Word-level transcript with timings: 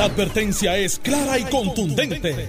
La 0.00 0.06
advertencia 0.06 0.78
es 0.78 0.98
clara 0.98 1.38
y 1.38 1.44
contundente. 1.44 2.48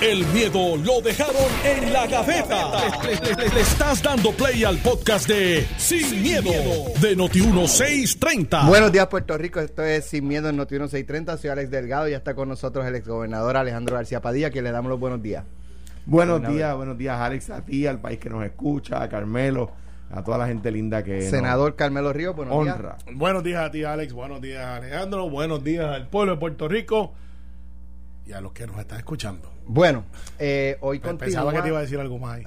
El 0.00 0.24
miedo 0.26 0.76
lo 0.76 1.00
dejaron 1.00 1.34
en 1.64 1.92
la 1.92 2.06
gaveta. 2.06 2.70
Le, 3.02 3.16
le- 3.16 3.34
le- 3.42 3.54
le 3.56 3.60
estás 3.60 4.00
dando 4.04 4.30
play 4.30 4.62
al 4.62 4.78
podcast 4.78 5.26
de 5.26 5.66
Sin, 5.78 6.22
miedo, 6.22 6.52
de 7.00 7.16
Noti1630. 7.16 8.68
Buenos 8.68 8.92
días, 8.92 9.08
Puerto 9.08 9.36
Rico. 9.36 9.58
Esto 9.58 9.82
es 9.82 10.04
Sin 10.04 10.28
Miedo 10.28 10.48
en 10.48 10.54
Noti 10.56 10.74
1630. 10.76 11.38
Soy 11.38 11.50
Alex 11.50 11.72
Delgado 11.72 12.06
y 12.06 12.12
ya 12.12 12.18
está 12.18 12.36
con 12.36 12.48
nosotros 12.48 12.86
el 12.86 12.94
exgobernador 12.94 13.56
Alejandro 13.56 13.96
García 13.96 14.22
Padilla, 14.22 14.50
que 14.52 14.62
le 14.62 14.70
damos 14.70 14.88
los 14.88 15.00
buenos 15.00 15.20
días. 15.20 15.42
Buenos 16.06 16.46
días, 16.46 16.76
buenos 16.76 16.96
días 16.96 17.18
Alex, 17.18 17.50
a 17.50 17.64
ti, 17.64 17.84
al 17.88 18.00
país 18.00 18.20
que 18.20 18.30
nos 18.30 18.44
escucha, 18.44 19.02
a 19.02 19.08
Carmelo, 19.08 19.72
a 20.12 20.22
toda 20.22 20.36
la 20.38 20.46
gente 20.46 20.70
linda 20.70 21.02
que 21.02 21.22
Senador 21.22 21.74
Carmelo 21.74 22.12
Río, 22.12 22.34
nos 22.34 22.48
buenos 22.48 22.74
honra. 22.74 22.96
Buenos 23.14 23.42
días 23.42 23.64
a 23.64 23.70
ti, 23.70 23.82
Alex. 23.84 24.12
Buenos 24.12 24.40
días, 24.42 24.64
Alejandro. 24.64 25.28
Buenos 25.30 25.64
días 25.64 25.86
al 25.86 26.08
pueblo 26.08 26.32
de 26.34 26.38
Puerto 26.38 26.68
Rico 26.68 27.14
y 28.26 28.32
a 28.32 28.40
los 28.40 28.52
que 28.52 28.66
nos 28.66 28.78
están 28.78 28.98
escuchando. 28.98 29.48
días. 29.48 29.62
Bueno, 29.66 30.04
eh, 30.38 30.76
hoy 30.80 30.98
continúa, 30.98 31.18
Pensaba 31.26 31.52
que 31.52 31.62
te 31.62 31.68
iba 31.68 31.78
a 31.78 31.82
decir 31.82 31.98
algo 31.98 32.18
más 32.18 32.38
ahí. 32.38 32.44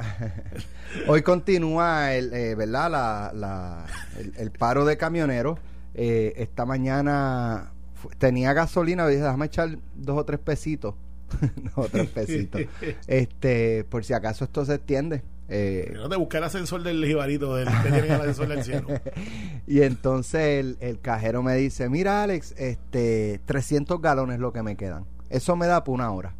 hoy 1.08 1.22
continúa 1.24 2.14
el, 2.14 2.32
eh, 2.34 2.56
¿verdad? 2.56 2.92
La, 2.92 3.32
la- 3.34 3.86
el, 4.20 4.34
el 4.38 4.52
paro 4.52 4.86
de 4.86 4.98
camioneros. 4.98 5.58
Eh, 5.96 6.34
esta 6.38 6.66
mañana 6.66 7.72
tenía 8.20 8.54
gasolina 8.54 9.08
dije, 9.08 9.22
déjame 9.24 9.48
echar 9.48 9.70
dos 9.96 10.18
o 10.20 10.24
tres 10.26 10.40
pesitos. 10.40 10.94
dos 11.76 11.86
o 11.88 11.90
tres 11.90 12.10
pesitos. 12.10 12.62
este, 13.08 13.86
por 13.86 14.04
si 14.06 14.14
acaso 14.14 14.46
esto 14.46 14.64
se 14.66 14.76
extiende. 14.76 15.24
Eh, 15.48 15.92
No 15.96 16.10
te 16.10 16.16
busqué 16.16 16.38
el 16.38 16.44
ascensor 16.46 16.82
del 16.84 17.06
jibarito 17.06 17.56
del 17.56 17.68
que 17.68 17.92
tiene 17.92 18.08
el 18.08 18.12
ascensor 18.14 18.48
del 18.48 18.64
cielo. 18.64 18.88
Y 19.68 19.82
entonces 19.82 20.60
el, 20.60 20.78
el 20.80 21.00
cajero 21.00 21.42
me 21.44 21.56
dice, 21.56 21.90
mira 21.90 22.24
Alex, 22.24 22.54
este 22.58 23.40
300 23.46 24.00
galones 24.02 24.40
lo 24.40 24.52
que 24.54 24.62
me 24.64 24.76
quedan. 24.76 25.06
Eso 25.30 25.56
me 25.56 25.66
da 25.68 25.84
por 25.84 25.96
una 25.96 26.12
hora. 26.12 26.36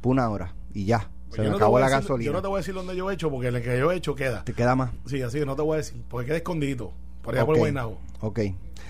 Por 0.00 0.12
una 0.12 0.28
hora. 0.30 0.54
Y 0.72 0.84
ya. 0.86 1.10
Se 1.30 1.42
me 1.42 1.48
no 1.48 1.56
acabó 1.56 1.78
la 1.78 1.86
decir- 1.86 2.00
gasolina. 2.00 2.26
Yo 2.26 2.32
no 2.32 2.42
te 2.42 2.48
voy 2.48 2.56
a 2.56 2.60
decir 2.60 2.74
dónde 2.74 2.96
yo 2.96 3.10
he 3.10 3.14
hecho, 3.14 3.30
porque 3.30 3.48
el 3.48 3.62
que 3.62 3.78
yo 3.78 3.90
he 3.92 3.96
hecho 3.96 4.14
queda. 4.14 4.44
Te 4.44 4.52
queda 4.52 4.74
más. 4.76 4.92
Sí, 5.06 5.20
así 5.22 5.38
que 5.38 5.46
no 5.46 5.56
te 5.56 5.62
voy 5.62 5.74
a 5.74 5.76
decir, 5.78 6.02
porque 6.08 6.26
queda 6.28 6.36
escondidito. 6.38 6.92
Por 7.22 7.34
allá 7.34 7.42
Ok. 7.42 7.48
por 7.48 7.58
Guaynabo. 7.58 7.98
Ok. 8.20 8.40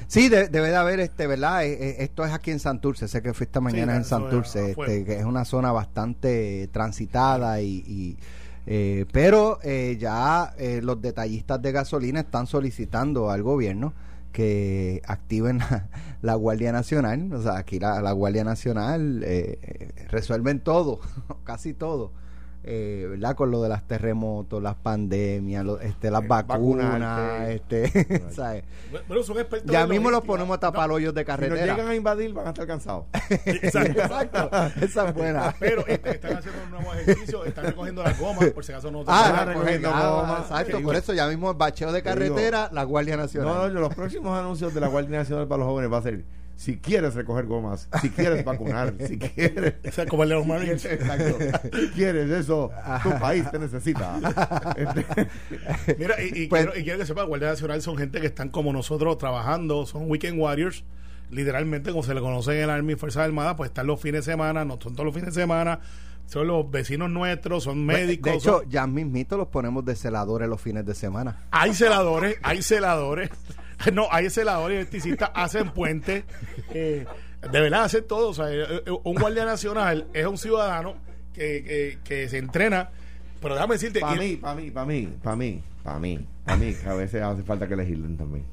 Sí, 0.07 0.29
de- 0.29 0.49
debe 0.49 0.69
de 0.69 0.77
haber, 0.77 1.01
este, 1.01 1.27
¿verdad? 1.27 1.65
Eh, 1.65 1.73
eh, 1.73 1.97
esto 2.01 2.25
es 2.25 2.33
aquí 2.33 2.51
en 2.51 2.59
Santurce. 2.61 3.09
Sé 3.09 3.23
que 3.23 3.33
fui 3.33 3.45
esta 3.45 3.61
mañana 3.61 3.95
en 3.97 4.03
eso 4.03 4.17
es 4.17 4.23
Santurce, 4.23 4.71
este, 4.73 5.05
que 5.05 5.19
es 5.19 5.25
una 5.25 5.45
zona 5.45 5.73
bastante 5.73 6.69
transitada 6.73 7.61
y... 7.61 7.83
y, 7.87 8.17
eh, 8.67 9.07
pero 9.13 9.59
eh, 9.63 9.97
ya 9.99 10.55
eh, 10.59 10.81
los 10.83 11.01
detallistas 11.01 11.61
de 11.61 11.73
gasolina 11.73 12.21
están 12.21 12.47
solicitando 12.47 13.31
al 13.31 13.43
gobierno 13.43 13.95
que 14.35 15.01
activen 15.07 15.61
la, 16.21 16.35
Guardia 16.35 16.73
Nacional. 16.73 17.33
O 17.33 17.41
sea, 17.41 17.57
aquí 17.57 17.79
la, 17.79 18.03
la 18.03 18.13
Guardia 18.13 18.45
Nacional 18.45 19.23
eh, 19.25 19.59
eh, 19.63 20.07
resuelven 20.11 20.61
todo, 20.61 21.01
casi 21.45 21.73
todo. 21.73 22.13
Eh, 22.67 23.07
¿verdad? 23.11 23.37
Con 23.37 23.51
lo 23.51 23.63
de 23.63 23.69
las 23.69 23.87
terremotos, 23.87 24.63
las 24.63 24.75
pandemias, 24.75 25.63
lo- 25.67 25.81
este, 25.81 26.11
las 26.11 26.23
Eh, 26.25 26.27
vacunas, 26.29 26.93
vacunarte. 26.99 27.55
este, 27.57 28.23
¿sabes? 28.31 28.65
Bueno, 29.07 29.23
son 29.23 29.39
expertos 29.39 29.71
Ya 29.71 29.87
mismo 29.87 30.11
los 30.11 30.25
ponemos 30.25 30.57
a 30.57 30.61
tapar 30.61 30.91
hoyos 30.91 31.13
de 31.13 31.21
Si 31.25 31.27
nos 31.31 31.37
carretera. 31.37 31.75
llegan 31.75 31.89
a 31.91 31.95
invadir 31.95 32.33
van 32.33 32.47
a 32.47 32.51
estar 32.51 32.67
cansados. 32.67 33.05
Exacto. 33.45 34.01
Exacto, 34.01 34.51
esa 34.83 35.09
es 35.09 35.15
buena. 35.15 35.55
Pero 35.61 35.87
este, 35.87 36.11
están 36.13 36.39
haciendo 36.39 36.63
un 36.65 36.71
nuevo 36.71 36.95
ejercicio, 36.95 37.45
están 37.45 37.67
recogiendo 37.67 38.03
las 38.03 38.19
gomas, 38.19 38.51
por 38.51 38.65
si 38.65 38.73
acaso 38.73 38.91
no 38.91 39.01
te 39.05 39.11
Ah, 39.11 39.25
Están 39.27 39.49
recogiendo 39.49 39.89
recogiendo 39.91 39.91
goma, 39.91 40.21
goma. 40.29 40.39
exacto, 40.41 40.81
por 40.83 40.97
eso 40.97 41.13
ya 41.13 41.27
mismo 41.29 41.51
el 41.51 41.57
bacheo 41.59 41.93
de 41.93 42.01
digo- 42.01 42.05
carretera, 42.15 42.71
la 42.73 42.85
Guardia 42.85 43.17
Nacional. 43.19 43.55
No, 43.55 43.69
no, 43.69 43.81
los 43.81 43.95
próximos 43.95 44.39
anuncios 44.39 44.73
de 44.73 44.81
la 44.81 44.89
Guardia 44.89 45.19
Nacional 45.19 45.47
para 45.47 45.59
los 45.59 45.69
jóvenes 45.69 45.93
va 45.93 45.99
a 45.99 46.03
ser 46.03 46.25
si 46.57 46.77
quieres 46.79 47.15
recoger 47.15 47.47
gomas, 47.47 47.89
si 48.01 48.11
quieres 48.11 48.45
vacunar, 48.45 48.95
si 49.07 49.19
quieres 49.19 49.75
O 49.87 49.93
sea, 49.93 50.07
como 50.07 50.23
el 50.23 50.29
de 50.31 50.35
los 50.37 50.47
Marines. 50.47 50.85
exacto, 50.85 51.37
si 51.77 51.89
quieres 51.91 52.31
eso, 52.31 52.71
tu 53.03 53.11
país 53.19 53.51
te 53.51 53.59
necesita. 53.59 54.21
Este, 54.77 55.97
Mira, 55.99 56.15
y, 56.23 56.43
y 56.45 56.47
Pues- 56.49 56.65
quiero, 56.65 56.79
y 56.79 56.85
quiero 56.85 56.99
que 57.01 57.07
sepa, 57.07 57.25
Guardia 57.25 57.49
Nacional 57.49 57.83
son 57.83 57.97
gente 57.97 58.21
que 58.21 58.27
están 58.27 58.49
como 58.51 58.73
nosotros 58.73 59.19
trabajando, 59.19 59.85
son 59.87 60.09
weekend 60.11 60.39
warriors, 60.41 60.85
literalmente 61.31 61.91
como 61.91 62.03
se 62.03 62.15
le 62.15 62.21
conoce 62.21 62.57
en 62.57 62.65
el 62.65 62.71
Army 62.71 62.93
y 62.93 62.97
Fuerzas 62.97 63.25
Armadas, 63.25 63.55
pues 63.57 63.71
están 63.71 63.87
los 63.87 64.01
fines 64.01 64.25
de 64.25 64.33
semana, 64.33 64.65
no 64.65 64.79
son 64.81 64.93
todos 64.95 65.07
los 65.07 65.15
fines 65.15 65.35
de 65.35 65.41
semana, 65.41 65.81
son 66.27 66.47
los 66.47 66.71
vecinos 66.71 67.11
nuestros, 67.11 67.65
son 67.65 67.85
médicos. 67.85 68.31
de 68.33 68.39
hecho, 68.39 68.61
son- 68.61 68.71
ya 68.71 68.87
mismito 68.87 69.37
los 69.37 69.49
ponemos 69.49 69.85
de 69.85 69.97
celadores 69.97 70.49
los 70.49 70.61
fines 70.61 70.87
de 70.87 70.95
semana. 70.95 71.37
hay 71.51 71.75
celadores, 71.75 72.37
hay 72.43 72.63
celadores, 72.63 73.31
no, 73.93 74.09
hay 74.11 74.31
celadores 74.31 74.77
y 74.77 74.79
electricistas, 74.79 75.31
hacen 75.35 75.71
puentes, 75.71 76.25
eh, 76.73 77.07
de 77.51 77.61
verdad 77.61 77.85
hacen 77.85 78.07
todo. 78.07 78.31
O 78.31 78.35
sea, 78.35 78.51
eh, 78.51 78.83
eh, 78.87 78.91
un 79.03 79.15
guardia 79.15 79.45
nacional 79.45 80.07
es 80.13 80.27
un 80.27 80.39
ciudadano 80.39 80.95
que, 81.33 81.63
que, 81.65 81.99
que 82.05 82.29
se 82.29 82.39
entrena, 82.39 82.91
pero 83.41 83.55
déjame 83.55 83.75
decirte, 83.75 84.01
para 84.01 84.17
mí, 84.17 84.37
para 84.37 84.55
mí, 84.55 84.71
para 84.71 84.87
mí, 84.87 85.09
para 85.23 85.37
mí, 85.37 85.63
para 85.83 85.99
mí, 85.99 86.27
para 86.45 86.57
mí, 86.57 86.75
que 86.75 86.89
a 86.89 86.95
veces 86.95 87.23
hace 87.23 87.43
falta 87.43 87.69
que 87.69 87.77
legislen 87.77 88.17
también. 88.17 88.45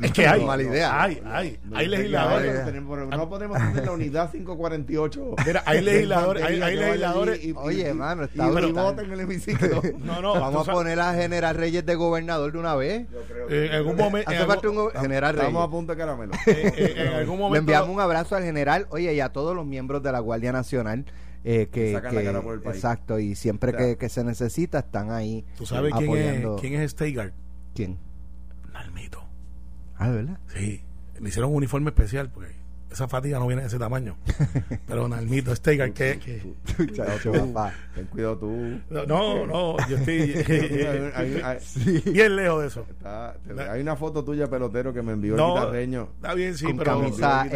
Es 0.00 0.12
que 0.12 0.26
hay, 0.26 0.40
No, 0.40 0.46
mala 0.46 0.62
idea. 0.62 1.02
hay, 1.02 1.20
hay, 1.26 1.58
hay 1.74 1.86
No, 1.88 1.96
legisladores. 1.96 2.54
no 2.60 2.64
tenemos- 2.64 3.08
No 3.08 3.28
podemos 3.28 3.58
tener 3.58 3.84
la 3.84 3.92
unidad 3.92 4.30
548. 4.30 5.34
Mira, 5.46 5.62
hay 5.66 5.80
legisladores, 5.82 6.42
hay, 6.42 6.62
hay 6.62 6.74
Que 6.76 6.80
legisladores. 6.84 7.44
y- 7.44 7.48
y- 7.50 7.54
Oye, 7.56 7.90
y- 7.90 7.94
mano, 7.94 8.22
y- 8.22 8.24
está 8.26 8.46
y 8.48 8.72
voten 8.72 9.04
en 9.06 9.12
el 9.12 9.20
hemiciclo. 9.20 9.82
No, 9.98 10.22
no, 10.22 10.34
Vamos 10.34 10.62
a 10.62 10.64
sabes, 10.64 10.78
poner 10.78 11.00
a 11.00 11.12
General 11.14 11.54
Reyes 11.54 11.84
de 11.84 11.94
gobernador 11.94 12.52
de 12.52 12.58
una 12.58 12.74
vez. 12.74 13.06
eh, 13.50 13.66
en 13.68 13.72
algún 13.74 13.96
momento, 13.96 14.30
en 14.30 14.38
algún, 14.38 14.66
un 14.68 14.74
go- 14.76 14.90
General 14.98 15.32
Reyes. 15.34 15.48
Estamos 15.48 15.68
a 15.68 15.70
punto 15.70 15.92
de 15.92 15.98
caramelo. 15.98 16.32
eh, 16.46 16.72
eh, 16.76 16.94
en 16.96 17.08
algún 17.14 17.36
Le 17.36 17.42
momento 17.42 17.58
enviamos 17.60 17.88
un 17.90 18.00
abrazo 18.00 18.36
al 18.36 18.44
general, 18.44 18.86
oye, 18.90 19.12
y 19.14 19.20
a 19.20 19.28
todos 19.30 19.54
los 19.54 19.66
miembros 19.66 20.02
de 20.02 20.12
la 20.12 20.20
Guardia 20.20 20.52
Nacional. 20.52 21.04
eh, 21.44 21.68
que, 21.72 21.92
Sacan 21.92 22.14
la 22.14 22.20
que- 22.20 22.26
cara 22.28 22.40
por 22.40 22.54
el 22.54 22.60
país. 22.60 22.76
exacto 22.76 23.18
y 23.18 23.34
siempre 23.34 23.72
O 23.72 23.76
sea, 23.76 23.86
que, 23.86 23.96
que 23.98 24.08
se 24.08 24.22
necesita 24.22 24.78
están 24.78 25.10
ahí 25.10 25.44
tú 25.58 25.66
sabes 25.66 25.92
quién 25.92 26.04
apoyando. 26.04 26.54
es, 26.54 26.60
quién 26.60 26.74
es 26.80 26.90
Steigart, 26.92 27.34
¿Quién? 27.74 27.98
Nalmito. 28.72 29.21
Ah, 30.02 30.10
¿de 30.10 30.16
verdad? 30.16 30.38
Sí, 30.54 30.82
le 31.20 31.28
hicieron 31.28 31.50
un 31.50 31.56
uniforme 31.56 31.90
especial 31.90 32.30
porque 32.30 32.60
esa 32.90 33.08
fatiga 33.08 33.38
no 33.38 33.46
viene 33.46 33.62
de 33.62 33.68
ese 33.68 33.78
tamaño. 33.78 34.16
Pero 34.86 35.08
Nalmito 35.08 35.54
Steigart, 35.56 35.94
que, 35.94 36.54
papá. 37.32 37.72
Ten 37.94 38.06
cuidado 38.06 38.36
tú. 38.38 38.80
no, 38.90 39.46
no, 39.46 39.76
yo 39.88 39.96
estoy 39.96 40.18
Hay- 40.48 41.12
hay- 41.14 41.40
hay- 41.42 42.02
bien 42.12 42.36
lejos 42.36 42.60
de 42.62 42.66
eso. 42.68 42.86
está- 42.90 43.34
hay 43.70 43.80
una 43.80 43.96
foto 43.96 44.22
tuya 44.24 44.48
pelotero 44.50 44.92
que 44.92 45.00
me 45.02 45.12
envió 45.12 45.36
No, 45.36 45.54
el 45.56 45.60
guitarreño. 45.60 46.08
está 46.16 46.34
bien, 46.34 46.54
sí, 46.56 46.66
Con 46.66 46.76
pero 46.78 46.98
camisa 47.00 47.46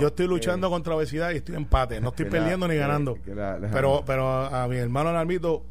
yo 0.00 0.06
estoy 0.06 0.26
luchando 0.26 0.68
eh, 0.68 0.70
contra 0.70 0.94
obesidad 0.94 1.30
y 1.32 1.36
estoy 1.36 1.56
en 1.56 1.62
empate. 1.62 2.00
No 2.00 2.08
estoy 2.10 2.24
la- 2.26 2.30
perdiendo 2.30 2.68
ni 2.68 2.76
ganando. 2.76 3.18
que 3.22 3.34
la- 3.34 3.58
la- 3.58 3.68
Pero, 3.68 4.02
pero 4.06 4.26
a, 4.28 4.64
a 4.64 4.68
mi 4.68 4.76
hermano 4.76 5.12
Nalmito, 5.12 5.62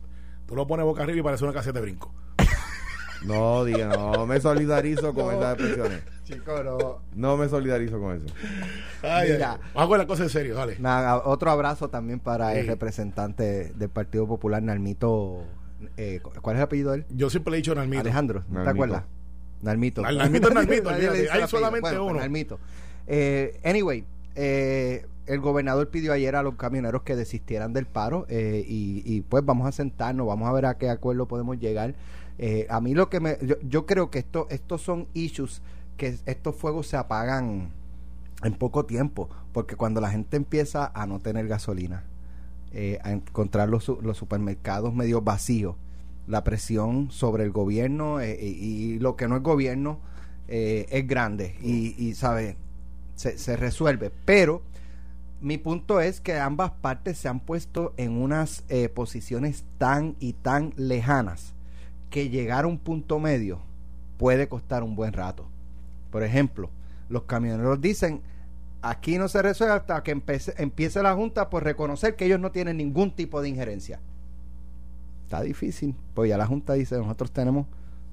tú 0.45 0.55
lo 0.55 0.67
pones 0.67 0.85
boca 0.85 1.01
arriba 1.03 1.17
y 1.19 1.23
parece 1.23 1.43
una 1.45 1.53
caseta 1.53 1.79
de 1.79 1.81
brinco. 1.85 2.13
No, 3.25 3.63
diga, 3.63 3.87
no 3.87 4.25
me 4.27 4.39
solidarizo 4.39 5.13
con 5.13 5.33
esas 5.35 5.53
expresiones. 5.53 6.03
Chico, 6.23 6.63
no. 6.63 6.99
No 7.15 7.37
me 7.37 7.47
solidarizo 7.49 7.99
con 7.99 8.15
eso. 8.15 8.25
Ay, 9.01 9.31
Mira. 9.33 9.59
con 9.73 9.97
la 9.97 10.07
cosa 10.07 10.23
en 10.23 10.29
serio, 10.29 10.55
dale. 10.55 10.77
Nada, 10.79 11.17
otro 11.25 11.51
abrazo 11.51 11.89
también 11.89 12.19
para 12.19 12.57
el 12.57 12.67
representante 12.67 13.71
del 13.75 13.89
Partido 13.89 14.27
Popular, 14.27 14.61
Nalmito. 14.63 15.43
eh, 15.97 16.21
¿Cuál 16.41 16.55
es 16.55 16.59
el 16.59 16.63
apellido 16.63 16.91
de 16.91 16.97
él? 16.99 17.05
Yo 17.09 17.29
siempre 17.29 17.51
le 17.51 17.57
he 17.57 17.61
dicho 17.61 17.75
Nalmito. 17.75 18.01
Alejandro, 18.01 18.43
¿no 18.49 18.63
te 18.63 18.69
acuerdas? 18.69 19.03
Nalmito. 19.61 20.01
Nal- 20.01 20.17
Nalmito 20.17 20.47
es 20.49 20.53
Nalmito, 20.55 20.89
Hay 21.31 21.47
solamente 21.47 21.89
Bueno, 21.89 22.01
pues 22.03 22.11
uno. 22.11 22.19
Nalmito. 22.19 22.59
Eh, 23.07 23.59
anyway, 23.65 24.05
eh, 24.35 25.05
el 25.25 25.39
gobernador 25.39 25.89
pidió 25.89 26.11
ayer 26.13 26.35
a 26.35 26.43
los 26.43 26.55
camioneros 26.55 27.03
que 27.03 27.15
desistieran 27.15 27.71
del 27.73 27.85
paro 27.85 28.25
eh, 28.29 28.63
y, 28.67 29.03
y, 29.05 29.21
pues 29.21 29.45
vamos 29.45 29.67
a 29.67 29.71
sentarnos, 29.71 30.27
vamos 30.27 30.49
a 30.49 30.53
ver 30.53 30.65
a 30.65 30.77
qué 30.77 30.89
acuerdo 30.89 31.27
podemos 31.27 31.57
llegar. 31.59 31.95
Eh, 32.37 32.67
a 32.69 32.81
mí 32.81 32.93
lo 32.93 33.09
que 33.09 33.19
me... 33.19 33.37
Yo, 33.41 33.55
yo 33.61 33.85
creo 33.85 34.09
que 34.09 34.19
esto, 34.19 34.47
estos 34.49 34.81
son 34.81 35.07
issues 35.13 35.61
que 35.97 36.17
estos 36.25 36.55
fuegos 36.55 36.87
se 36.87 36.97
apagan 36.97 37.69
en 38.43 38.53
poco 38.53 38.85
tiempo, 38.85 39.29
porque 39.51 39.75
cuando 39.75 40.01
la 40.01 40.09
gente 40.09 40.37
empieza 40.37 40.91
a 40.93 41.05
no 41.05 41.19
tener 41.19 41.47
gasolina, 41.47 42.03
eh, 42.71 42.99
a 43.03 43.11
encontrar 43.11 43.69
los, 43.69 43.87
los 43.87 44.17
supermercados 44.17 44.93
medio 44.93 45.21
vacíos, 45.21 45.75
la 46.27 46.43
presión 46.43 47.11
sobre 47.11 47.43
el 47.43 47.51
gobierno 47.51 48.19
eh, 48.19 48.37
y, 48.41 48.47
y 48.47 48.99
lo 48.99 49.15
que 49.15 49.27
no 49.27 49.37
es 49.37 49.43
gobierno 49.43 49.99
es 50.47 51.07
grande 51.07 51.55
y, 51.63 51.95
y 51.97 52.13
sabe, 52.13 52.57
se, 53.15 53.37
se 53.37 53.55
resuelve. 53.55 54.11
Pero 54.25 54.61
mi 55.43 55.57
punto 55.57 55.99
es 55.99 56.21
que 56.21 56.39
ambas 56.39 56.71
partes 56.71 57.17
se 57.17 57.27
han 57.27 57.41
puesto 57.41 57.93
en 57.97 58.13
unas 58.13 58.63
eh, 58.69 58.87
posiciones 58.87 59.65
tan 59.77 60.15
y 60.21 60.31
tan 60.31 60.73
lejanas 60.77 61.52
que 62.13 62.29
llegar 62.29 62.65
a 62.65 62.67
un 62.67 62.77
punto 62.77 63.17
medio 63.19 63.59
puede 64.19 64.47
costar 64.47 64.83
un 64.83 64.95
buen 64.95 65.13
rato. 65.13 65.47
Por 66.11 66.21
ejemplo, 66.21 66.69
los 67.09 67.23
camioneros 67.23 67.81
dicen, 67.81 68.21
aquí 68.83 69.17
no 69.17 69.27
se 69.27 69.41
resuelve 69.41 69.73
hasta 69.73 70.03
que 70.03 70.15
empece- 70.15 70.53
empiece 70.59 71.01
la 71.01 71.15
Junta 71.15 71.49
por 71.49 71.63
reconocer 71.63 72.15
que 72.15 72.25
ellos 72.25 72.39
no 72.39 72.51
tienen 72.51 72.77
ningún 72.77 73.09
tipo 73.15 73.41
de 73.41 73.49
injerencia. 73.49 73.99
Está 75.23 75.41
difícil, 75.41 75.95
pues 76.13 76.29
ya 76.29 76.37
la 76.37 76.45
Junta 76.45 76.73
dice, 76.73 76.95
nosotros 76.99 77.31
tenemos 77.31 77.65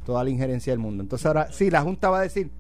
toda 0.07 0.25
la 0.25 0.31
injerencia 0.31 0.73
del 0.73 0.81
mundo. 0.81 1.03
Entonces 1.03 1.27
ahora, 1.27 1.53
sí, 1.53 1.71
la 1.71 1.83
Junta 1.83 2.09
va 2.09 2.21
a 2.21 2.23
decir, 2.23 2.51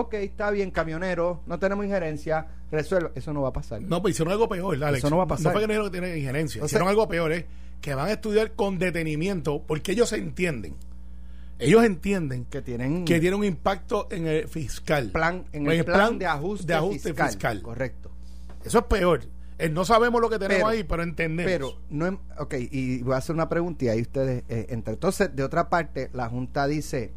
ok, 0.00 0.14
está 0.14 0.50
bien, 0.50 0.70
camionero, 0.70 1.42
no 1.46 1.58
tenemos 1.58 1.84
injerencia, 1.84 2.46
resuelve. 2.70 3.10
Eso 3.14 3.32
no 3.32 3.42
va 3.42 3.48
a 3.48 3.52
pasar. 3.52 3.80
No, 3.82 4.00
pues 4.02 4.14
hicieron 4.14 4.32
algo 4.32 4.48
peor, 4.48 4.82
Alex. 4.82 4.98
Eso 4.98 5.10
no 5.10 5.16
va 5.18 5.24
a 5.24 5.26
pasar. 5.28 5.46
No 5.46 5.52
fue 5.52 5.60
que 5.62 5.66
dijeron 5.68 5.86
que 5.90 5.98
tienen 5.98 6.18
injerencia. 6.18 6.58
Entonces- 6.58 6.72
hicieron 6.72 6.88
algo 6.88 7.08
peor, 7.08 7.32
es 7.32 7.44
que 7.80 7.94
van 7.94 8.08
a 8.08 8.12
estudiar 8.12 8.52
con 8.52 8.78
detenimiento 8.78 9.62
porque 9.66 9.92
ellos 9.92 10.12
entienden. 10.12 10.74
Ellos 11.58 11.84
entienden 11.84 12.44
Que 12.44 12.60
tienen 12.60 13.04
que 13.06 13.18
tiene 13.18 13.34
un 13.34 13.44
impacto 13.44 14.08
en 14.10 14.26
el 14.26 14.46
fiscal. 14.48 15.10
plan, 15.10 15.46
en 15.52 15.66
el, 15.70 15.84
plan, 15.86 16.18
de 16.18 16.26
ajuste, 16.26 16.66
de 16.66 16.74
ajuste 16.74 17.08
fiscal. 17.10 17.28
fiscal. 17.28 17.62
Correcto. 17.62 18.10
Eso 18.64 18.78
es 18.80 18.84
peor. 18.84 19.20
Eh, 19.58 19.70
no 19.70 19.86
sabemos 19.86 20.20
lo 20.20 20.28
que 20.28 20.38
tenemos 20.38 20.56
Pero- 20.56 20.68
ahí, 20.68 20.84
pero 20.84 21.02
entendemos. 21.02 21.50
Pero, 21.50 21.72
no, 21.88 22.06
em- 22.06 22.18
ok, 22.38 22.54
y 22.70 23.02
voy 23.02 23.14
a 23.14 23.18
hacer 23.18 23.34
una 23.34 23.48
pregunta 23.48 23.86
y 23.86 23.88
ahí 23.88 24.02
ustedes 24.02 24.44
eh, 24.50 24.66
entran. 24.68 24.94
Entonces, 24.94 25.34
de 25.34 25.42
otra 25.44 25.70
parte, 25.70 26.10
la 26.12 26.28
Junta 26.28 26.66
dice, 26.66 27.14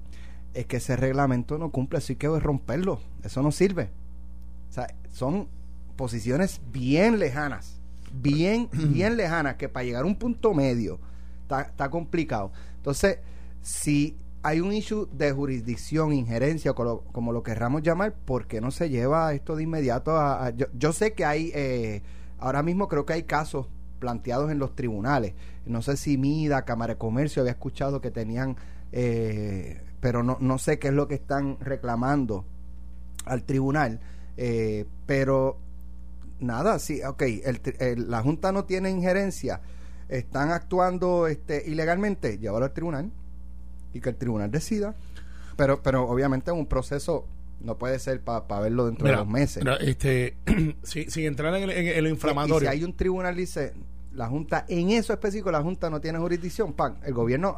es 0.53 0.65
que 0.65 0.77
ese 0.77 0.95
reglamento 0.95 1.57
no 1.57 1.69
cumple, 1.71 1.99
así 1.99 2.15
que 2.15 2.27
voy 2.27 2.37
a 2.37 2.41
romperlo. 2.41 2.99
Eso 3.23 3.41
no 3.41 3.51
sirve. 3.51 3.89
O 4.69 4.73
sea, 4.73 4.87
son 5.11 5.47
posiciones 5.95 6.61
bien 6.71 7.19
lejanas, 7.19 7.79
bien, 8.13 8.69
bien 8.73 9.17
lejanas, 9.17 9.55
que 9.55 9.69
para 9.69 9.83
llegar 9.85 10.03
a 10.03 10.07
un 10.07 10.15
punto 10.15 10.53
medio 10.53 10.99
está, 11.41 11.89
complicado. 11.89 12.51
Entonces, 12.77 13.17
si 13.61 14.15
hay 14.43 14.61
un 14.61 14.71
issue 14.71 15.07
de 15.11 15.31
jurisdicción, 15.31 16.13
injerencia, 16.13 16.73
como 16.73 16.89
lo, 16.89 17.01
como 17.11 17.31
lo 17.33 17.43
querramos 17.43 17.81
llamar, 17.81 18.13
¿por 18.13 18.47
qué 18.47 18.61
no 18.61 18.71
se 18.71 18.89
lleva 18.89 19.33
esto 19.33 19.55
de 19.55 19.63
inmediato 19.63 20.11
a... 20.15 20.45
a- 20.45 20.49
yo, 20.51 20.67
yo 20.77 20.93
sé 20.93 21.13
que 21.13 21.25
hay, 21.25 21.51
eh, 21.53 22.03
ahora 22.37 22.63
mismo 22.63 22.87
creo 22.87 23.05
que 23.05 23.13
hay 23.13 23.23
casos 23.23 23.67
planteados 23.99 24.49
en 24.51 24.59
los 24.59 24.75
tribunales. 24.75 25.33
No 25.65 25.81
sé 25.81 25.97
si 25.97 26.17
MIDA, 26.17 26.63
Cámara 26.63 26.93
de 26.93 26.97
Comercio, 26.99 27.41
había 27.41 27.51
escuchado 27.51 27.99
que 27.99 28.11
tenían, 28.11 28.55
eh, 28.93 29.81
pero 29.99 30.23
no, 30.23 30.37
no 30.39 30.57
sé 30.57 30.79
qué 30.79 30.89
es 30.89 30.93
lo 30.93 31.07
que 31.07 31.15
están 31.15 31.57
reclamando 31.59 32.45
al 33.25 33.43
tribunal. 33.43 33.99
eh, 34.37 34.85
pero 35.05 35.57
nada, 36.39 36.79
sí, 36.79 37.01
ok, 37.03 37.21
el 37.21 37.61
el- 37.79 38.09
la 38.09 38.21
Junta 38.21 38.51
no 38.53 38.63
tiene 38.63 38.89
injerencia, 38.89 39.59
están 40.07 40.51
actuando 40.51 41.27
este, 41.27 41.63
ilegalmente, 41.69 42.37
llévalo 42.37 42.65
al 42.65 42.71
tribunal 42.73 43.11
y 43.93 43.99
que 43.99 44.09
el 44.09 44.15
tribunal 44.15 44.49
decida. 44.49 44.95
Pero, 45.57 45.83
pero 45.83 46.07
obviamente 46.09 46.51
un 46.51 46.65
proceso, 46.67 47.25
no 47.59 47.77
puede 47.77 47.99
ser 47.99 48.21
para 48.21 48.61
verlo 48.61 48.85
dentro 48.85 49.03
Mira, 49.03 49.17
de 49.17 49.23
dos 49.25 49.33
meses. 49.33 49.61
mira, 49.63 49.75
este, 49.75 50.37
sin, 50.83 51.11
sin 51.11 51.25
entrar 51.25 51.53
en, 51.55 51.63
el- 51.63 51.71
en- 51.71 51.87
en 51.97 52.03
lo 52.03 52.09
Y 52.09 52.13
inflamatorio. 52.13 52.59
si 52.61 52.67
hay 52.77 52.83
un 52.85 52.95
tribunal 52.95 53.35
dice, 53.35 53.73
la 54.13 54.27
Junta, 54.29 54.63
en 54.69 54.91
eso 54.91 55.11
específico, 55.11 55.51
la 55.51 55.61
Junta 55.61 55.89
no 55.89 55.99
tiene 55.99 56.17
jurisdicción, 56.19 56.71
pan, 56.71 56.97
el 57.03 57.13
gobierno 57.13 57.57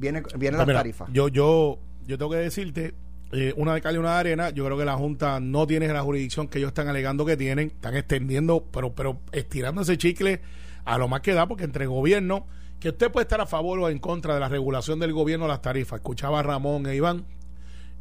viene, 0.00 0.22
viene 0.36 0.56
Pues 0.56 0.66
las 0.68 0.76
tarifas. 0.76 1.08
Yo, 1.12 1.28
yo, 1.28 1.78
yo 2.06 2.18
tengo 2.18 2.30
que 2.32 2.38
decirte, 2.38 2.94
eh, 3.32 3.52
una 3.56 3.74
de 3.74 3.80
cal 3.80 3.94
y 3.94 3.98
una 3.98 4.14
de 4.14 4.18
arena, 4.20 4.50
yo 4.50 4.64
creo 4.64 4.76
que 4.76 4.84
la 4.84 4.96
Junta 4.96 5.38
no 5.40 5.66
tiene 5.66 5.86
la 5.88 6.02
jurisdicción 6.02 6.48
que 6.48 6.58
ellos 6.58 6.68
están 6.68 6.88
alegando 6.88 7.24
que 7.24 7.36
tienen, 7.36 7.68
están 7.68 7.96
extendiendo, 7.96 8.64
pero, 8.72 8.92
pero 8.94 9.20
estirando 9.32 9.82
ese 9.82 9.96
chicle 9.98 10.40
a 10.84 10.98
lo 10.98 11.06
más 11.06 11.20
que 11.20 11.34
da, 11.34 11.46
porque 11.46 11.64
entre 11.64 11.86
gobierno, 11.86 12.46
que 12.80 12.88
usted 12.88 13.12
puede 13.12 13.24
estar 13.24 13.40
a 13.40 13.46
favor 13.46 13.78
o 13.78 13.88
en 13.90 13.98
contra 13.98 14.34
de 14.34 14.40
la 14.40 14.48
regulación 14.48 14.98
del 14.98 15.12
gobierno 15.12 15.44
de 15.44 15.50
las 15.50 15.62
tarifas. 15.62 15.98
Escuchaba 15.98 16.40
a 16.40 16.42
Ramón 16.42 16.86
e 16.86 16.96
Iván. 16.96 17.24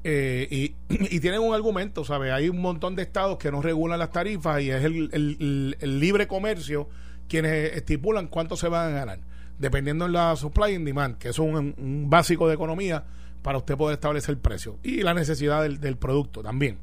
eh, 0.06 0.48
y, 0.50 0.76
y 1.16 1.20
tienen 1.20 1.42
un 1.42 1.54
argumento, 1.54 2.06
¿sabes? 2.06 2.32
Hay 2.32 2.48
un 2.50 2.62
montón 2.62 2.96
de 2.96 3.04
estados 3.04 3.38
que 3.38 3.52
no 3.52 3.62
regulan 3.62 4.00
las 4.00 4.12
tarifas 4.12 4.62
y 4.62 4.72
es 4.72 4.84
el, 4.84 5.10
el- 5.12 5.38
el- 5.40 5.78
el 5.82 6.00
libre 6.00 6.26
comercio 6.28 6.88
quienes 7.28 7.74
estipulan 7.76 8.28
cuánto 8.28 8.56
se 8.56 8.70
van 8.70 8.88
a 8.88 8.96
ganar, 8.96 9.20
dependiendo 9.60 10.06
de 10.06 10.12
la 10.12 10.36
supply 10.36 10.76
and 10.76 10.86
demand, 10.86 11.18
que 11.18 11.30
es 11.30 11.40
un, 11.40 12.10
básico 12.10 12.48
de 12.48 12.56
economía 12.56 13.04
para 13.42 13.58
usted 13.58 13.78
poder 13.78 13.96
establecer 13.96 14.32
el 14.34 14.40
precio 14.40 14.80
y 14.84 15.04
la 15.04 15.14
necesidad 15.14 15.62
del, 15.62 15.80
del 15.80 15.98
producto 15.98 16.42
también. 16.42 16.80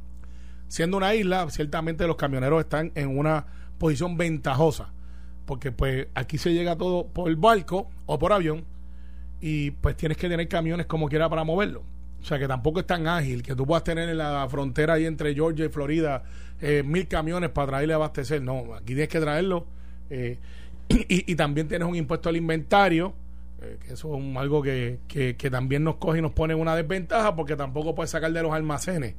Siendo 0.69 0.97
una 0.97 1.15
isla, 1.15 1.49
ciertamente 1.51 2.07
los 2.07 2.17
camioneros 2.17 2.61
están 2.61 2.93
en 2.95 3.17
una 3.19 3.47
posición 3.79 4.17
ventajosa, 4.17 4.93
porque 5.47 5.73
pues 5.73 6.09
aquí 6.15 6.39
se 6.39 6.53
llega 6.53 6.77
todo 6.77 7.07
por 7.09 7.35
barco 7.37 7.89
o 8.07 8.19
por 8.19 8.33
avión 8.33 8.65
y 9.41 9.71
pues 9.71 9.97
tienes 9.97 10.19
que 10.19 10.29
tener 10.29 10.49
camiones 10.49 10.87
como 10.87 11.09
quiera 11.09 11.29
para 11.29 11.45
moverlo. 11.45 11.83
O 12.21 12.25
sea 12.25 12.39
que 12.39 12.49
tampoco 12.49 12.81
es 12.81 12.87
tan 12.87 13.07
ágil 13.07 13.43
que 13.43 13.55
tú 13.55 13.67
puedas 13.67 13.85
tener 13.85 14.09
en 14.09 14.19
la 14.19 14.47
frontera 14.49 14.95
ahí 14.95 15.07
entre 15.07 15.35
Georgia 15.35 15.67
y 15.67 15.69
Florida 15.69 16.25
eh, 16.61 16.83
mil 16.85 17.07
camiones 17.07 17.51
para 17.51 17.69
traerle 17.69 17.93
a 17.93 17.97
abastecer. 17.97 18.43
No, 18.43 18.75
aquí 18.75 18.87
tienes 18.87 19.09
que 19.09 19.21
traerlo. 19.21 19.67
eh, 20.11 20.39
y, 21.09 21.33
y 21.33 21.37
también 21.37 21.69
tienes 21.69 21.89
un 21.89 21.97
impuesto 21.97 22.29
al 22.29 22.37
inventario, 22.37 23.15
eh, 23.63 23.79
que 23.85 23.95
eso 23.95 24.17
es 24.17 24.37
algo 24.37 24.63
que, 24.63 25.01
que, 25.09 25.37
que 25.37 25.51
también 25.51 25.85
nos 25.85 25.97
coge 25.97 26.19
y 26.19 26.23
nos 26.23 26.33
pone 26.33 26.55
una 26.55 26.77
desventaja 26.77 27.35
porque 27.35 27.57
tampoco 27.57 27.95
puedes 27.95 28.11
sacar 28.11 28.33
de 28.33 28.43
los 28.43 28.53
almacenes. 28.53 29.15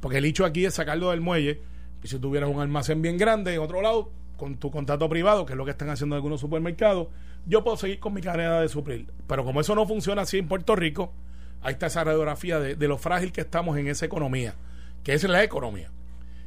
Porque 0.00 0.18
el 0.18 0.24
hecho 0.24 0.44
aquí 0.44 0.64
es 0.64 0.74
sacarlo 0.74 1.10
del 1.10 1.20
muelle. 1.20 1.62
Y 2.02 2.08
si 2.08 2.18
tuvieras 2.18 2.50
un 2.50 2.60
almacén 2.60 3.02
bien 3.02 3.16
grande 3.16 3.54
en 3.54 3.60
otro 3.60 3.82
lado, 3.82 4.12
con 4.36 4.56
tu 4.56 4.70
contrato 4.70 5.08
privado, 5.08 5.44
que 5.44 5.54
es 5.54 5.56
lo 5.56 5.64
que 5.64 5.72
están 5.72 5.90
haciendo 5.90 6.14
algunos 6.14 6.40
supermercados, 6.40 7.08
yo 7.46 7.64
puedo 7.64 7.76
seguir 7.76 7.98
con 7.98 8.14
mi 8.14 8.20
cadena 8.20 8.60
de 8.60 8.68
suplir. 8.68 9.08
Pero 9.26 9.44
como 9.44 9.60
eso 9.60 9.74
no 9.74 9.86
funciona 9.86 10.22
así 10.22 10.38
en 10.38 10.46
Puerto 10.46 10.76
Rico, 10.76 11.12
ahí 11.60 11.72
está 11.72 11.86
esa 11.86 12.04
radiografía 12.04 12.60
de, 12.60 12.76
de 12.76 12.88
lo 12.88 12.98
frágil 12.98 13.32
que 13.32 13.40
estamos 13.40 13.76
en 13.78 13.88
esa 13.88 14.06
economía, 14.06 14.54
que 15.02 15.14
es 15.14 15.24
la 15.24 15.42
economía. 15.42 15.90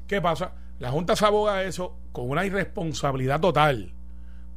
¿Qué 0.08 0.22
pasa? 0.22 0.54
La 0.80 0.90
Junta 0.90 1.16
se 1.16 1.26
aboga 1.26 1.56
a 1.56 1.64
eso 1.64 1.98
con 2.14 2.30
una 2.30 2.46
irresponsabilidad 2.46 3.42
total, 3.42 3.94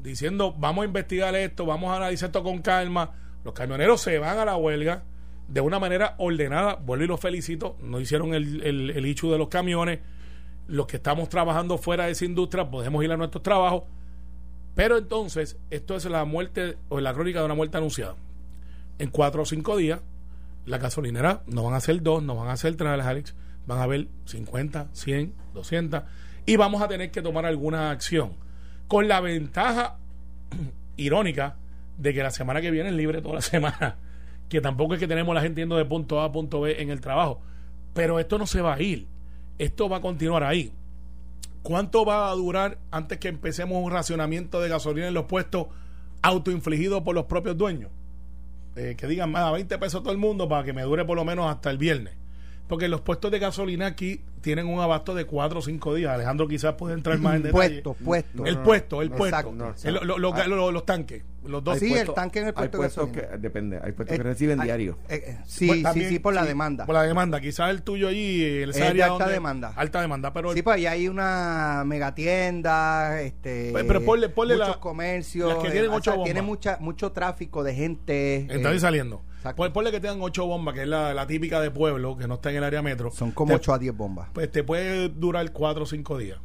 diciendo 0.04 0.54
vamos 0.56 0.82
a 0.82 0.86
investigar 0.86 1.34
esto, 1.34 1.66
vamos 1.66 1.90
a 1.90 1.96
analizar 1.96 2.28
esto 2.28 2.44
con 2.44 2.60
calma. 2.60 3.12
Los 3.42 3.54
camioneros 3.54 4.00
se 4.00 4.18
van 4.18 4.38
a 4.38 4.44
la 4.44 4.56
huelga 4.56 5.02
de 5.48 5.60
una 5.60 5.78
manera 5.78 6.14
ordenada, 6.18 6.74
vuelvo 6.76 7.04
y 7.04 7.08
los 7.08 7.20
felicito, 7.20 7.76
no 7.80 8.00
hicieron 8.00 8.34
el, 8.34 8.62
el, 8.62 8.90
el 8.90 9.06
issue 9.06 9.30
de 9.30 9.38
los 9.38 9.48
camiones, 9.48 10.00
los 10.66 10.86
que 10.86 10.96
estamos 10.96 11.28
trabajando 11.28 11.76
fuera 11.76 12.06
de 12.06 12.12
esa 12.12 12.24
industria 12.24 12.70
podemos 12.70 13.04
ir 13.04 13.12
a 13.12 13.16
nuestros 13.16 13.42
trabajos, 13.42 13.82
pero 14.74 14.96
entonces 14.96 15.58
esto 15.70 15.96
es 15.96 16.04
la 16.06 16.24
muerte 16.24 16.78
o 16.88 17.00
la 17.00 17.12
crónica 17.12 17.40
de 17.40 17.46
una 17.46 17.54
muerte 17.54 17.76
anunciada. 17.76 18.16
En 18.98 19.10
cuatro 19.10 19.42
o 19.42 19.44
cinco 19.44 19.76
días, 19.76 20.00
la 20.64 20.78
gasolinera 20.78 21.42
no 21.46 21.64
van 21.64 21.74
a 21.74 21.80
ser 21.80 22.02
dos, 22.02 22.22
no 22.22 22.36
van 22.36 22.48
a 22.48 22.56
ser 22.56 22.76
tres, 22.76 23.04
Alex, 23.04 23.34
van 23.66 23.78
a 23.78 23.82
haber 23.82 24.08
50, 24.24 24.88
100, 24.92 25.34
200 25.52 26.02
y 26.46 26.56
vamos 26.56 26.80
a 26.80 26.88
tener 26.88 27.10
que 27.10 27.20
tomar 27.20 27.44
alguna 27.44 27.90
acción 27.90 28.43
con 28.88 29.08
la 29.08 29.20
ventaja 29.20 29.96
irónica 30.96 31.56
de 31.98 32.14
que 32.14 32.22
la 32.22 32.30
semana 32.30 32.60
que 32.60 32.70
viene 32.70 32.90
es 32.90 32.94
libre 32.94 33.22
toda 33.22 33.36
la 33.36 33.40
semana, 33.40 33.96
que 34.48 34.60
tampoco 34.60 34.94
es 34.94 35.00
que 35.00 35.08
tenemos 35.08 35.34
la 35.34 35.40
gente 35.40 35.60
yendo 35.60 35.76
de 35.76 35.84
punto 35.84 36.20
A 36.20 36.26
a 36.26 36.32
punto 36.32 36.60
B 36.60 36.80
en 36.82 36.90
el 36.90 37.00
trabajo, 37.00 37.40
pero 37.92 38.18
esto 38.18 38.38
no 38.38 38.46
se 38.46 38.60
va 38.60 38.74
a 38.74 38.82
ir, 38.82 39.06
esto 39.58 39.88
va 39.88 39.98
a 39.98 40.00
continuar 40.00 40.44
ahí. 40.44 40.72
¿Cuánto 41.62 42.04
va 42.04 42.28
a 42.28 42.34
durar 42.34 42.78
antes 42.90 43.18
que 43.18 43.28
empecemos 43.28 43.82
un 43.82 43.90
racionamiento 43.90 44.60
de 44.60 44.68
gasolina 44.68 45.08
en 45.08 45.14
los 45.14 45.24
puestos 45.24 45.68
autoinfligido 46.20 47.02
por 47.04 47.14
los 47.14 47.24
propios 47.24 47.56
dueños? 47.56 47.90
Eh, 48.76 48.96
que 48.98 49.06
digan, 49.06 49.30
más 49.30 49.50
20 49.52 49.78
pesos 49.78 50.02
todo 50.02 50.12
el 50.12 50.18
mundo 50.18 50.48
para 50.48 50.64
que 50.64 50.72
me 50.72 50.82
dure 50.82 51.04
por 51.04 51.16
lo 51.16 51.24
menos 51.24 51.50
hasta 51.50 51.70
el 51.70 51.78
viernes. 51.78 52.14
Porque 52.66 52.88
los 52.88 53.02
puestos 53.02 53.30
de 53.30 53.38
gasolina 53.38 53.86
aquí 53.86 54.22
tienen 54.40 54.66
un 54.66 54.80
abasto 54.80 55.14
de 55.14 55.26
4 55.26 55.58
o 55.58 55.62
5 55.62 55.94
días. 55.94 56.12
Alejandro 56.14 56.48
quizás 56.48 56.74
puede 56.74 56.94
entrar 56.94 57.18
más 57.18 57.36
en 57.36 57.42
detalle. 57.42 57.82
Puesto, 57.82 57.94
puesto. 57.94 58.46
El 58.46 58.58
puesto, 58.58 59.02
el 59.02 59.10
puesto. 59.10 59.26
exacto. 59.36 59.52
no, 59.52 59.74
El- 59.84 60.06
lo- 60.06 60.18
lo- 60.18 60.34
hay- 60.34 60.48
lo- 60.48 60.72
los 60.72 60.86
tanques, 60.86 61.22
los 61.46 61.62
dos 61.62 61.78
Sí, 61.78 61.88
puestos. 61.90 62.08
el 62.10 62.14
tanque 62.14 62.38
en 62.38 62.44
el 62.46 62.48
Hay 62.48 62.54
puesto 62.54 62.76
de 62.78 62.82
puestos 62.82 63.08
que, 63.10 63.20
gasolina. 63.20 63.38
depende, 63.38 63.76
hay 63.82 63.92
puestos 63.92 64.16
que 64.16 64.20
Eh, 64.22 64.24
reciben 64.24 64.60
hay- 64.60 64.66
diario. 64.66 64.98
eh, 65.10 65.22
eh, 65.26 65.38
sí, 65.46 65.66
Pues 65.66 65.78
sí, 65.78 65.82
también, 65.82 66.08
sí, 66.08 66.18
por 66.18 66.32
la 66.34 66.40
sí, 66.42 66.48
demanda. 66.48 66.86
Por 66.86 66.94
la 66.94 67.02
demanda. 67.02 67.40
Quizás 67.40 67.70
el 67.70 67.82
tuyo 67.82 68.08
allí, 68.08 68.42
el 68.44 68.70
Es 68.70 68.76
de 68.76 68.82
área 68.86 69.04
alta 69.06 69.18
donde- 69.24 69.34
demanda. 69.34 69.72
Alta 69.76 70.00
demanda, 70.00 70.32
pero 70.32 70.50
el- 70.50 70.56
Sí, 70.56 70.62
pues 70.62 70.76
ahí 70.76 70.86
hay 70.86 71.08
una 71.08 71.82
megatienda, 71.86 73.20
este, 73.22 73.70
Pues, 73.72 73.84
pero 73.84 74.00
ponle- 74.00 74.28
ponle 74.30 74.54
muchos 74.54 74.68
la- 74.68 74.80
comercios, 74.80 75.48
las 75.52 75.58
que 75.62 75.70
tienen 75.70 75.90
eh, 75.90 75.94
o 75.94 75.96
ocho 75.96 76.14
sea, 76.14 76.24
tiene 76.24 76.42
mucha, 76.42 76.78
mucho 76.80 77.12
tráfico 77.12 77.62
de 77.62 77.74
gente. 77.74 78.46
Entra 78.50 78.72
eh, 78.72 78.76
y 78.76 78.80
saliendo. 78.80 79.22
Exacto. 79.44 79.62
Pon- 79.62 79.72
Ponle 79.72 79.90
que 79.90 80.00
tengan 80.00 80.20
ocho 80.22 80.46
bombas, 80.46 80.74
que 80.74 80.82
es 80.82 80.88
la, 80.88 81.12
la 81.14 81.26
típica 81.26 81.60
de 81.60 81.70
pueblo, 81.70 82.16
que 82.16 82.26
no 82.26 82.34
está 82.34 82.50
en 82.50 82.56
el 82.56 82.64
área 82.64 82.82
metro. 82.82 83.10
son 83.10 83.30
como 83.32 83.50
Te- 83.50 83.56
8 83.56 83.74
a 83.74 83.78
10 83.78 83.96
bombas. 83.96 84.28
Pues 84.32 84.50
te 84.50 84.62
puede 84.64 85.08
durar 85.08 85.50
cuatro 85.52 85.82
o 85.84 85.86
cinco 85.86 86.18
días. 86.18 86.38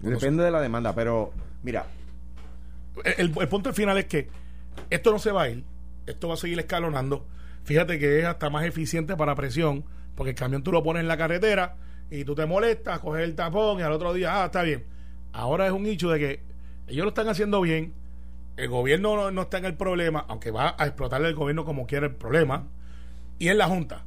Depende 0.00 0.44
de 0.44 0.50
la 0.50 0.60
demanda, 0.60 0.94
pero 0.94 1.32
mira, 1.62 1.86
el, 3.18 3.32
el 3.38 3.48
punto 3.48 3.72
final 3.72 3.96
es 3.98 4.04
que 4.06 4.28
esto 4.90 5.10
no 5.10 5.18
se 5.18 5.32
va 5.32 5.42
a 5.42 5.48
ir, 5.50 5.64
esto 6.06 6.28
va 6.28 6.34
a 6.34 6.36
seguir 6.36 6.58
escalonando. 6.58 7.26
Fíjate 7.64 7.98
que 7.98 8.20
es 8.20 8.24
hasta 8.26 8.50
más 8.50 8.64
eficiente 8.64 9.16
para 9.16 9.34
presión, 9.34 9.84
porque 10.14 10.30
el 10.30 10.36
camión 10.36 10.62
tú 10.62 10.70
lo 10.72 10.82
pones 10.82 11.00
en 11.00 11.08
la 11.08 11.16
carretera 11.16 11.76
y 12.10 12.24
tú 12.24 12.34
te 12.34 12.46
molestas, 12.46 13.00
coges 13.00 13.24
el 13.24 13.34
tapón 13.34 13.80
y 13.80 13.82
al 13.82 13.92
otro 13.92 14.12
día, 14.14 14.42
ah, 14.42 14.46
está 14.46 14.62
bien. 14.62 14.84
Ahora 15.32 15.66
es 15.66 15.72
un 15.72 15.86
hecho 15.86 16.10
de 16.10 16.18
que 16.18 16.40
ellos 16.86 17.04
lo 17.04 17.08
están 17.08 17.28
haciendo 17.28 17.60
bien, 17.60 17.92
el 18.56 18.68
gobierno 18.68 19.16
no, 19.16 19.30
no 19.30 19.42
está 19.42 19.58
en 19.58 19.66
el 19.66 19.74
problema, 19.74 20.24
aunque 20.28 20.50
va 20.50 20.74
a 20.78 20.86
explotarle 20.86 21.28
el 21.28 21.34
gobierno 21.34 21.64
como 21.64 21.86
quiera 21.86 22.06
el 22.06 22.14
problema, 22.14 22.68
y 23.38 23.48
es 23.48 23.56
la 23.56 23.66
Junta. 23.66 24.04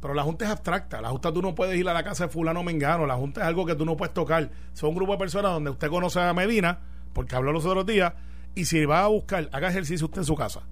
Pero 0.00 0.14
la 0.14 0.22
Junta 0.22 0.46
es 0.46 0.50
abstracta. 0.50 1.00
La 1.02 1.10
Junta 1.10 1.32
tú 1.32 1.42
no 1.42 1.54
puedes 1.54 1.78
ir 1.78 1.86
a 1.88 1.92
la 1.92 2.02
casa 2.02 2.24
de 2.24 2.30
fulano 2.30 2.62
mengano. 2.62 3.06
La 3.06 3.16
Junta 3.16 3.42
es 3.42 3.46
algo 3.46 3.66
que 3.66 3.74
tú 3.74 3.84
no 3.84 3.98
puedes 3.98 4.14
tocar. 4.14 4.50
Son 4.72 4.88
un 4.88 4.94
grupo 4.94 5.12
de 5.12 5.18
personas 5.18 5.52
donde 5.52 5.68
usted 5.68 5.88
conoce 5.90 6.20
a 6.20 6.32
Medina, 6.32 6.78
porque 7.12 7.36
habló 7.36 7.52
los 7.52 7.66
otros 7.66 7.84
días, 7.84 8.14
y 8.54 8.64
si 8.64 8.84
va 8.86 9.04
a 9.04 9.08
buscar, 9.08 9.50
haga 9.52 9.68
ejercicio 9.68 10.06
usted 10.06 10.22
en 10.22 10.24
su 10.24 10.34
casa. 10.34 10.62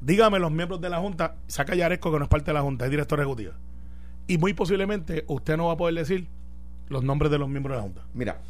Dígame 0.00 0.40
los 0.40 0.50
miembros 0.50 0.80
de 0.80 0.90
la 0.90 0.98
Junta, 0.98 1.36
saca 1.46 1.76
Yaresco 1.76 2.10
que 2.10 2.18
no 2.18 2.24
es 2.24 2.28
parte 2.28 2.46
de 2.46 2.54
la 2.54 2.62
Junta, 2.62 2.86
es 2.86 2.90
director 2.90 3.20
ejecutivo. 3.20 3.52
y 4.26 4.38
muy 4.38 4.52
posiblemente 4.54 5.24
usted 5.28 5.56
no 5.56 5.66
va 5.66 5.74
a 5.74 5.76
poder 5.76 5.94
decir 5.94 6.26
los 6.88 7.04
nombres 7.04 7.30
de 7.30 7.38
los 7.38 7.48
miembros 7.48 7.74
de 7.74 7.76
la 7.76 7.82
Junta. 7.82 8.02
Mira, 8.14 8.40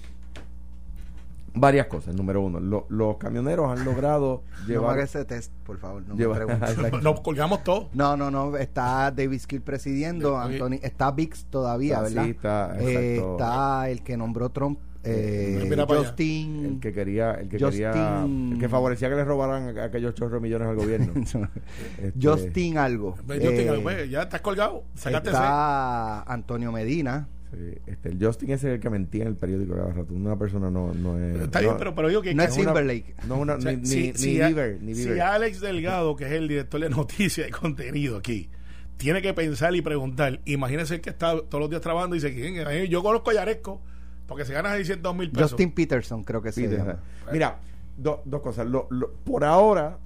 varias 1.55 1.87
cosas. 1.87 2.15
Número 2.15 2.41
uno, 2.41 2.61
lo- 2.61 2.87
los 2.89 3.17
camioneros 3.19 3.71
han 3.79 3.85
logrado 3.85 4.43
No 4.53 4.61
me 4.63 4.73
llevar. 4.75 4.95
haga 4.95 5.03
ese 5.05 5.25
test, 5.25 5.53
por 5.65 5.79
favor. 5.79 6.03
No 6.07 6.15
me 6.15 6.21
llevar- 6.23 6.45
pregunte. 6.45 6.67
Exacto. 6.73 7.01
Nos 7.01 7.21
colgamos 7.21 7.63
todos. 7.65 7.89
No, 7.95 8.17
no, 8.17 8.31
no. 8.31 8.57
Está 8.57 9.11
David 9.11 9.39
Skill 9.41 9.61
presidiendo. 9.63 10.41
Sí, 10.47 10.53
Anthony, 10.55 10.79
está 10.83 11.11
Vix 11.11 11.45
todavía, 11.47 12.01
Ah, 12.01 12.07
sí, 12.09 12.15
¿verdad? 12.15 12.29
está, 12.31 12.77
Eh, 12.81 13.17
está 13.17 13.91
el 13.91 14.03
que 14.03 14.17
nombró 14.17 14.49
Trump, 14.51 14.79
eh, 15.05 15.67
Mira 15.69 15.83
allá. 15.83 15.97
Justin. 15.97 16.65
el 16.65 16.81
que 16.81 16.93
quería, 16.93 17.33
el 17.33 17.49
que 17.49 17.59
Justin- 17.59 17.91
quería, 17.91 18.25
el 18.53 18.59
que 18.61 18.69
favorecía 18.69 19.09
que 19.09 19.17
le 19.17 19.25
robaran 19.25 19.77
a- 19.77 19.85
aquellos 19.85 20.15
chorros 20.15 20.41
millones 20.41 20.69
al 20.69 20.77
gobierno. 20.77 21.13
Este, 21.99 22.13
Justin 22.23 22.79
algo. 22.79 23.15
Pues, 23.27 23.41
digo, 23.41 23.91
Eh, 23.91 24.09
ya 24.09 24.23
estás 24.23 24.41
colgado. 24.41 24.85
Sacaste 24.95 25.29
ese. 25.31 25.37
está 25.39 26.23
Antonio 26.23 26.71
Medina. 26.73 27.29
Sí, 27.53 27.79
este, 27.87 28.09
el 28.11 28.25
Justin 28.25 28.51
ese 28.51 28.69
es 28.69 28.75
el 28.75 28.81
que 28.81 28.91
mentía 28.91 29.23
en 29.23 29.29
el 29.29 29.37
periódico 29.37 29.75
cada 29.75 29.93
rato. 29.93 30.13
Una 30.15 30.37
persona 30.39 30.71
no, 30.71 30.93
no 30.95 31.19
es. 31.19 31.43
Está 31.43 31.61
no- 31.61 31.69
bien, 31.69 31.79
pero, 31.79 31.95
pero 31.95 32.09
digo 32.09 32.23
que 32.23 32.35
No 32.35 32.43
que 32.45 32.49
es 32.49 32.57
Timberlake. 32.57 33.15
No 33.29 33.35
es 33.37 33.41
una, 33.41 33.55
O 33.57 33.61
sea, 33.61 33.73
ni, 33.73 33.79
ni, 33.79 33.87
si, 33.87 34.03
ni 34.09 34.15
si 34.15 34.41
a- 34.41 34.47
Bieber, 34.49 34.79
ni 34.83 34.95
si 34.95 35.05
Bieber. 35.05 35.23
Alex 35.23 35.61
Delgado, 35.61 36.17
que 36.17 36.25
es 36.27 36.33
el 36.33 36.49
director 36.49 36.81
de 36.81 36.91
noticias 36.91 37.49
y 37.49 37.51
contenido 37.51 38.17
aquí, 38.19 38.49
tiene 38.97 39.21
que 39.23 39.35
pensar 39.35 39.75
y 39.75 39.83
preguntar, 39.83 40.41
imagínese 40.45 40.97
el 40.97 41.01
que 41.01 41.11
está 41.11 41.33
todos 41.41 41.61
los 41.61 41.71
días 41.71 41.83
trabajando 41.83 42.15
y 42.17 42.21
dice, 42.21 42.33
"¿Quién 42.35 42.57
es? 42.67 42.89
yo 42.89 43.03
conozco 43.03 43.31
a 43.31 43.35
Yaresco, 43.35 43.81
porque 44.27 44.45
se 44.45 44.53
gana 44.53 44.75
600 44.75 45.15
mil 45.17 45.31
pesos. 45.31 45.51
Justin 45.53 45.73
Peterson, 45.73 46.25
creo 46.25 46.41
que 46.41 46.53
llama. 46.53 47.01
Mira, 47.33 47.59
do- 47.97 48.23
dos 48.25 48.41
cosas. 48.41 48.67
Lo- 48.67 48.87
lo- 48.91 49.13
por 49.13 49.45
ahora, 49.45 49.99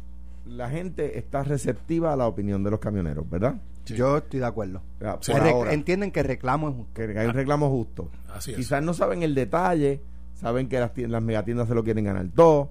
la 0.46 0.68
gente 0.70 1.18
está 1.18 1.42
receptiva 1.44 2.12
a 2.12 2.16
la 2.16 2.26
opinión 2.26 2.62
de 2.64 2.70
los 2.70 2.80
camioneros, 2.80 3.28
¿verdad? 3.28 3.56
Sí. 3.86 3.94
Yo 3.94 4.18
estoy 4.18 4.40
de 4.40 4.46
acuerdo. 4.46 4.82
Ah, 5.04 5.18
por 5.18 5.40
ahora. 5.40 5.72
Entienden 5.72 6.10
que 6.10 6.20
el 6.20 6.26
reclamo 6.26 6.68
es 6.68 6.74
justo. 6.74 6.92
que 6.94 7.18
hay 7.18 7.26
un 7.26 7.32
reclamo 7.34 7.70
justo. 7.70 8.10
Así 8.34 8.50
es. 8.50 8.56
Quizás 8.56 8.82
no 8.82 8.92
saben 8.94 9.22
el 9.22 9.34
detalle, 9.34 10.00
saben 10.34 10.68
que 10.68 10.78
las, 10.80 10.90
las 10.96 11.22
megatiendas 11.22 11.68
se 11.68 11.74
lo 11.74 11.82
quieren 11.84 12.04
ganar 12.04 12.26
todo. 12.34 12.68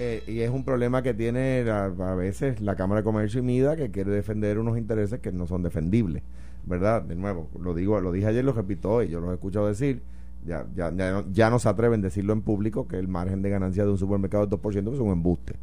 eh, 0.00 0.22
y 0.28 0.40
es 0.40 0.50
un 0.50 0.64
problema 0.64 1.02
que 1.02 1.12
tiene 1.14 1.64
la- 1.64 1.86
a 1.86 2.14
veces 2.14 2.60
la 2.60 2.76
Cámara 2.76 3.00
de 3.00 3.04
Comercio 3.04 3.40
y 3.40 3.42
MIDA 3.42 3.74
que 3.74 3.90
quiere 3.90 4.12
defender 4.12 4.58
unos 4.60 4.78
intereses 4.78 5.18
que 5.18 5.32
no 5.32 5.46
son 5.48 5.62
defendibles, 5.64 6.22
¿verdad? 6.66 7.02
De 7.02 7.16
nuevo, 7.16 7.48
lo 7.58 7.74
digo, 7.74 8.00
lo 8.00 8.12
dije 8.12 8.26
ayer, 8.28 8.44
lo 8.44 8.52
repito 8.52 8.92
hoy, 8.92 9.08
yo 9.08 9.18
lo 9.20 9.32
he 9.32 9.34
escuchado 9.34 9.66
decir, 9.66 10.02
ya, 10.46 10.64
ya, 10.76 10.92
ya, 10.94 11.10
no, 11.10 11.24
ya 11.32 11.50
no 11.50 11.58
se 11.58 11.68
atreven 11.68 11.98
a 12.00 12.02
decirlo 12.04 12.32
en 12.32 12.42
público 12.42 12.86
que 12.86 12.96
el 12.96 13.08
margen 13.08 13.42
de 13.42 13.50
ganancia 13.50 13.84
de 13.84 13.90
un 13.90 13.98
supermercado 13.98 14.44
es 14.44 14.50
2%, 14.50 14.90
que 14.90 14.94
es 14.94 15.00
un 15.00 15.10
embuste. 15.10 15.54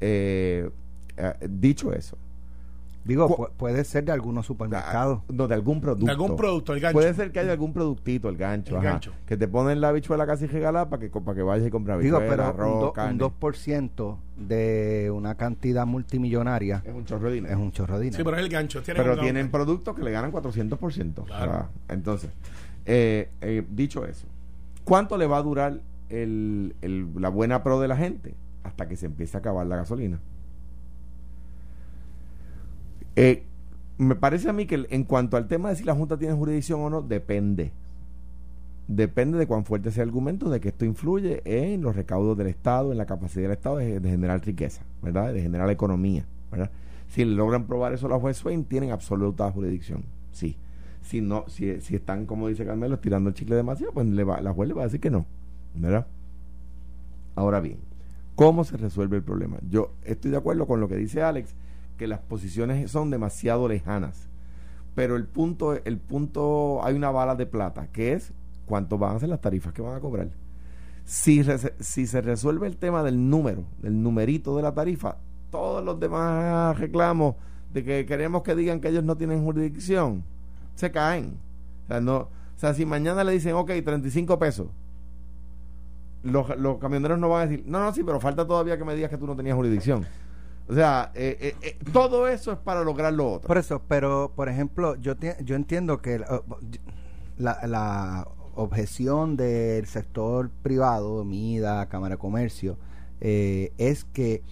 Eh, 0.00 0.68
eh, 1.16 1.32
dicho 1.48 1.92
eso, 1.92 2.16
Digo, 3.04 3.26
Cu- 3.28 3.48
puede 3.56 3.84
ser 3.84 4.04
de 4.04 4.12
algunos 4.12 4.44
supermercados. 4.44 5.20
no, 5.32 5.48
de 5.48 5.54
algún 5.54 5.80
producto. 5.80 6.04
De 6.06 6.12
algún 6.12 6.36
producto, 6.36 6.74
el 6.74 6.80
gancho. 6.80 6.92
Puede 6.98 7.14
ser 7.14 7.32
que 7.32 7.40
haya 7.40 7.52
algún 7.52 7.72
productito, 7.72 8.28
el 8.28 8.36
gancho, 8.36 8.72
El 8.74 8.80
ajá, 8.80 8.90
gancho. 8.90 9.12
que 9.26 9.36
te 9.38 9.48
ponen 9.48 9.80
la 9.80 9.92
bichuela 9.92 10.26
casi 10.26 10.46
regalada 10.46 10.90
para 10.90 11.00
que, 11.00 11.08
para 11.08 11.34
que 11.34 11.42
vayas 11.42 11.66
y 11.66 11.70
compres 11.70 11.98
Digo, 12.00 12.18
habichuela, 12.18 12.36
pero 12.36 12.42
un, 12.50 12.54
arroz, 12.70 12.80
do- 12.80 12.86
un 12.88 12.92
carne. 12.92 13.18
2% 13.18 14.16
de 14.36 15.10
una 15.14 15.34
cantidad 15.36 15.86
multimillonaria 15.86 16.82
es 16.84 16.94
un 16.94 17.04
chorro 17.06 17.28
de 17.28 17.34
dinero. 17.36 17.54
es 17.54 17.60
un 17.60 17.72
chorro 17.72 17.98
de 17.98 18.04
Sí, 18.04 18.10
dinero. 18.10 18.24
pero 18.24 18.36
es 18.36 18.42
el 18.42 18.48
gancho. 18.50 18.82
Tiene 18.82 19.00
pero 19.00 19.14
un- 19.14 19.20
tienen 19.20 19.50
productos 19.50 19.94
que 19.96 20.02
le 20.02 20.10
ganan 20.10 20.30
400%. 20.30 21.24
Claro. 21.24 21.50
O 21.50 21.54
sea, 21.54 21.68
entonces, 21.88 22.30
eh, 22.84 23.30
eh, 23.40 23.64
dicho 23.70 24.04
eso, 24.04 24.26
¿cuánto 24.84 25.16
le 25.16 25.26
va 25.26 25.38
a 25.38 25.42
durar 25.42 25.80
el, 26.10 26.74
el- 26.82 27.08
la 27.18 27.30
buena 27.30 27.62
pro 27.62 27.80
de 27.80 27.88
la 27.88 27.96
gente? 27.96 28.34
Hasta 28.64 28.86
que 28.86 28.96
se 28.96 29.06
empiece 29.06 29.36
a 29.36 29.40
acabar 29.40 29.66
la 29.66 29.76
gasolina. 29.76 30.20
Eh, 33.18 33.42
me 33.98 34.14
parece 34.14 34.48
a 34.48 34.52
mí 34.52 34.64
que 34.66 34.86
en 34.90 35.02
cuanto 35.02 35.36
al 35.36 35.48
tema 35.48 35.70
de 35.70 35.74
si 35.74 35.82
la 35.82 35.92
Junta 35.92 36.16
tiene 36.16 36.34
jurisdicción 36.34 36.80
o 36.82 36.88
no, 36.88 37.02
depende. 37.02 37.72
Depende 38.86 39.38
de 39.38 39.48
cuán 39.48 39.64
fuerte 39.64 39.90
sea 39.90 40.04
el 40.04 40.10
argumento 40.10 40.48
de 40.48 40.60
que 40.60 40.68
esto 40.68 40.84
influye 40.84 41.42
en 41.44 41.82
los 41.82 41.96
recaudos 41.96 42.38
del 42.38 42.46
Estado, 42.46 42.92
en 42.92 42.98
la 42.98 43.06
capacidad 43.06 43.42
del 43.42 43.52
Estado 43.56 43.78
de, 43.78 44.00
generar 44.00 44.46
riqueza, 44.46 44.82
¿verdad? 45.02 45.32
De 45.34 45.42
generar 45.42 45.68
economía, 45.68 46.26
¿verdad? 46.52 46.70
Si 47.08 47.24
logran 47.24 47.66
probar 47.66 47.92
eso 47.92 48.06
la 48.06 48.20
juez 48.20 48.36
Swain, 48.36 48.64
tienen 48.64 48.92
absoluta 48.92 49.50
jurisdicción, 49.50 50.04
sí. 50.30 50.56
Si 51.02 51.20
no, 51.20 51.44
si, 51.48 51.68
están, 51.70 52.24
como 52.24 52.46
dice 52.46 52.64
Carmelo, 52.64 52.94
estirando 52.94 53.30
el 53.30 53.34
chicle 53.34 53.56
demasiado, 53.56 53.92
pues 53.92 54.06
le 54.06 54.22
va- 54.22 54.40
la 54.40 54.52
juez 54.52 54.68
le 54.68 54.74
va 54.74 54.82
a 54.82 54.84
decir 54.84 55.00
que 55.00 55.10
no, 55.10 55.26
¿verdad? 55.74 56.06
Ahora 57.34 57.60
bien, 57.60 57.78
¿cómo 58.36 58.62
se 58.62 58.76
resuelve 58.76 59.16
el 59.16 59.22
problema? 59.24 59.58
Yo 59.68 59.90
estoy 60.04 60.30
de 60.30 60.36
acuerdo 60.36 60.66
con 60.68 60.80
lo 60.80 60.88
que 60.88 60.96
dice 60.96 61.22
Alex, 61.22 61.54
que 61.98 62.06
las 62.06 62.20
posiciones 62.20 62.90
son 62.90 63.10
demasiado 63.10 63.68
lejanas. 63.68 64.28
Pero 64.94 65.16
el 65.16 65.26
punto, 65.26 65.74
el 65.74 65.98
punto, 65.98 66.80
hay 66.82 66.94
una 66.94 67.10
bala 67.10 67.34
de 67.34 67.44
plata, 67.44 67.88
que 67.92 68.14
es 68.14 68.32
cuánto 68.64 68.96
van 68.96 69.16
a 69.16 69.20
ser 69.20 69.28
las 69.28 69.40
tarifas 69.40 69.72
que 69.72 69.82
van 69.82 69.96
a 69.96 70.00
cobrar. 70.00 70.28
Si, 71.04 71.42
si 71.80 72.06
se 72.06 72.20
resuelve 72.20 72.66
el 72.66 72.76
tema 72.76 73.02
del 73.02 73.28
número, 73.28 73.64
del 73.82 74.02
numerito 74.02 74.56
de 74.56 74.62
la 74.62 74.72
tarifa, 74.72 75.16
todos 75.50 75.84
los 75.84 75.98
demás 76.00 76.78
reclamos 76.78 77.36
de 77.72 77.84
que 77.84 78.06
queremos 78.06 78.42
que 78.42 78.54
digan 78.54 78.80
que 78.80 78.88
ellos 78.88 79.04
no 79.04 79.16
tienen 79.16 79.44
jurisdicción, 79.44 80.24
se 80.74 80.90
caen. 80.90 81.38
O 81.84 81.86
sea, 81.88 82.00
no, 82.00 82.16
o 82.16 82.28
sea 82.56 82.74
si 82.74 82.86
mañana 82.86 83.24
le 83.24 83.32
dicen, 83.32 83.54
ok, 83.54 83.70
35 83.84 84.38
pesos, 84.38 84.68
los, 86.22 86.56
los 86.58 86.78
camioneros 86.78 87.18
no 87.18 87.28
van 87.28 87.42
a 87.42 87.46
decir, 87.46 87.64
no, 87.66 87.80
no, 87.80 87.92
sí, 87.92 88.02
pero 88.04 88.20
falta 88.20 88.46
todavía 88.46 88.76
que 88.76 88.84
me 88.84 88.94
digas 88.94 89.10
que 89.10 89.18
tú 89.18 89.26
no 89.26 89.36
tenías 89.36 89.56
jurisdicción. 89.56 90.06
O 90.68 90.74
sea, 90.74 91.12
eh, 91.14 91.38
eh, 91.40 91.56
eh, 91.62 91.78
todo 91.92 92.28
eso 92.28 92.52
es 92.52 92.58
para 92.58 92.82
lograr 92.84 93.12
lo 93.12 93.32
otro. 93.32 93.48
Por 93.48 93.56
eso, 93.56 93.82
pero 93.88 94.32
por 94.36 94.48
ejemplo, 94.48 94.96
yo 94.96 95.14
yo 95.42 95.56
entiendo 95.56 96.02
que 96.02 96.18
la, 97.38 97.66
la, 97.66 98.28
objeción 98.54 99.36
del 99.36 99.86
sector 99.86 100.50
privado, 100.62 101.24
MIDA, 101.24 101.88
Cámara 101.88 102.16
de 102.16 102.18
Comercio, 102.18 102.76
eh, 103.20 103.72
es 103.78 104.04
que 104.04 104.42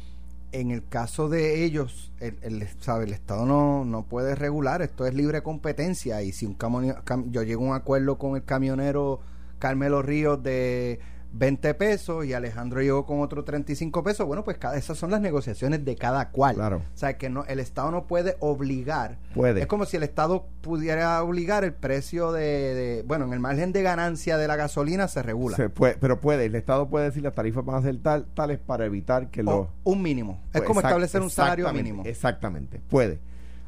en 0.52 0.70
el 0.70 0.86
caso 0.86 1.28
de 1.28 1.64
ellos, 1.64 2.12
el, 2.20 2.38
el, 2.42 2.68
sabe, 2.78 3.04
el 3.04 3.12
Estado 3.12 3.46
no, 3.46 3.84
no 3.84 4.04
puede 4.04 4.36
regular, 4.36 4.80
esto 4.80 5.06
es 5.06 5.14
libre 5.14 5.42
competencia 5.42 6.22
y 6.22 6.30
si 6.30 6.46
un 6.46 6.54
camionero, 6.54 7.02
yo 7.30 7.42
llego 7.42 7.64
a 7.64 7.68
un 7.70 7.74
acuerdo 7.74 8.16
con 8.16 8.36
el 8.36 8.44
camionero 8.44 9.20
Carmelo 9.58 10.02
Ríos 10.02 10.40
de 10.42 11.00
20 11.38 11.74
pesos 11.74 12.24
y 12.24 12.32
Alejandro 12.32 12.80
llegó 12.80 13.04
con 13.04 13.20
otro 13.20 13.44
35 13.44 14.02
pesos, 14.02 14.26
bueno, 14.26 14.42
pues 14.44 14.56
cada, 14.58 14.76
esas 14.76 14.96
son 14.96 15.10
las 15.10 15.20
negociaciones 15.20 15.84
de 15.84 15.94
cada 15.96 16.30
cual. 16.30 16.54
Claro. 16.56 16.76
O 16.78 16.96
sea, 16.96 17.18
que 17.18 17.28
no, 17.28 17.44
el 17.44 17.58
Estado 17.60 17.90
no 17.90 18.06
puede 18.06 18.36
obligar. 18.40 19.18
Puede. 19.34 19.60
Es 19.60 19.66
como 19.66 19.84
si 19.84 19.96
el 19.96 20.02
Estado 20.02 20.46
pudiera 20.62 21.22
obligar 21.22 21.64
el 21.64 21.72
precio 21.74 22.32
de, 22.32 22.40
de- 22.42 23.04
bueno, 23.06 23.26
en 23.26 23.32
el 23.32 23.40
margen 23.40 23.72
de 23.72 23.82
ganancia 23.82 24.38
de 24.38 24.48
la 24.48 24.56
gasolina 24.56 25.08
se 25.08 25.22
regula. 25.22 25.56
Se 25.56 25.68
puede, 25.68 25.96
pero 26.00 26.20
puede, 26.20 26.46
el 26.46 26.54
Estado 26.54 26.88
puede 26.88 27.06
decir 27.06 27.22
las 27.22 27.34
tarifas 27.34 27.64
van 27.64 27.76
a 27.76 27.82
ser 27.82 27.96
tal, 28.02 28.26
tales 28.34 28.58
para 28.58 28.86
evitar 28.86 29.30
que 29.30 29.42
los... 29.42 29.68
un 29.84 30.02
mínimo. 30.02 30.40
Es 30.46 30.52
Pues, 30.60 30.64
como 30.64 30.80
exact- 30.80 30.86
establecer 30.90 31.20
un 31.22 31.30
salario 31.30 31.72
mínimo. 31.72 32.02
Exactamente, 32.06 32.80
puede. 32.88 33.20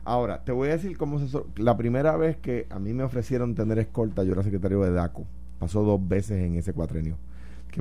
Ahora, 0.04 0.42
te 0.42 0.52
voy 0.52 0.68
a 0.68 0.72
decir 0.72 0.96
cómo 0.96 1.18
se... 1.18 1.38
La 1.56 1.76
primera 1.76 2.16
vez 2.16 2.38
que 2.38 2.66
a 2.70 2.78
mí 2.78 2.94
me 2.94 3.02
ofrecieron 3.02 3.54
tener 3.54 3.78
escolta, 3.78 4.22
yo 4.24 4.32
era 4.32 4.42
secretario 4.42 4.80
de 4.80 4.90
DACO, 4.92 5.26
pasó 5.58 5.82
dos 5.82 6.00
veces 6.08 6.42
en 6.42 6.56
ese 6.56 6.72
cuatrenio, 6.72 7.18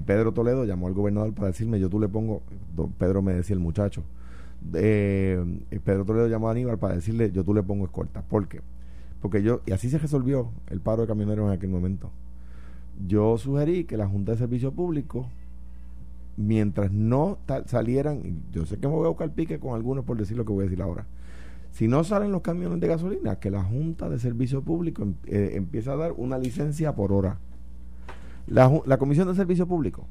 Pedro 0.01 0.31
Toledo 0.33 0.65
llamó 0.65 0.87
al 0.87 0.93
gobernador 0.93 1.33
para 1.33 1.47
decirme, 1.47 1.79
yo 1.79 1.89
tú 1.89 1.99
le 1.99 2.07
pongo, 2.07 2.41
don 2.75 2.91
Pedro 2.91 3.21
me 3.21 3.33
decía 3.33 3.53
el 3.53 3.59
muchacho, 3.59 4.03
eh, 4.73 5.43
Pedro 5.83 6.05
Toledo 6.05 6.27
llamó 6.27 6.49
a 6.49 6.51
Aníbal 6.51 6.77
para 6.77 6.95
decirle, 6.95 7.31
yo 7.31 7.43
tú 7.43 7.53
le 7.53 7.63
pongo 7.63 7.85
escolta. 7.85 8.21
¿Por 8.21 8.47
qué? 8.47 8.61
Porque 9.21 9.41
yo, 9.41 9.61
y 9.65 9.71
así 9.71 9.89
se 9.89 9.97
resolvió 9.97 10.49
el 10.69 10.79
paro 10.79 11.01
de 11.03 11.07
camioneros 11.07 11.47
en 11.47 11.53
aquel 11.53 11.69
momento. 11.69 12.11
Yo 13.07 13.37
sugerí 13.37 13.83
que 13.85 13.97
la 13.97 14.07
Junta 14.07 14.31
de 14.33 14.37
Servicio 14.39 14.71
Público 14.71 15.27
mientras 16.35 16.91
no 16.91 17.39
salieran, 17.65 18.41
yo 18.51 18.65
sé 18.65 18.77
que 18.77 18.87
me 18.87 18.93
voy 18.93 19.05
a 19.05 19.09
buscar 19.09 19.31
pique 19.31 19.59
con 19.59 19.73
algunos 19.73 20.05
por 20.05 20.17
decir 20.17 20.37
lo 20.37 20.45
que 20.45 20.53
voy 20.53 20.61
a 20.65 20.69
decir 20.69 20.81
ahora. 20.81 21.05
Si 21.71 21.87
no 21.87 22.03
salen 22.03 22.31
los 22.31 22.41
camiones 22.41 22.79
de 22.79 22.87
gasolina, 22.87 23.37
que 23.37 23.51
la 23.51 23.63
Junta 23.63 24.09
de 24.09 24.19
Servicio 24.19 24.61
Público 24.61 25.03
em- 25.03 25.15
eh, 25.25 25.51
empieza 25.55 25.93
a 25.93 25.95
dar 25.95 26.13
una 26.17 26.37
licencia 26.37 26.95
por 26.95 27.11
hora. 27.11 27.37
La, 28.47 28.81
la 28.85 28.97
Comisión 28.97 29.27
de 29.27 29.35
Servicio 29.35 29.67
Público 29.67 30.07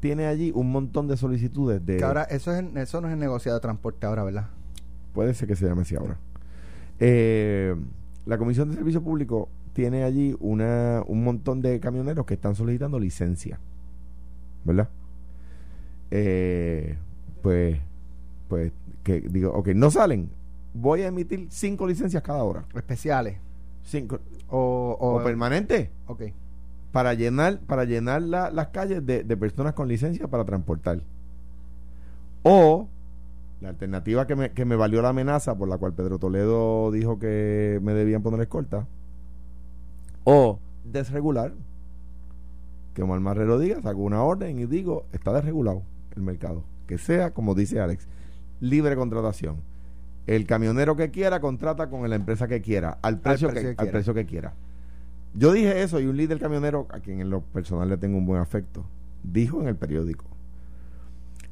tiene 0.00 0.26
allí 0.26 0.50
un 0.54 0.70
montón 0.72 1.08
de 1.08 1.16
solicitudes 1.16 1.84
de... 1.84 1.98
Que 1.98 2.04
ahora, 2.04 2.22
eso, 2.24 2.52
es, 2.52 2.64
eso 2.76 3.00
no 3.00 3.08
es 3.08 3.14
el 3.14 3.20
negociado 3.20 3.58
de 3.58 3.62
transporte 3.62 4.06
ahora, 4.06 4.24
¿verdad? 4.24 4.48
Puede 5.12 5.34
ser 5.34 5.46
que 5.48 5.56
se 5.56 5.66
llame 5.66 5.82
así 5.82 5.96
ahora. 5.96 6.16
Eh, 7.00 7.74
la 8.26 8.38
Comisión 8.38 8.68
de 8.70 8.76
Servicio 8.76 9.02
Público 9.02 9.48
tiene 9.72 10.04
allí 10.04 10.36
una, 10.40 11.02
un 11.06 11.22
montón 11.24 11.60
de 11.60 11.80
camioneros 11.80 12.24
que 12.26 12.34
están 12.34 12.54
solicitando 12.54 12.98
licencia. 12.98 13.58
¿Verdad? 14.64 14.88
Eh, 16.10 16.96
pues, 17.42 17.78
pues, 18.48 18.72
que 19.02 19.20
digo, 19.20 19.52
ok, 19.52 19.68
no 19.68 19.90
salen. 19.90 20.30
Voy 20.74 21.02
a 21.02 21.08
emitir 21.08 21.46
cinco 21.50 21.86
licencias 21.86 22.22
cada 22.22 22.42
hora. 22.44 22.64
Especiales. 22.74 23.38
Cinco. 23.82 24.20
O, 24.48 24.96
o, 24.98 25.16
O, 25.16 25.24
permanente. 25.24 25.90
ok. 26.06 26.22
Para 26.92 27.14
llenar, 27.14 27.60
para 27.60 27.84
llenar 27.84 28.22
la- 28.22 28.50
las 28.50 28.68
calles 28.68 29.04
de, 29.06 29.22
de 29.24 29.36
personas 29.36 29.74
con 29.74 29.88
licencia 29.88 30.26
para 30.28 30.44
transportar. 30.44 31.00
O 32.42 32.88
la 33.60 33.68
alternativa 33.68 34.26
que 34.26 34.34
me, 34.36 34.50
que 34.52 34.64
me 34.64 34.74
valió 34.76 35.02
la 35.02 35.10
amenaza 35.10 35.54
por 35.54 35.68
la 35.68 35.76
cual 35.78 35.92
Pedro 35.92 36.18
Toledo 36.18 36.90
dijo 36.90 37.18
que 37.18 37.78
me 37.82 37.92
debían 37.92 38.22
poner 38.22 38.40
escolta 38.40 38.86
O 40.24 40.58
desregular. 40.84 41.52
Que 42.94 43.02
Omar 43.02 43.20
Marrero 43.20 43.58
diga, 43.58 43.80
saco 43.82 44.00
una 44.00 44.22
orden 44.22 44.58
y 44.58 44.66
digo, 44.66 45.04
está 45.12 45.32
desregulado 45.32 45.82
el 46.16 46.22
mercado. 46.22 46.64
Que 46.88 46.98
sea, 46.98 47.30
como 47.32 47.54
dice 47.54 47.80
Alex, 47.80 48.08
libre 48.60 48.96
contratación. 48.96 49.56
El 50.26 50.44
camionero 50.46 50.96
que 50.96 51.10
quiera 51.10 51.40
contrata 51.40 51.88
con 51.88 52.08
la 52.08 52.16
empresa 52.16 52.48
que 52.48 52.60
quiera, 52.60 52.98
al 53.02 53.20
precio, 53.20 53.48
precio 53.48 53.70
que, 53.70 53.74
que 53.76 53.80
al 53.80 53.86
quiera. 53.86 53.92
precio 53.92 54.14
que 54.14 54.26
quiera. 54.26 54.52
Yo 55.34 55.52
dije 55.52 55.82
eso 55.82 56.00
y 56.00 56.06
un 56.06 56.16
líder 56.16 56.38
camionero, 56.40 56.86
a 56.90 57.00
quien 57.00 57.20
en 57.20 57.30
lo 57.30 57.40
personal 57.40 57.88
le 57.88 57.96
tengo 57.96 58.18
un 58.18 58.26
buen 58.26 58.40
afecto, 58.40 58.84
dijo 59.22 59.60
en 59.60 59.68
el 59.68 59.76
periódico, 59.76 60.24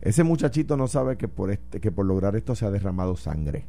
ese 0.00 0.24
muchachito 0.24 0.76
no 0.76 0.86
sabe 0.88 1.16
que 1.16 1.28
por, 1.28 1.50
este, 1.50 1.80
que 1.80 1.90
por 1.92 2.06
lograr 2.06 2.34
esto 2.36 2.54
se 2.54 2.66
ha 2.66 2.70
derramado 2.70 3.16
sangre. 3.16 3.64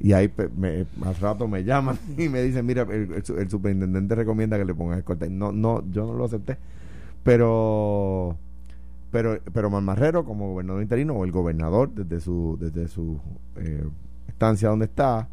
Y 0.00 0.12
ahí 0.12 0.32
me- 0.56 0.86
al 1.04 1.16
rato 1.16 1.48
me 1.48 1.64
llaman 1.64 1.98
y 2.18 2.28
me 2.28 2.42
dicen, 2.42 2.64
mira, 2.66 2.82
el, 2.82 3.12
el 3.12 3.24
su- 3.24 3.36
el 3.38 3.50
superintendente 3.50 4.14
recomienda 4.14 4.56
que 4.56 4.64
le 4.64 4.74
pongas 4.74 4.98
el 4.98 5.04
corte. 5.04 5.28
No, 5.28 5.50
no, 5.52 5.84
yo 5.90 6.06
no 6.06 6.14
lo 6.14 6.24
acepté. 6.24 6.56
Pero, 7.24 8.36
pero, 9.10 9.40
pero 9.52 9.70
Marmarrero, 9.70 10.24
como 10.24 10.50
gobernador 10.52 10.82
interino, 10.82 11.14
o 11.14 11.24
el 11.24 11.32
gobernador 11.32 11.90
desde 11.92 12.20
su, 12.20 12.56
desde 12.60 12.86
su 12.88 13.20
eh, 13.56 13.84
estancia 14.28 14.68
donde 14.68 14.84
está, 14.86 15.28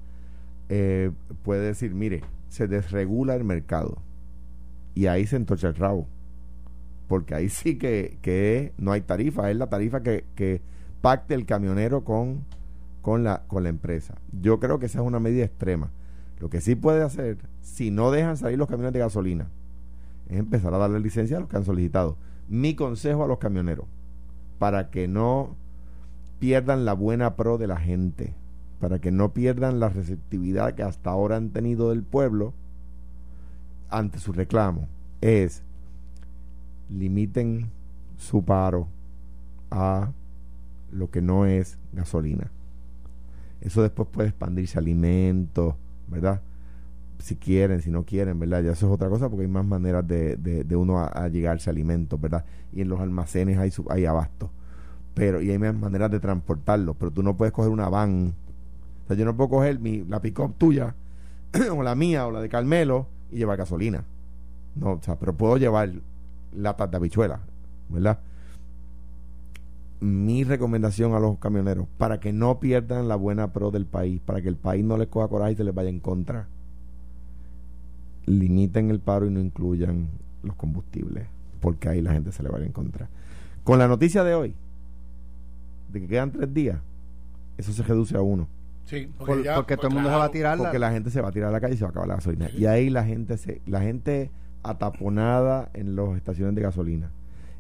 eh, 0.70 1.12
puede 1.44 1.62
decir, 1.68 1.94
mire, 1.94 2.22
se 2.50 2.68
desregula 2.68 3.36
el 3.36 3.44
mercado. 3.44 3.98
Y 4.94 5.08
ahí 5.08 5.26
se 5.28 5.36
entocha 5.36 5.68
el 5.68 5.76
rabo. 5.76 6.08
Porque 7.08 7.36
ahí 7.36 7.50
sí 7.50 7.78
que, 7.78 8.18
que 8.22 8.74
no 8.78 8.92
hay 8.92 9.02
tarifa, 9.02 9.52
es 9.52 9.58
la 9.58 9.68
tarifa 9.68 10.02
que, 10.02 10.26
que 10.36 10.62
pacte 11.02 11.36
el 11.36 11.46
camionero 11.46 12.04
con, 12.04 12.44
con, 13.02 13.24
la, 13.24 13.44
con 13.48 13.64
la 13.64 13.70
empresa. 13.70 14.16
Yo 14.42 14.60
creo 14.60 14.80
que 14.80 14.88
esa 14.88 15.02
es 15.02 15.06
una 15.06 15.20
medida 15.20 15.46
extrema. 15.46 15.92
Lo 16.40 16.50
que 16.50 16.62
sí 16.62 16.76
puede 16.76 17.04
hacer, 17.04 17.38
si 17.62 17.92
no 17.92 18.12
dejan 18.12 18.38
salir 18.38 18.58
los 18.58 18.68
camiones 18.68 18.94
de 18.94 19.00
gasolina, 19.00 19.48
es 20.28 20.40
empezar 20.40 20.74
a 20.74 20.78
darle 20.78 21.00
licencia 21.00 21.38
a 21.38 21.40
los 21.40 21.50
que 21.50 21.58
han 21.58 21.66
solicitado. 21.66 22.18
Mi 22.48 22.76
consejo 22.76 23.24
a 23.24 23.28
los 23.28 23.38
camioneros, 23.38 23.86
para 24.60 24.90
que 24.90 25.08
no 25.08 25.56
pierdan 26.40 26.86
la 26.86 26.94
buena 26.94 27.36
pro 27.36 27.58
de 27.58 27.68
la 27.68 27.78
gente, 27.78 28.34
para 28.86 29.00
que 29.00 29.10
no 29.10 29.34
pierdan 29.34 29.80
la 29.80 29.90
receptividad 29.90 30.76
que 30.76 30.84
hasta 30.84 31.10
ahora 31.10 31.38
han 31.38 31.50
tenido 31.50 31.90
del 31.90 32.04
pueblo 32.04 32.54
ante 33.90 34.20
su 34.20 34.32
reclamo, 34.32 34.88
es 35.22 35.64
limiten 36.92 37.72
su 38.16 38.46
paro 38.46 38.88
a 39.72 40.12
lo 40.92 41.10
que 41.10 41.20
no 41.20 41.48
es 41.48 41.80
gasolina. 41.94 42.52
Eso 43.60 43.82
después 43.82 44.08
puede 44.08 44.28
expandirse 44.30 44.78
a 44.78 44.82
alimentos, 44.82 45.74
¿verdad? 46.08 46.42
Si 47.18 47.38
quieren, 47.38 47.82
si 47.82 47.90
no 47.90 48.04
quieren, 48.04 48.38
¿verdad? 48.40 48.62
Ya 48.62 48.74
eso 48.74 48.86
es 48.86 48.94
otra 48.94 49.10
cosa 49.10 49.30
porque 49.30 49.46
hay 49.46 49.52
más 49.52 49.66
maneras 49.66 50.08
de, 50.08 50.36
de, 50.38 50.76
uno 50.76 51.00
a, 51.00 51.08
a 51.08 51.28
llegarse 51.28 51.72
a 51.72 51.74
alimentos, 51.74 52.22
¿verdad? 52.22 52.46
Y 52.72 52.82
en 52.82 52.90
los 52.90 53.00
almacenes 53.00 53.58
hay, 53.58 53.72
hay 53.90 54.06
abasto. 54.06 54.52
Pero, 55.16 55.42
y 55.42 55.50
hay 55.50 55.58
más 55.58 55.74
maneras 55.74 56.12
de 56.12 56.20
transportarlo. 56.20 56.94
Pero 56.94 57.10
tú 57.10 57.24
no 57.24 57.36
puedes 57.36 57.52
coger 57.52 57.72
una 57.72 57.90
van. 57.90 58.36
O 59.06 59.08
sea, 59.08 59.16
yo 59.16 59.26
no 59.26 59.36
puedo 59.38 59.50
coger 59.50 59.80
mi, 59.80 60.04
la 60.04 60.20
pick-up 60.22 60.56
tuya, 60.58 60.96
o 61.72 61.84
la 61.84 61.96
mía, 61.96 62.26
o 62.26 62.32
la 62.32 62.42
de 62.42 62.50
Carmelo, 62.50 63.08
y 63.32 63.38
llevar 63.38 63.58
gasolina. 63.58 64.04
No, 64.76 64.94
o 64.94 65.02
sea, 65.02 65.18
pero 65.18 65.34
puedo 65.34 65.58
llevar 65.58 65.92
latas 66.56 66.90
de 66.90 66.98
habichuela, 66.98 67.40
¿verdad? 67.90 68.20
Mi 70.02 70.44
recomendación 70.44 71.14
a 71.14 71.20
los 71.20 71.38
camioneros, 71.38 71.88
para 71.98 72.20
que 72.20 72.34
no 72.34 72.60
pierdan 72.60 73.08
la 73.08 73.16
buena 73.16 73.54
pro 73.54 73.72
del 73.72 73.86
país, 73.86 74.20
para 74.26 74.42
que 74.42 74.50
el 74.50 74.58
país 74.58 74.84
no 74.84 74.98
les 74.98 75.08
coja 75.08 75.28
coraje 75.28 75.54
y 75.54 75.56
se 75.56 75.64
les 75.64 75.74
vaya 75.74 75.90
en 75.90 76.00
contra, 76.00 76.48
limiten 78.26 78.90
el 78.90 79.00
paro 79.00 79.28
y 79.28 79.32
no 79.32 79.40
incluyan 79.40 80.08
los 80.44 80.56
combustibles, 80.56 81.28
porque 81.62 81.90
ahí 81.90 82.02
la 82.02 82.14
gente 82.14 82.32
se 82.32 82.44
le 82.44 82.50
va 82.50 82.58
a 82.58 82.62
ir 82.62 82.68
en 82.68 82.74
contra. 82.74 83.08
Con 83.64 83.80
la 83.80 83.88
noticia 83.88 84.24
de 84.24 84.36
hoy, 84.36 84.56
de 85.92 86.02
que 86.02 86.08
quedan 86.08 86.32
tres 86.32 86.54
días, 86.54 86.80
eso 87.58 87.72
se 87.72 87.84
reduce 87.84 88.18
a 88.18 88.22
uno. 88.22 88.48
Sí, 88.86 89.08
Por- 89.18 89.44
ya, 89.44 89.56
porque 89.56 89.78
todo 89.78 89.88
el 89.88 89.94
mundo 89.96 90.10
se 90.10 90.16
va 90.16 90.26
a 90.26 90.30
tirar 90.32 90.58
Porque 90.58 90.78
la 90.80 90.92
gente 90.92 91.10
se 91.10 91.20
va 91.22 91.30
a 91.30 91.32
tirar 91.32 91.50
a 91.50 91.52
la 91.52 91.60
calle 91.60 91.74
y 91.74 91.78
se 91.78 91.84
va 91.84 91.90
a 91.90 91.92
acabar 91.92 92.08
la 92.08 92.16
gasolina. 92.16 92.50
Y 92.56 92.66
ahí 92.68 92.90
la 92.90 93.04
gente 93.04 93.38
se, 93.38 93.62
la 93.66 93.82
gente 93.82 94.30
ataponada 94.64 95.70
en 95.74 95.96
las 95.96 96.16
estaciones 96.18 96.56
de 96.56 96.62
gasolina. 96.62 97.10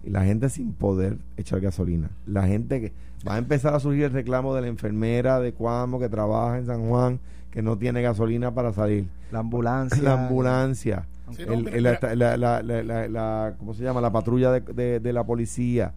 Y 0.04 0.10
la 0.12 0.24
gente 0.24 0.50
sin 0.50 0.74
poder 0.74 1.18
echar 1.38 1.60
gasolina. 1.62 2.10
La 2.28 2.44
gente 2.44 2.80
que 2.80 2.94
va 3.28 3.36
a 3.36 3.38
empezar 3.40 3.74
a 3.74 3.80
surgir 3.80 4.04
el 4.04 4.12
reclamo 4.12 4.54
de 4.54 4.62
la 4.62 4.68
enfermera 4.68 5.40
de 5.40 5.52
Cuamo 5.54 6.00
que 6.00 6.10
trabaja 6.10 6.60
en 6.60 6.68
San 6.68 6.88
Juan, 6.88 7.20
que 7.50 7.64
no 7.64 7.78
tiene 7.78 8.02
gasolina 8.04 8.54
para 8.54 8.72
salir. 8.72 9.08
La 9.32 9.40
ambulancia. 9.40 10.04
La 10.04 10.14
ambulancia. 10.26 11.06
Sí, 11.36 11.44
no, 11.48 11.54
el- 11.54 11.64
mira, 11.64 11.76
el- 11.78 11.84
la, 11.84 11.92
mira. 11.92 12.16
la- 12.16 12.38
la- 12.38 12.62
la- 12.62 12.84
la- 12.84 13.08
la- 13.08 13.54
¿cómo 13.58 13.74
se 13.74 13.84
llama? 13.84 14.00
La 14.00 14.12
patrulla 14.12 14.52
de, 14.52 14.60
de- 14.62 15.00
de 15.00 15.14
la 15.14 15.24
policía. 15.24 15.92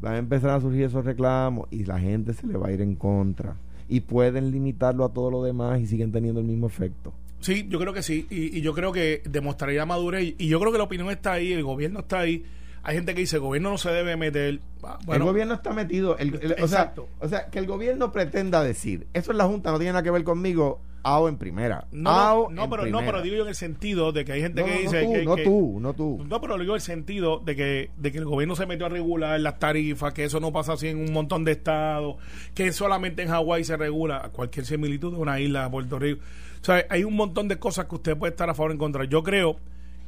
Van 0.00 0.14
a 0.14 0.18
empezar 0.18 0.50
a 0.50 0.60
surgir 0.62 0.84
esos 0.84 1.04
reclamos 1.04 1.68
y 1.70 1.84
la 1.84 1.98
gente 1.98 2.32
se 2.32 2.46
le 2.46 2.56
va 2.56 2.68
a 2.68 2.72
ir 2.72 2.80
en 2.80 2.94
contra. 2.94 3.56
Y 3.90 4.00
pueden 4.00 4.50
limitarlo 4.52 5.04
a 5.04 5.12
todo 5.12 5.30
lo 5.30 5.42
demás 5.42 5.80
y 5.80 5.86
siguen 5.86 6.12
teniendo 6.12 6.40
el 6.40 6.46
mismo 6.46 6.66
efecto. 6.68 7.12
Sí, 7.40 7.66
yo 7.68 7.78
creo 7.78 7.92
que 7.92 8.02
sí. 8.02 8.26
Y, 8.30 8.56
y 8.56 8.60
yo 8.62 8.72
creo 8.72 8.92
que 8.92 9.22
demostraría 9.28 9.84
madurez. 9.84 10.34
Y 10.38 10.46
yo 10.48 10.60
creo 10.60 10.70
que 10.72 10.78
la 10.78 10.84
opinión 10.84 11.10
está 11.10 11.32
ahí, 11.32 11.52
el 11.52 11.64
gobierno 11.64 12.00
está 12.00 12.20
ahí. 12.20 12.44
Hay 12.82 12.94
gente 12.96 13.14
que 13.14 13.20
dice, 13.20 13.36
el 13.36 13.42
gobierno 13.42 13.70
no 13.70 13.78
se 13.78 13.90
debe 13.90 14.16
meter. 14.16 14.60
Ah, 14.82 14.98
Bueno, 15.04 15.24
el 15.24 15.30
gobierno 15.30 15.54
está 15.54 15.72
metido. 15.72 16.16
el- 16.18 16.34
el- 16.40 16.52
o, 16.52 16.56
sea, 16.68 16.82
Exacto. 16.82 17.08
o 17.18 17.28
sea, 17.28 17.46
que 17.50 17.58
el 17.58 17.66
gobierno 17.66 18.10
pretenda 18.12 18.62
decir, 18.62 19.06
eso 19.12 19.32
es 19.32 19.36
la 19.36 19.44
Junta, 19.46 19.70
no 19.72 19.78
tiene 19.78 19.92
nada 19.92 20.02
que 20.02 20.10
ver 20.10 20.24
conmigo, 20.24 20.80
AO 21.02 21.28
en 21.28 21.36
primera. 21.38 21.86
no, 21.92 22.10
AO 22.10 22.50
no, 22.50 22.54
no, 22.56 22.64
en 22.64 22.70
pero, 22.70 22.86
no, 22.86 22.98
pero 23.00 23.22
digo 23.22 23.36
yo 23.36 23.42
en 23.42 23.48
el 23.48 23.54
sentido 23.54 24.12
de 24.12 24.24
que 24.24 24.32
hay 24.32 24.40
gente 24.42 24.60
No, 24.60 24.66
que 24.66 24.74
no, 24.74 24.80
dice 24.80 25.02
tú, 25.04 25.12
que, 25.12 25.24
no 25.24 25.36
que- 25.36 25.44
tú, 25.44 25.78
no 25.80 25.94
tú. 25.94 26.24
No, 26.28 26.40
pero 26.40 26.58
digo 26.58 26.74
el 26.74 26.80
sentido 26.80 27.38
de 27.38 27.56
que, 27.56 27.90
de 27.96 28.12
que 28.12 28.18
el 28.18 28.24
gobierno 28.26 28.54
se 28.56 28.66
metió 28.66 28.86
a 28.86 28.88
regular 28.90 29.40
las 29.40 29.58
tarifas, 29.58 30.12
que 30.12 30.24
eso 30.24 30.40
no 30.40 30.52
pasa 30.52 30.74
así 30.74 30.88
en 30.88 30.98
un 30.98 31.12
montón 31.12 31.44
de 31.44 31.52
estados, 31.52 32.16
que 32.54 32.72
solamente 32.72 33.22
en 33.22 33.28
Hawái 33.28 33.64
se 33.64 33.76
regula 33.76 34.30
cualquier 34.32 34.66
similitud 34.66 35.12
de 35.12 35.18
una 35.18 35.40
isla 35.40 35.64
de 35.64 35.70
Puerto 35.70 35.98
Rico. 35.98 36.20
O 36.60 36.64
sea, 36.64 36.84
hay 36.90 37.04
un 37.04 37.14
montón 37.16 37.48
de 37.48 37.58
cosas 37.58 37.86
que 37.86 37.94
usted 37.94 38.16
puede 38.18 38.32
estar 38.32 38.50
a 38.50 38.54
favor 38.54 38.70
o 38.70 38.74
en 38.74 38.78
contra. 38.78 39.04
Yo 39.04 39.22
creo 39.22 39.56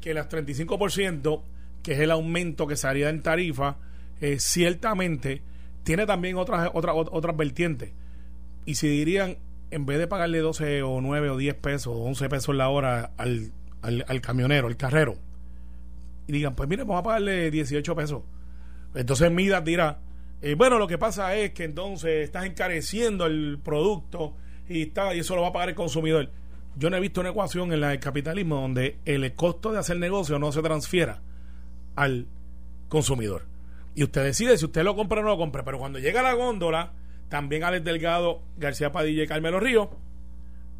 que 0.00 0.12
las 0.12 0.28
35%, 0.28 1.42
que 1.82 1.92
es 1.92 2.00
el 2.00 2.10
aumento 2.10 2.66
que 2.66 2.76
se 2.76 2.86
haría 2.86 3.08
en 3.08 3.22
tarifa, 3.22 3.76
eh, 4.20 4.36
ciertamente 4.38 5.42
tiene 5.82 6.06
también 6.06 6.36
otras, 6.36 6.70
otras, 6.74 6.94
otras 7.10 7.36
vertientes. 7.36 7.92
Y 8.66 8.74
si 8.76 8.88
dirían, 8.88 9.36
en 9.72 9.86
vez 9.86 9.98
de 9.98 10.06
pagarle 10.06 10.38
12 10.38 10.82
o 10.82 11.00
9 11.00 11.30
o 11.30 11.36
10 11.36 11.54
pesos 11.56 11.88
o 11.88 12.02
11 12.02 12.28
pesos 12.28 12.54
la 12.54 12.68
hora 12.68 13.12
al, 13.16 13.52
al, 13.82 14.04
al 14.06 14.20
camionero, 14.20 14.68
al 14.68 14.76
carrero, 14.76 15.16
y 16.26 16.32
digan, 16.32 16.54
pues 16.54 16.68
mire, 16.68 16.84
vamos 16.84 17.00
a 17.00 17.02
pagarle 17.02 17.50
18 17.50 17.96
pesos. 17.96 18.22
Entonces 18.94 19.30
Midas 19.30 19.64
dirá, 19.64 19.98
eh, 20.40 20.54
bueno, 20.54 20.78
lo 20.78 20.86
que 20.86 20.98
pasa 20.98 21.34
es 21.36 21.52
que 21.52 21.64
entonces 21.64 22.24
estás 22.24 22.44
encareciendo 22.44 23.26
el 23.26 23.58
producto 23.62 24.36
y, 24.68 24.82
está, 24.82 25.14
y 25.14 25.20
eso 25.20 25.34
lo 25.34 25.42
va 25.42 25.48
a 25.48 25.52
pagar 25.52 25.70
el 25.70 25.74
consumidor. 25.74 26.30
Yo 26.76 26.90
no 26.90 26.96
he 26.96 27.00
visto 27.00 27.20
una 27.20 27.30
ecuación 27.30 27.72
en 27.72 27.80
la 27.80 27.90
del 27.90 28.00
capitalismo 28.00 28.56
donde 28.56 28.98
el 29.04 29.34
costo 29.34 29.72
de 29.72 29.78
hacer 29.78 29.98
negocio 29.98 30.38
no 30.38 30.52
se 30.52 30.62
transfiera 30.62 31.20
al 31.96 32.26
consumidor. 32.88 33.46
Y 33.94 34.04
usted 34.04 34.24
decide 34.24 34.56
si 34.56 34.64
usted 34.64 34.82
lo 34.82 34.96
compra 34.96 35.20
o 35.20 35.22
no 35.22 35.28
lo 35.30 35.36
compra. 35.36 35.64
Pero 35.64 35.78
cuando 35.78 35.98
llega 35.98 36.22
la 36.22 36.32
góndola, 36.32 36.92
también 37.32 37.64
Alex 37.64 37.82
Delgado, 37.82 38.42
García 38.58 38.92
Padilla 38.92 39.22
y 39.22 39.26
Carmelo 39.26 39.58
Río 39.58 39.88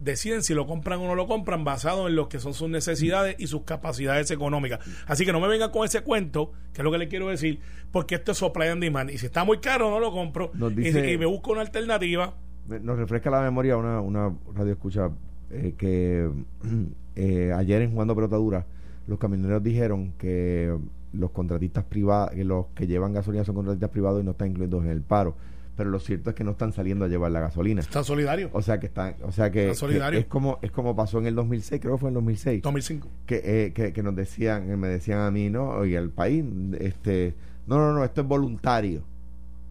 deciden 0.01 0.43
si 0.43 0.53
lo 0.53 0.67
compran 0.67 1.01
o 1.01 1.07
no 1.07 1.15
lo 1.15 1.27
compran 1.27 1.65
basado 1.65 2.09
en 2.09 2.15
lo 2.15 2.29
que 2.29 2.41
son 2.41 2.53
sus 2.53 2.69
necesidades 2.69 3.37
y 3.38 3.47
sus 3.47 3.62
capacidades 3.62 4.31
económicas. 4.31 4.81
Así 5.07 5.25
que 5.25 5.33
no 5.33 5.41
me 5.41 5.49
vengan 5.49 5.71
con 5.71 5.87
ese 5.87 6.03
cuento, 6.03 6.53
que 6.75 6.83
es 6.83 6.85
lo 6.85 6.93
que 6.93 6.99
le 6.99 7.09
quiero 7.09 7.29
decir, 7.29 7.61
porque 7.91 8.17
esto 8.17 8.33
es 8.33 8.38
supply 8.38 8.67
and 8.67 8.83
demand. 8.83 9.09
Y 9.09 9.17
si 9.17 9.25
está 9.25 9.45
muy 9.45 9.61
caro, 9.61 9.88
no 9.88 9.99
lo 9.99 10.12
compro. 10.12 10.51
Y- 10.77 11.17
me 11.17 11.25
busco 11.25 11.53
una 11.53 11.62
alternativa. 11.62 12.35
Nos 12.69 12.99
refresca 12.99 13.31
la 13.31 13.41
memoria 13.41 13.79
una, 13.79 14.03
una 14.03 14.37
radio 14.55 14.73
escucha 14.73 15.11
eh, 15.51 15.73
que 15.79 16.29
eh, 17.17 17.51
ayer 17.57 17.81
en 17.81 17.93
Jugando 17.93 18.15
Pelota 18.15 18.37
Dura 18.37 18.67
los 19.07 19.19
camioneros 19.19 19.62
dijeron 19.62 20.12
que 20.19 20.77
los 21.15 21.31
contratistas 21.31 21.85
privados, 21.85 22.33
que 22.33 22.45
los 22.45 22.67
que 22.75 22.87
llevan 22.87 23.15
gasolina 23.15 23.43
son 23.43 23.55
contratistas 23.55 23.88
privados 23.88 24.21
y 24.21 24.25
no 24.25 24.33
están 24.33 24.51
incluidos 24.51 24.85
en 24.85 24.91
el 24.91 25.01
paro. 25.01 25.35
Pero 25.83 25.90
lo 25.90 25.99
cierto 25.99 26.31
es 26.31 26.37
que 26.37 26.45
no 26.45 26.53
están 26.53 26.73
saliendo 26.73 27.07
a 27.07 27.09
llevar 27.09 27.33
la 27.33 27.40
gasolina. 27.40 27.81
Está 27.81 28.05
solidario. 28.05 28.51
O 28.53 28.62
sea 28.62 28.79
que 28.79 28.87
están, 28.87 29.16
o 29.25 29.33
sea 29.33 29.51
que, 29.51 29.62
Están 29.62 29.75
solidarios. 29.75 30.21
que 30.23 30.27
es 30.27 30.31
como 30.31 30.61
es 30.62 30.71
como 30.71 30.95
pasó 30.95 31.18
en 31.18 31.27
el 31.27 31.35
2006, 31.35 31.81
creo 31.81 31.95
que 31.95 31.99
fue 32.01 32.09
en 32.11 32.12
el 32.12 32.14
2006 32.23 32.62
2005. 32.62 33.09
que, 33.27 33.40
eh, 33.45 33.73
que, 33.73 33.92
que 33.92 34.03
nos 34.05 34.14
decían, 34.14 34.79
me 34.79 34.87
decían 34.87 35.18
a 35.18 35.33
mí, 35.33 35.51
¿no? 35.51 35.85
Y 35.85 35.97
al 35.97 36.11
país, 36.11 36.45
este, 36.79 37.35
no, 37.66 37.79
no, 37.79 37.92
no, 37.95 38.05
esto 38.05 38.21
es 38.21 38.29
voluntario. 38.29 39.03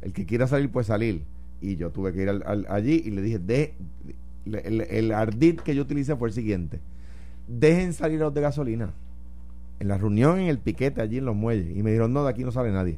El 0.02 0.12
que 0.12 0.26
quiera 0.26 0.48
salir, 0.48 0.70
puede 0.70 0.84
salir. 0.84 1.24
Y 1.62 1.78
yo 1.78 1.92
tuve 1.92 2.12
que 2.12 2.24
ir 2.24 2.28
al- 2.30 2.44
al- 2.46 2.66
allí 2.70 3.02
y 3.06 3.12
le 3.12 3.22
dije, 3.22 3.40
de, 3.40 3.74
el, 4.46 4.82
el 4.82 5.12
ardid 5.14 5.62
que 5.62 5.74
yo 5.76 5.84
utilicé 5.84 6.18
fue 6.18 6.28
el 6.28 6.34
siguiente. 6.34 6.82
Dejen 7.48 7.94
salir 7.94 8.20
los 8.20 8.34
de 8.34 8.42
gasolina. 8.42 8.92
En 9.80 9.88
la 9.88 9.98
reunión, 9.98 10.40
en 10.40 10.48
el 10.50 10.58
piquete, 10.60 11.02
allí 11.02 11.20
en 11.20 11.26
los 11.26 11.36
muelles. 11.38 11.70
Y 11.74 11.84
me 11.84 11.92
dijeron, 11.92 12.12
no, 12.12 12.24
de 12.26 12.30
aquí 12.32 12.44
no 12.44 12.52
sale 12.52 12.70
nadie. 12.72 12.98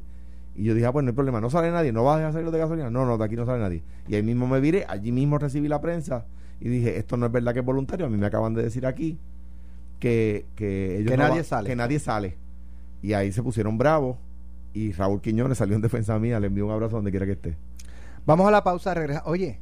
Y 0.56 0.64
yo 0.64 0.74
dije, 0.74 0.86
ah, 0.86 0.92
pues 0.92 1.04
no 1.04 1.10
hay 1.10 1.14
problema, 1.14 1.40
no 1.40 1.50
sale 1.50 1.70
nadie, 1.72 1.92
no 1.92 2.04
vas 2.04 2.14
a 2.14 2.18
dejar 2.18 2.32
salir 2.32 2.44
los 2.44 2.52
de 2.52 2.58
gasolina. 2.60 2.90
No, 2.90 3.04
no, 3.04 3.18
de 3.18 3.24
aquí 3.24 3.34
no 3.36 3.44
sale 3.46 3.60
nadie. 3.60 3.82
Y 4.08 4.14
ahí 4.14 4.22
mismo 4.22 4.46
me 4.46 4.60
viré, 4.60 4.84
allí 4.88 5.10
mismo 5.12 5.38
recibí 5.38 5.66
la 5.68 5.80
prensa 5.80 6.26
y 6.60 6.68
dije, 6.68 6.96
esto 6.98 7.16
no 7.16 7.26
es 7.26 7.32
verdad 7.32 7.52
que 7.54 7.60
es 7.60 7.64
voluntario. 7.66 8.06
A 8.06 8.08
mí 8.08 8.16
me 8.16 8.26
acaban 8.26 8.54
de 8.54 8.62
decir 8.62 8.86
aquí 8.86 9.18
que, 9.98 10.46
que 10.54 10.98
ellos 10.98 11.10
Que 11.10 11.16
no 11.16 11.24
nadie 11.24 11.38
va- 11.40 11.44
sale. 11.44 11.68
Que 11.68 11.76
nadie 11.76 11.98
sale. 11.98 12.36
Y 13.02 13.12
ahí 13.14 13.32
se 13.32 13.42
pusieron 13.42 13.76
bravos. 13.78 14.16
Y 14.72 14.92
Raúl 14.92 15.20
Quiñones 15.20 15.58
salió 15.58 15.74
en 15.76 15.82
defensa 15.82 16.18
mía. 16.18 16.38
Le 16.40 16.46
envío 16.48 16.66
un 16.66 16.72
abrazo 16.72 16.96
donde 16.96 17.10
quiera 17.10 17.26
que 17.26 17.32
esté. 17.32 17.56
Vamos 18.26 18.46
a 18.46 18.50
la 18.50 18.64
pausa, 18.64 18.94
regresa. 18.94 19.22
Oye, 19.26 19.58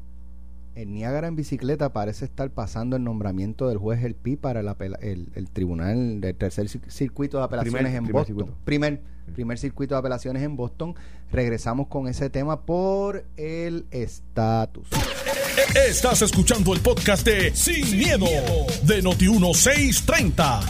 en 0.74 0.94
Niágara 0.94 1.28
en 1.28 1.36
bicicleta 1.36 1.92
parece 1.92 2.24
estar 2.24 2.50
pasando 2.50 2.96
el 2.96 3.04
nombramiento 3.04 3.68
del 3.68 3.78
juez 3.78 4.02
El 4.04 4.14
Pi 4.14 4.36
para 4.36 4.60
el, 4.60 4.68
apela- 4.68 4.98
el, 5.02 5.28
el 5.34 5.50
tribunal 5.50 6.20
del 6.20 6.34
tercer 6.34 6.66
cir- 6.66 6.88
circuito 6.88 7.38
de 7.38 7.44
apelaciones 7.44 7.80
Primer- 7.82 7.96
en 7.96 8.04
primer 8.04 8.12
Boston. 8.22 8.36
circuito. 8.36 8.58
Primer, 8.64 9.02
primer 9.34 9.58
circuito 9.58 9.94
de 9.94 9.98
apelaciones 9.98 10.42
en 10.42 10.56
Boston. 10.56 10.94
Regresamos 11.30 11.88
con 11.88 12.08
ese 12.08 12.30
tema 12.30 12.62
por 12.62 13.24
el 13.36 13.86
estatus. 13.90 14.88
Estás 15.88 16.22
escuchando 16.22 16.72
el 16.72 16.80
podcast 16.80 17.26
de 17.26 17.54
Sin, 17.54 17.98
miedo, 17.98 18.26
de 18.84 19.02
Noti1630. 19.02 20.60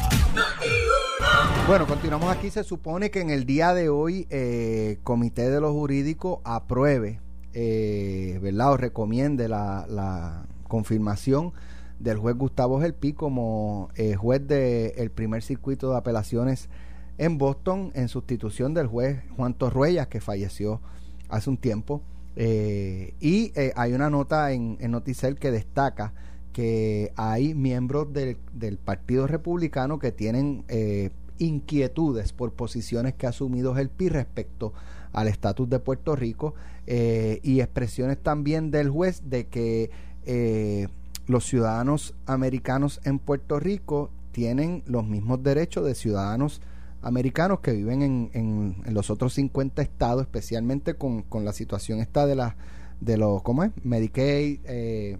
Bueno, 1.69 1.87
continuamos 1.87 2.35
aquí. 2.35 2.51
Se 2.51 2.65
supone 2.65 3.11
que 3.11 3.21
en 3.21 3.31
el 3.31 3.47
día 3.47 3.73
de 3.75 3.89
hoy, 3.89 4.27
eh, 4.31 4.99
Comité 5.05 5.49
de 5.51 5.61
los 5.61 5.71
Jurídicos 5.73 6.41
apruebe, 6.45 7.21
eh, 7.55 8.41
recomiende 8.79 9.49
la, 9.49 10.47
confirmación 10.69 11.53
del 11.99 12.17
juez 12.17 12.35
Gustavo 12.35 12.81
Gelpi 12.81 13.13
como 13.13 13.91
eh, 13.95 14.15
juez 14.15 14.47
del 14.49 15.11
primer 15.11 15.43
circuito 15.43 15.91
de 15.91 15.99
apelaciones 15.99 16.71
en 17.19 17.37
Boston 17.37 17.93
en 17.95 18.09
sustitución 18.09 18.73
del 18.73 18.87
juez 18.87 19.21
Juan 19.37 19.53
Torruellas 19.53 20.09
que 20.09 20.21
falleció 20.21 20.81
hace 21.29 21.51
un 21.51 21.57
tiempo. 21.57 22.03
Eh, 22.37 23.15
y 23.21 23.53
eh, 23.55 23.73
hay 23.77 23.93
una 23.93 24.09
nota 24.09 24.53
en, 24.53 24.79
en 24.81 24.93
Noticel 24.93 25.39
que 25.39 25.51
destaca 25.51 26.15
que 26.53 27.13
hay 27.17 27.55
miembros 27.55 28.13
del, 28.13 28.39
del 28.53 28.79
Partido 28.79 29.27
Republicano 29.27 29.99
que 29.99 30.13
tienen 30.13 30.65
eh, 30.69 31.11
inquietudes 31.39 32.33
por 32.33 32.53
posiciones 32.53 33.15
que 33.15 33.27
ha 33.27 33.31
asumido 33.31 33.77
el 33.79 33.89
PI 33.89 34.09
respecto 34.11 34.73
al 35.13 35.29
estatus 35.29 35.69
de 35.69 35.79
Puerto 35.79 36.17
Rico 36.17 36.55
eh, 36.87 37.41
y 37.43 37.61
expresiones 37.61 38.19
también 38.19 38.71
del 38.71 38.91
juez 38.91 39.23
de 39.29 39.47
que 39.47 39.91
eh, 40.25 40.89
los 41.27 41.45
ciudadanos 41.45 42.15
americanos 42.27 43.01
en 43.05 43.19
Puerto 43.19 43.61
Rico 43.61 44.11
tienen 44.33 44.83
los 44.87 45.07
mismos 45.07 45.43
derechos 45.43 45.85
de 45.85 45.95
ciudadanos 45.95 46.61
americanos 47.03 47.61
que 47.61 47.73
viven 47.73 48.03
en, 48.03 48.31
en, 48.33 48.77
en 48.85 48.95
los 48.95 49.11
otros 49.11 49.35
50 49.35 49.83
estados, 49.83 50.23
especialmente 50.23 50.95
con, 50.95 51.23
con 51.23 51.45
la 51.45 51.53
situación 51.53 52.01
esta 52.01 52.27
de 52.27 52.37
la 52.37 52.57
de 53.01 53.17
los, 53.17 53.43
¿cómo 53.43 53.65
es? 53.65 53.73
Medicaid, 53.83 54.61
eh, 54.65 55.19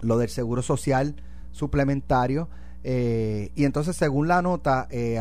lo 0.00 0.16
del 0.16 0.28
seguro 0.28 0.62
social 0.62 1.16
suplementario. 1.52 2.48
eh, 2.84 3.50
y 3.54 3.64
entonces, 3.64 3.96
según 3.96 4.28
la 4.28 4.42
nota, 4.42 4.86
eh, 4.90 5.18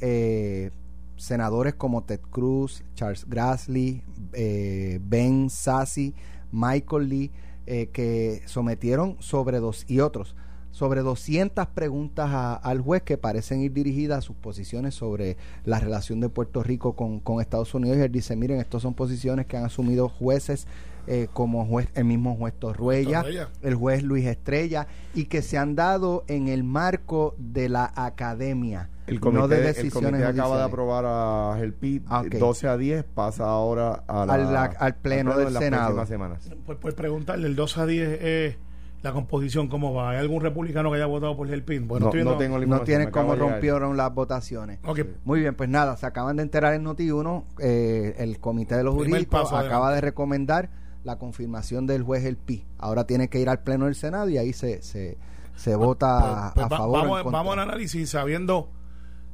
eh, 0.00 0.70
senadores 1.18 1.74
como 1.74 2.02
Ted 2.04 2.20
Cruz, 2.30 2.82
Charles 2.94 3.26
Grassley, 3.28 4.02
eh, 4.32 4.98
Ben 5.02 5.50
Sassy, 5.50 6.14
Michael 6.52 7.08
Lee, 7.08 7.30
eh, 7.66 7.88
que 7.92 8.40
sometieron 8.46 9.16
sobre 9.20 9.60
dos 9.60 9.84
y 9.88 10.00
otros 10.00 10.34
sobre 10.70 11.00
200 11.00 11.66
preguntas 11.68 12.28
a- 12.30 12.54
al 12.54 12.80
juez 12.80 13.02
que 13.02 13.16
parecen 13.18 13.62
ir 13.62 13.72
dirigidas 13.72 14.18
a 14.18 14.20
sus 14.22 14.36
posiciones 14.36 14.94
sobre 14.94 15.36
la 15.64 15.80
relación 15.80 16.20
de 16.20 16.28
Puerto 16.28 16.62
Rico 16.62 16.94
con, 16.94 17.18
con 17.20 17.40
Estados 17.40 17.74
Unidos. 17.74 17.98
Y 17.98 18.02
él 18.02 18.12
dice, 18.12 18.36
miren, 18.36 18.60
estos 18.60 18.82
son 18.82 18.94
posiciones 18.94 19.46
que 19.46 19.56
han 19.56 19.64
asumido 19.64 20.08
jueces 20.08 20.68
eh, 21.10 21.28
como 21.32 21.64
juez, 21.66 21.88
el 21.94 22.04
mismo 22.04 22.36
juez 22.36 22.54
Torruella, 22.58 23.18
Torruella. 23.22 23.48
el 23.62 23.74
juez 23.74 24.02
Luis 24.02 24.26
Estrella, 24.26 24.86
y 25.14 25.24
que 25.24 25.42
se 25.42 25.56
han 25.58 25.74
dado 25.74 26.24
en 26.28 26.48
el 26.48 26.64
marco 26.64 27.34
de 27.38 27.68
la 27.68 27.90
academia, 27.96 28.90
El 29.06 29.20
comité, 29.20 29.40
no 29.40 29.48
de 29.48 29.56
el 29.58 29.62
decisiones 29.74 30.10
comité 30.10 30.26
acaba 30.26 30.58
de 30.58 30.64
aprobar 30.64 31.04
a 31.06 31.54
Gelpi 31.58 32.02
Ah, 32.08 32.20
ok. 32.20 32.34
12 32.34 32.68
a 32.68 32.76
10, 32.76 33.04
pasa 33.04 33.44
ahora 33.44 34.04
a 34.06 34.26
la- 34.26 34.34
Al 34.34 34.52
la- 34.52 34.64
al 34.64 34.94
pleno 34.96 35.36
del 35.36 35.48
en 35.48 35.54
las 35.54 35.62
Senado. 35.62 35.94
próximas 35.94 36.08
semanas. 36.08 36.50
Pues, 36.66 36.78
pues 36.80 36.94
preguntarle, 36.94 37.46
el 37.46 37.56
2 37.56 37.78
a 37.78 37.86
10 37.86 38.18
es 38.22 38.56
la 39.00 39.12
composición, 39.12 39.68
¿cómo 39.68 39.94
va? 39.94 40.10
¿Hay 40.10 40.18
algún 40.18 40.42
republicano 40.42 40.90
que 40.90 40.96
haya 40.96 41.06
votado 41.06 41.36
por 41.36 41.48
el 41.48 41.62
PIN? 41.62 41.86
Bueno, 41.86 42.10
no, 42.12 42.24
no 42.24 42.36
tengo 42.36 42.58
No 42.58 42.80
tienen 42.80 43.10
cómo 43.12 43.34
de 43.34 43.38
rompieron 43.38 43.96
las 43.96 44.12
votaciones. 44.12 44.80
Ok, 44.84 45.00
Muy 45.24 45.40
bien, 45.40 45.54
pues 45.54 45.68
nada, 45.70 45.96
se 45.96 46.04
acaban 46.04 46.36
de 46.36 46.42
enterar 46.42 46.74
en 46.74 46.84
Noti1, 46.84 47.44
eh, 47.60 48.16
el 48.18 48.40
Comité 48.40 48.76
de 48.76 48.82
los 48.82 48.94
Jurídicos 48.94 49.52
acaba 49.52 49.92
de 49.94 50.00
recomendar 50.00 50.68
la 51.08 51.18
confirmación 51.18 51.86
del 51.86 52.02
juez 52.02 52.24
El 52.24 52.36
Pi. 52.36 52.66
Ahora 52.76 53.06
tiene 53.06 53.28
que 53.28 53.40
ir 53.40 53.48
al 53.48 53.60
Pleno 53.60 53.86
del 53.86 53.94
Senado 53.94 54.28
y 54.28 54.36
ahí 54.36 54.52
se, 54.52 54.82
se, 54.82 55.16
se 55.56 55.74
vota 55.74 56.52
Pues, 56.54 56.66
a 56.66 56.68
pues, 56.68 56.78
favor 56.78 56.98
o 56.98 57.02
en 57.02 57.08
vamos, 57.08 57.32
vamos 57.32 57.52
al 57.54 57.60
análisis 57.60 58.10
sabiendo 58.10 58.70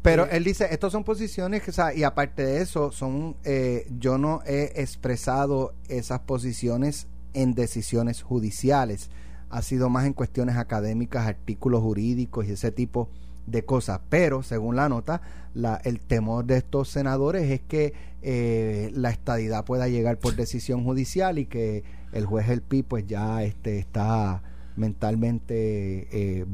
Pero 0.00 0.26
él 0.30 0.44
dice, 0.44 0.68
estos 0.70 0.92
son 0.92 1.02
posiciones 1.02 1.62
que, 1.62 1.70
o 1.70 1.74
sea, 1.74 1.92
y 1.92 2.04
aparte 2.04 2.46
de 2.46 2.62
eso, 2.62 2.92
son, 2.92 3.36
eh, 3.44 3.86
yo 3.98 4.18
no 4.18 4.40
he 4.46 4.80
expresado 4.80 5.74
esas 5.88 6.20
posiciones 6.20 7.08
en 7.32 7.54
decisiones 7.54 8.22
judiciales. 8.22 9.10
Ha 9.50 9.60
sido 9.60 9.88
más 9.88 10.06
en 10.06 10.12
cuestiones 10.12 10.56
académicas, 10.56 11.26
artículos 11.26 11.82
jurídicos 11.82 12.46
y 12.46 12.52
ese 12.52 12.70
tipo 12.70 13.08
de 13.46 13.64
cosas. 13.64 14.00
Pero, 14.08 14.42
según 14.42 14.76
la 14.76 14.88
nota, 14.88 15.20
la, 15.54 15.80
el 15.84 16.00
temor 16.00 16.44
de 16.44 16.58
estos 16.58 16.88
senadores 16.88 17.50
es 17.50 17.60
que 17.60 17.92
eh, 18.22 18.90
la 18.94 19.10
estadidad 19.10 19.64
pueda 19.64 19.88
llegar 19.88 20.18
por 20.18 20.34
decisión 20.34 20.84
judicial 20.84 21.38
y 21.38 21.46
que 21.46 21.84
el 22.12 22.26
juez 22.26 22.48
El 22.48 22.62
Pi, 22.62 22.82
pues 22.82 23.06
ya 23.06 23.42
este, 23.42 23.78
está 23.78 24.42
mentalmente 24.76 26.08
eh, 26.40 26.46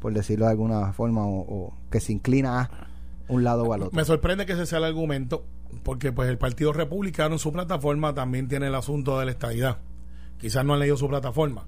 por 0.00 0.12
decirlo 0.12 0.46
de 0.46 0.50
alguna 0.50 0.92
forma, 0.92 1.26
o, 1.26 1.40
o 1.40 1.74
que 1.90 2.00
se 2.00 2.12
inclina 2.12 2.62
a 2.62 2.70
un 3.28 3.44
lado 3.44 3.64
o 3.64 3.72
al 3.72 3.82
otro. 3.82 3.96
Me 3.96 4.04
sorprende 4.04 4.46
que 4.46 4.52
ese 4.52 4.66
sea 4.66 4.78
el 4.78 4.84
argumento, 4.84 5.44
porque 5.82 6.12
pues 6.12 6.28
el 6.28 6.38
Partido 6.38 6.72
Republicano 6.72 7.34
en 7.34 7.38
su 7.38 7.52
plataforma 7.52 8.14
también 8.14 8.48
tiene 8.48 8.68
el 8.68 8.74
asunto 8.74 9.18
de 9.18 9.26
la 9.26 9.30
estadidad. 9.30 9.78
Quizás 10.38 10.64
no 10.64 10.74
han 10.74 10.80
leído 10.80 10.96
su 10.96 11.08
plataforma. 11.08 11.66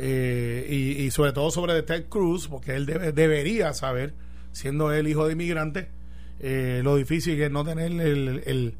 Eh, 0.00 0.66
y, 0.70 1.02
y 1.02 1.10
sobre 1.10 1.32
todo 1.32 1.50
sobre 1.50 1.82
Ted 1.82 2.06
Cruz, 2.08 2.46
porque 2.48 2.74
él 2.76 2.86
debe- 2.86 3.12
debería 3.12 3.74
saber, 3.74 4.14
siendo 4.52 4.92
él 4.92 5.08
hijo 5.08 5.26
de 5.26 5.32
inmigrante, 5.32 5.88
eh, 6.40 6.80
lo 6.84 6.94
difícil 6.96 7.36
que 7.36 7.46
es 7.46 7.50
no 7.50 7.64
tener 7.64 7.90
el- 7.90 8.42
el- 8.46 8.74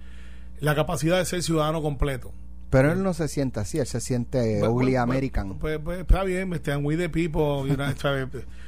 la 0.60 0.74
capacidad 0.76 1.18
de 1.18 1.24
ser 1.24 1.42
ciudadano 1.42 1.82
completo. 1.82 2.32
Pero 2.70 2.92
él 2.92 3.02
no 3.02 3.14
se 3.14 3.26
siente 3.28 3.60
así, 3.60 3.78
él 3.78 3.86
se 3.86 4.00
siente 4.00 4.58
Pues, 4.60 4.70
ugly 4.70 4.92
pues, 4.92 4.98
American. 5.02 5.58
Pues, 5.58 5.78
pues, 5.82 6.00
está 6.00 6.22
bien, 6.22 6.50
and 6.70 6.84
we 6.86 6.96
the 6.96 7.08
people, 7.08 7.66
you 7.68 7.74
know. 7.74 7.86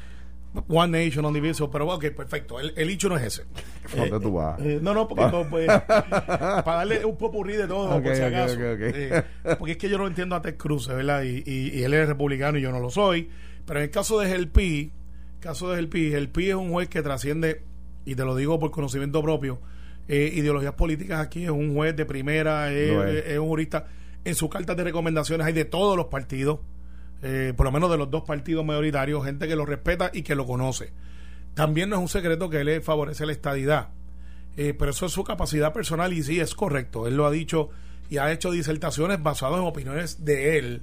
One 0.69 1.05
nation, 1.05 1.25
on 1.25 1.33
divisible, 1.33 1.69
pero 1.71 1.87
ok, 1.87 2.07
perfecto. 2.11 2.59
El, 2.59 2.73
el 2.77 2.91
hecho 2.91 3.09
no 3.09 3.17
es 3.17 3.23
ese. 3.23 3.45
¿Dónde 3.97 4.19
tú 4.19 4.33
vas? 4.33 4.59
Eh, 4.61 4.81
no, 4.83 4.93
no, 4.93 5.07
porque 5.07 5.27
no, 5.27 5.49
pues, 5.49 5.67
para 5.87 6.63
darle 6.65 7.05
un 7.05 7.17
popurrí 7.17 7.55
de 7.55 7.69
todo, 7.69 8.03
por 8.03 8.17
si 8.17 8.23
acaso. 8.23 8.57
Eh, 8.61 9.23
porque 9.59 9.73
es 9.73 9.79
que 9.79 9.89
yo 9.89 9.97
no 9.97 10.09
entiendo 10.09 10.35
a 10.35 10.43
Ted 10.43 10.57
Cruz, 10.57 10.89
¿verdad? 10.89 11.23
Y, 11.23 11.45
y, 11.47 11.79
y 11.79 11.83
él 11.85 11.95
es 11.95 12.09
republicano 12.09 12.59
y 12.59 12.63
yo 12.63 12.73
no 12.73 12.81
lo 12.81 12.91
soy. 12.91 13.31
Pero 13.65 13.79
en 13.79 13.85
el 13.85 13.91
caso 13.91 14.19
de 14.19 14.29
Gelpi, 14.29 14.93
caso 15.39 15.71
de 15.71 15.77
Gelpi, 15.77 16.11
Gelpi 16.11 16.49
es 16.49 16.57
un 16.57 16.73
juez 16.73 16.89
que 16.89 17.03
trasciende, 17.03 17.63
y 18.05 18.17
te 18.17 18.25
lo 18.25 18.35
digo 18.35 18.59
por 18.59 18.73
conocimiento 18.73 19.23
propio, 19.23 19.61
eh, 20.09 20.33
ideologías 20.35 20.73
políticas 20.73 21.21
aquí, 21.21 21.45
es 21.45 21.51
un 21.51 21.75
juez 21.75 21.95
de 21.95 22.05
primera, 22.07 22.73
es. 22.73 23.25
es 23.25 23.39
un 23.39 23.47
jurista. 23.47 23.87
En 24.25 24.35
sus 24.35 24.51
cartas 24.51 24.77
de 24.77 24.83
recomendaciones 24.83 25.47
hay 25.47 25.53
de 25.53 25.65
todos 25.65 25.97
los 25.97 26.07
partidos, 26.07 26.59
eh, 27.22 27.52
por 27.56 27.66
lo 27.66 27.72
menos 27.72 27.90
de 27.90 27.98
los 27.98 28.11
dos 28.11 28.22
partidos 28.22 28.64
mayoritarios, 28.64 29.24
gente 29.24 29.46
que 29.46 29.56
lo 29.56 29.66
respeta 29.66 30.11
y 30.12 30.22
que 30.22 30.35
lo 30.35 30.46
conoce. 30.46 30.92
También 31.54 31.90
no 31.90 31.96
es 31.96 32.02
un 32.02 32.09
secreto 32.09 32.48
que 32.48 32.61
él 32.61 32.83
favorece 32.83 33.26
la 33.26 33.33
estadidad. 33.33 33.90
Eh, 34.56 34.74
pero 34.74 34.90
eso 34.90 35.06
es 35.06 35.12
su 35.12 35.24
capacidad 35.24 35.72
personal 35.72 36.12
y 36.12 36.22
sí 36.22 36.40
es 36.40 36.54
correcto. 36.54 37.06
Él 37.06 37.16
lo 37.16 37.26
ha 37.26 37.30
dicho 37.30 37.70
y 38.09 38.18
ha 38.18 38.33
hecho 38.33 38.50
disertaciones 38.50 39.22
basadas 39.22 39.59
en 39.59 39.64
opiniones 39.64 40.24
de 40.24 40.59
él, 40.59 40.83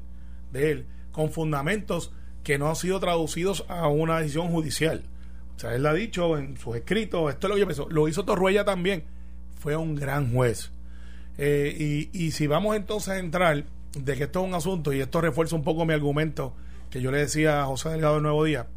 de 0.52 0.71
él, 0.71 0.88
con 1.12 1.32
fundamentos 1.32 2.13
que 2.43 2.58
no 2.58 2.69
han 2.69 2.76
sido 2.76 3.00
traducidos 3.00 3.65
a 3.67 3.88
una 3.88 4.19
decisión 4.19 4.50
judicial. 4.50 5.04
O 5.56 5.60
sea, 5.60 5.76
él 5.76 5.84
lo 5.84 5.89
ha 5.89 5.93
dicho 5.93 6.38
en 6.38 6.56
sus 6.58 6.76
escritos, 6.76 7.30
esto 7.30 7.47
es 7.47 7.50
lo 7.50 7.56
que 7.56 7.62
yo 7.62 7.67
pienso. 7.67 7.89
Lo 7.89 8.08
hizo 8.08 8.23
Torruella 8.23 8.63
también. 8.63 9.04
Fue 9.60 9.76
un 9.76 9.95
gran 9.95 10.32
juez. 10.32 10.71
Eh, 11.38 12.10
y, 12.13 12.26
y 12.26 12.32
si 12.32 12.47
vamos 12.47 12.76
entonces 12.76 13.10
a 13.10 13.19
entrar 13.19 13.65
de 14.04 14.16
que 14.16 14.24
esto 14.24 14.42
es 14.42 14.48
un 14.48 14.54
asunto, 14.54 14.94
y 14.94 15.02
esto 15.02 15.22
refuerza 15.22 15.56
un 15.56 15.64
poco 15.64 15.86
mi 15.86 15.94
argumento 15.94 16.56
que 16.90 17.02
yo 17.02 17.12
le 17.12 17.20
decía 17.20 17.62
a 17.62 17.66
José 17.66 17.90
Delgado 17.90 18.16
del 18.16 18.24
Nuevo 18.24 18.44
Día, 18.44 18.68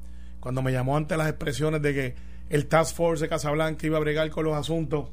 cuando 0.41 0.63
me 0.63 0.73
llamó 0.73 0.97
ante 0.97 1.17
las 1.17 1.29
expresiones 1.29 1.83
de 1.83 1.95
que 1.95 2.15
el 2.49 2.67
Task 2.67 2.97
Force 2.97 3.25
de 3.25 3.29
Casablanca 3.29 3.87
iba 3.87 3.97
a 3.97 4.01
bregar 4.01 4.29
con 4.31 4.45
los 4.45 4.55
asuntos 4.55 5.09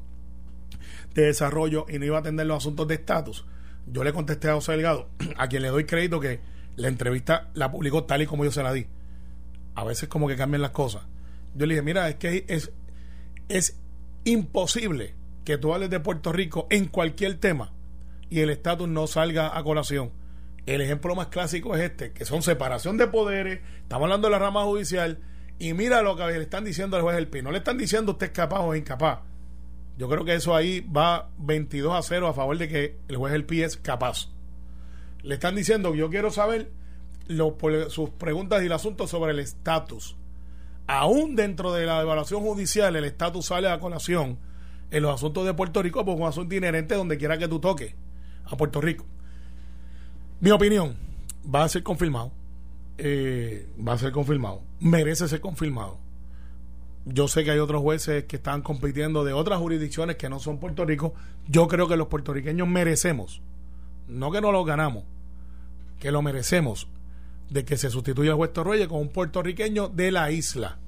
de 1.14 1.26
desarrollo 1.26 1.86
y 1.88 1.98
no 1.98 2.04
iba 2.04 2.16
a 2.16 2.20
atender 2.20 2.46
los 2.46 2.58
asuntos 2.58 2.88
de 2.88 2.94
estatus. 2.94 3.46
Yo 3.86 4.04
le 4.04 4.12
contesté 4.12 4.48
a 4.48 4.54
José 4.54 4.72
Delgado, 4.72 5.08
a 5.36 5.48
quien 5.48 5.62
le 5.62 5.68
doy 5.68 5.84
crédito 5.84 6.20
que 6.20 6.40
la 6.76 6.88
entrevista 6.88 7.50
la 7.54 7.70
publicó 7.70 8.04
tal 8.04 8.22
y 8.22 8.26
como 8.26 8.44
yo 8.44 8.50
se 8.50 8.62
la 8.62 8.72
di. 8.72 8.86
A 9.74 9.84
veces 9.84 10.08
como 10.08 10.26
que 10.28 10.36
cambian 10.36 10.62
las 10.62 10.72
cosas. 10.72 11.02
Yo 11.54 11.66
le 11.66 11.74
dije, 11.74 11.82
mira, 11.82 12.08
es 12.08 12.16
que 12.16 12.44
es, 12.48 12.72
es 13.48 13.76
imposible 14.24 15.14
que 15.44 15.58
tú 15.58 15.72
hables 15.72 15.90
de 15.90 16.00
Puerto 16.00 16.32
Rico 16.32 16.66
en 16.70 16.86
cualquier 16.86 17.38
tema 17.38 17.72
y 18.30 18.40
el 18.40 18.50
estatus 18.50 18.88
no 18.88 19.06
salga 19.06 19.56
a 19.56 19.62
colación. 19.62 20.12
El 20.66 20.80
ejemplo 20.80 21.14
más 21.14 21.28
clásico 21.28 21.74
es 21.74 21.82
este, 21.82 22.12
que 22.12 22.24
son 22.24 22.42
separación 22.42 22.98
de 22.98 23.06
poderes, 23.06 23.60
estamos 23.82 24.04
hablando 24.04 24.28
de 24.28 24.32
la 24.32 24.38
rama 24.38 24.64
judicial 24.64 25.18
y 25.58 25.72
mira 25.72 26.02
lo 26.02 26.14
que 26.14 26.26
le 26.26 26.42
están 26.42 26.64
diciendo 26.64 26.96
al 26.96 27.02
juez 27.02 27.16
El 27.16 27.28
Pi. 27.28 27.42
No 27.42 27.50
le 27.50 27.58
están 27.58 27.78
diciendo 27.78 28.12
usted 28.12 28.26
es 28.26 28.32
capaz 28.32 28.60
o 28.60 28.74
incapaz. 28.74 29.20
Yo 29.96 30.08
creo 30.08 30.24
que 30.24 30.34
eso 30.34 30.54
ahí 30.54 30.80
va 30.80 31.30
22 31.38 31.94
a 31.94 32.02
0 32.02 32.28
a 32.28 32.34
favor 32.34 32.56
de 32.58 32.68
que 32.68 32.98
el 33.08 33.16
juez 33.16 33.32
El 33.34 33.44
Pi 33.44 33.62
es 33.62 33.76
capaz. 33.76 34.28
Le 35.22 35.34
están 35.34 35.56
diciendo, 35.56 35.94
yo 35.94 36.10
quiero 36.10 36.30
saber 36.30 36.70
sus 37.88 38.10
preguntas 38.10 38.62
y 38.62 38.66
el 38.66 38.72
asunto 38.72 39.06
sobre 39.08 39.32
el 39.32 39.40
estatus. 39.40 40.16
Aún 40.86 41.34
dentro 41.34 41.72
de 41.72 41.86
la 41.86 42.00
evaluación 42.02 42.42
judicial, 42.42 42.94
el 42.94 43.04
estatus 43.04 43.46
sale 43.46 43.68
a 43.68 43.80
colación 43.80 44.38
en 44.90 45.02
los 45.02 45.14
asuntos 45.14 45.44
de 45.44 45.54
Puerto 45.54 45.82
Rico, 45.82 46.04
porque 46.04 46.20
es 46.20 46.22
un 46.22 46.28
asunto 46.28 46.54
inherente 46.54 46.94
donde 46.94 47.18
quiera 47.18 47.36
que 47.36 47.48
tú 47.48 47.58
toques 47.58 47.94
a 48.48 48.56
Puerto 48.56 48.80
Rico. 48.80 49.04
Mi 50.40 50.50
opinión, 50.50 50.96
va 51.54 51.64
a 51.64 51.68
ser 51.68 51.82
confirmado. 51.82 52.32
Eh, 52.98 53.68
va 53.86 53.92
a 53.92 53.98
ser 53.98 54.12
confirmado. 54.12 54.62
Merece 54.80 55.28
ser 55.28 55.40
confirmado. 55.40 55.98
Yo 57.04 57.28
sé 57.28 57.44
que 57.44 57.50
hay 57.50 57.58
otros 57.58 57.80
jueces 57.80 58.24
que 58.24 58.36
están 58.36 58.60
compitiendo 58.62 59.24
de 59.24 59.32
otras 59.32 59.58
jurisdicciones 59.58 60.16
que 60.16 60.28
no 60.28 60.40
son 60.40 60.58
Puerto 60.58 60.84
Rico. 60.84 61.14
Yo 61.46 61.68
creo 61.68 61.88
que 61.88 61.96
los 61.96 62.08
puertorriqueños 62.08 62.68
merecemos, 62.68 63.40
no 64.08 64.30
que 64.30 64.40
no 64.40 64.52
lo 64.52 64.64
ganamos, 64.64 65.04
que 65.98 66.12
lo 66.12 66.20
merecemos, 66.20 66.88
de 67.48 67.64
que 67.64 67.76
se 67.76 67.88
sustituya 67.88 68.32
al 68.32 68.36
juez 68.36 68.52
Torroye 68.52 68.88
con 68.88 69.00
un 69.00 69.08
puertorriqueño 69.08 69.88
de 69.88 70.12
la 70.12 70.30
isla. 70.30 70.78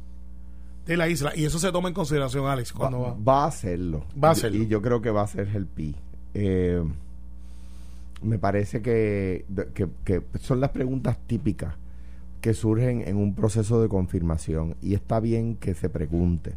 De 0.84 0.96
la 0.96 1.08
isla. 1.08 1.32
Y 1.34 1.44
eso 1.44 1.58
se 1.58 1.72
toma 1.72 1.88
en 1.88 1.94
consideración, 1.94 2.46
Alex, 2.46 2.72
cuando 2.72 3.00
va, 3.00 3.14
va. 3.14 3.44
a 3.44 3.48
hacerlo. 3.48 4.04
Va 4.22 4.28
a 4.28 4.32
hacerlo. 4.32 4.58
Y 4.58 4.66
yo 4.66 4.82
creo 4.82 5.00
que 5.00 5.10
va 5.10 5.22
a 5.22 5.26
ser 5.26 5.48
el 5.54 5.66
PI. 5.66 5.96
Eh, 6.34 6.82
me 8.22 8.38
parece 8.38 8.82
que, 8.82 9.46
que, 9.74 10.22
son 10.40 10.60
las 10.60 10.70
preguntas 10.70 11.18
típicas 11.26 11.74
que 12.40 12.54
surgen 12.54 13.02
en 13.06 13.16
un 13.16 13.34
proceso 13.34 13.82
de 13.82 13.88
confirmación 13.88 14.76
y 14.80 14.94
está 14.94 15.20
bien 15.20 15.56
que 15.56 15.74
se 15.74 15.88
pregunte. 15.88 16.54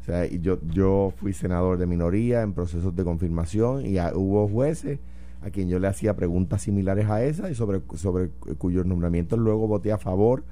O 0.00 0.04
sea, 0.04 0.26
yo, 0.26 0.58
yo 0.68 1.12
fui 1.16 1.32
senador 1.32 1.78
de 1.78 1.86
minoría 1.86 2.42
en 2.42 2.52
procesos 2.52 2.94
de 2.94 3.04
confirmación 3.04 3.86
y 3.86 3.98
hubo 4.14 4.46
jueces 4.48 4.98
a 5.40 5.50
quien 5.50 5.68
yo 5.68 5.78
le 5.78 5.88
hacía 5.88 6.16
preguntas 6.16 6.62
similares 6.62 7.08
a 7.08 7.22
esas 7.22 7.50
y 7.50 7.54
sobre, 7.54 7.82
sobre 7.94 8.30
cuyos 8.58 8.86
nombramientos 8.86 9.38
luego 9.38 9.66
voté 9.66 9.92
a 9.92 9.98
favor. 9.98 10.44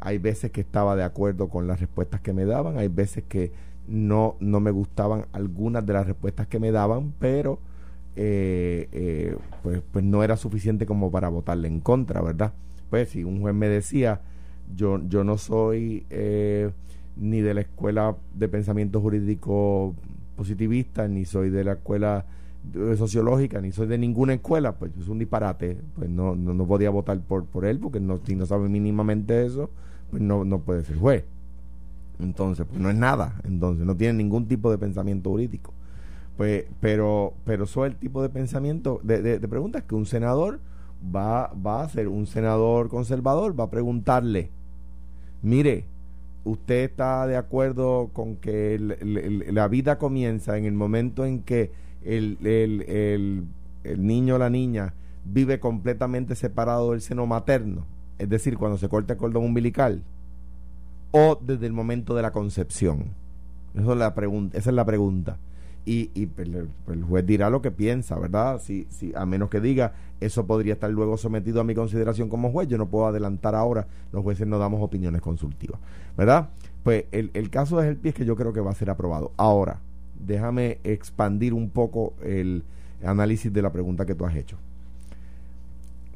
Hay 0.00 0.18
veces 0.18 0.50
que 0.50 0.60
estaba 0.60 0.96
de 0.96 1.04
acuerdo 1.04 1.48
con 1.48 1.66
las 1.66 1.80
respuestas 1.80 2.20
que 2.20 2.32
me 2.32 2.44
daban, 2.44 2.78
hay 2.78 2.88
veces 2.88 3.24
que 3.28 3.52
no, 3.88 4.36
no 4.40 4.60
me 4.60 4.70
gustaban 4.70 5.26
algunas 5.32 5.84
de 5.86 5.92
las 5.92 6.06
respuestas 6.06 6.46
que 6.46 6.58
me 6.58 6.70
daban, 6.70 7.12
pero 7.18 7.58
eh, 8.16 8.88
eh, 8.92 9.36
pues, 9.62 9.82
pues 9.92 10.04
no 10.04 10.24
era 10.24 10.38
suficiente 10.38 10.86
como 10.86 11.10
para 11.10 11.28
votarle 11.28 11.68
en 11.68 11.80
contra, 11.80 12.22
¿verdad? 12.22 12.52
Pues 12.88 13.10
si 13.10 13.24
un 13.24 13.40
juez 13.40 13.54
me 13.54 13.68
decía, 13.68 14.22
yo, 14.74 15.00
yo 15.06 15.22
no 15.22 15.36
soy 15.36 16.06
eh, 16.08 16.70
ni 17.16 17.42
de 17.42 17.52
la 17.52 17.60
escuela 17.60 18.16
de 18.34 18.48
pensamiento 18.48 19.00
jurídico 19.00 19.94
positivista, 20.34 21.08
ni 21.08 21.26
soy 21.26 21.50
de 21.50 21.64
la 21.64 21.72
escuela 21.74 22.24
sociológica, 22.96 23.60
ni 23.60 23.70
soy 23.70 23.86
de 23.86 23.96
ninguna 23.96 24.34
escuela, 24.34 24.72
pues 24.72 24.90
es 24.98 25.08
un 25.08 25.18
disparate, 25.18 25.78
pues 25.94 26.10
no, 26.10 26.34
no, 26.34 26.66
podía 26.66 26.90
votar 26.90 27.20
por, 27.20 27.44
por 27.44 27.64
él, 27.64 27.78
porque 27.78 28.00
no, 28.00 28.18
si 28.24 28.34
no 28.34 28.44
sabe 28.44 28.68
mínimamente 28.68 29.46
eso, 29.46 29.70
pues 30.10 30.20
no, 30.22 30.44
no 30.44 30.60
puede 30.60 30.82
ser 30.82 30.96
juez. 30.96 31.24
Entonces, 32.18 32.66
pues 32.66 32.80
no 32.80 32.90
es 32.90 32.96
nada, 32.96 33.40
entonces 33.44 33.86
no 33.86 33.94
tiene 33.94 34.14
ningún 34.14 34.46
tipo 34.48 34.70
de 34.70 34.78
pensamiento 34.78 35.30
jurídico. 35.30 35.72
Pues, 36.36 36.66
pero, 36.80 37.32
pero 37.44 37.64
eso 37.64 37.86
es 37.86 37.92
el 37.92 37.98
tipo 37.98 38.22
de 38.22 38.28
pensamiento, 38.28 39.00
de, 39.02 39.22
de, 39.22 39.48
preguntas 39.48 39.84
que 39.84 39.94
un 39.94 40.04
senador 40.04 40.60
va, 41.14 41.50
va 41.54 41.80
a 41.80 41.84
hacer, 41.84 42.08
un 42.08 42.26
senador 42.26 42.88
conservador 42.88 43.58
va 43.58 43.64
a 43.64 43.70
preguntarle, 43.70 44.50
mire, 45.42 45.86
¿usted 46.44 46.84
está 46.84 47.26
de 47.26 47.36
acuerdo 47.36 48.10
con 48.12 48.36
que 48.36 48.78
la 49.50 49.68
vida 49.68 49.98
comienza 49.98 50.58
en 50.58 50.66
el 50.66 50.74
momento 50.74 51.24
en 51.24 51.42
que 51.42 51.70
el, 52.04 52.36
el, 52.46 53.46
el 53.82 54.06
niño 54.06 54.34
o 54.34 54.38
la 54.38 54.50
niña 54.50 54.92
vive 55.24 55.58
completamente 55.58 56.34
separado 56.34 56.90
del 56.90 57.00
seno 57.00 57.26
materno? 57.26 57.86
Es 58.18 58.28
decir, 58.28 58.58
cuando 58.58 58.76
se 58.76 58.90
corta 58.90 59.14
el 59.14 59.18
cordón 59.18 59.44
umbilical, 59.44 60.02
o 61.12 61.38
desde 61.40 61.66
el 61.66 61.72
momento 61.72 62.14
de 62.14 62.20
la 62.20 62.32
concepción. 62.32 63.14
Eso 63.74 63.92
es 63.92 63.98
la 63.98 64.14
pregunta, 64.14 64.58
esa 64.58 64.68
es 64.68 64.76
la 64.76 64.84
pregunta 64.84 65.38
y, 65.86 66.10
y 66.14 66.26
pues, 66.26 66.48
pues, 66.84 66.98
el, 66.98 67.04
juez 67.04 67.24
dirá 67.24 67.48
lo 67.48 67.62
que 67.62 67.70
piensa, 67.70 68.18
¿verdad? 68.18 68.60
Si, 68.60 68.86
si, 68.90 69.12
a 69.14 69.24
menos 69.24 69.48
que 69.48 69.60
diga, 69.60 69.94
eso 70.20 70.46
podría 70.46 70.74
estar 70.74 70.90
luego 70.90 71.16
sometido 71.16 71.60
a 71.60 71.64
mi 71.64 71.74
consideración 71.74 72.28
como 72.28 72.50
juez, 72.50 72.68
yo 72.68 72.76
no 72.76 72.88
puedo 72.88 73.06
adelantar 73.06 73.54
ahora, 73.54 73.86
los 74.12 74.22
jueces 74.22 74.46
no 74.48 74.58
damos 74.58 74.82
opiniones 74.82 75.22
consultivas, 75.22 75.80
¿verdad? 76.16 76.50
Pues 76.82 77.04
el, 77.12 77.30
el 77.34 77.50
caso 77.50 77.80
es 77.80 77.88
el 77.88 77.96
pie 77.96 78.12
que 78.12 78.24
yo 78.24 78.34
creo 78.36 78.52
que 78.52 78.60
va 78.60 78.72
a 78.72 78.74
ser 78.74 78.90
aprobado. 78.90 79.32
Ahora, 79.36 79.78
déjame 80.18 80.80
expandir 80.82 81.54
un 81.54 81.70
poco 81.70 82.14
el 82.22 82.64
análisis 83.04 83.52
de 83.52 83.62
la 83.62 83.70
pregunta 83.70 84.04
que 84.04 84.14
tú 84.14 84.26
has 84.26 84.34
hecho. 84.34 84.58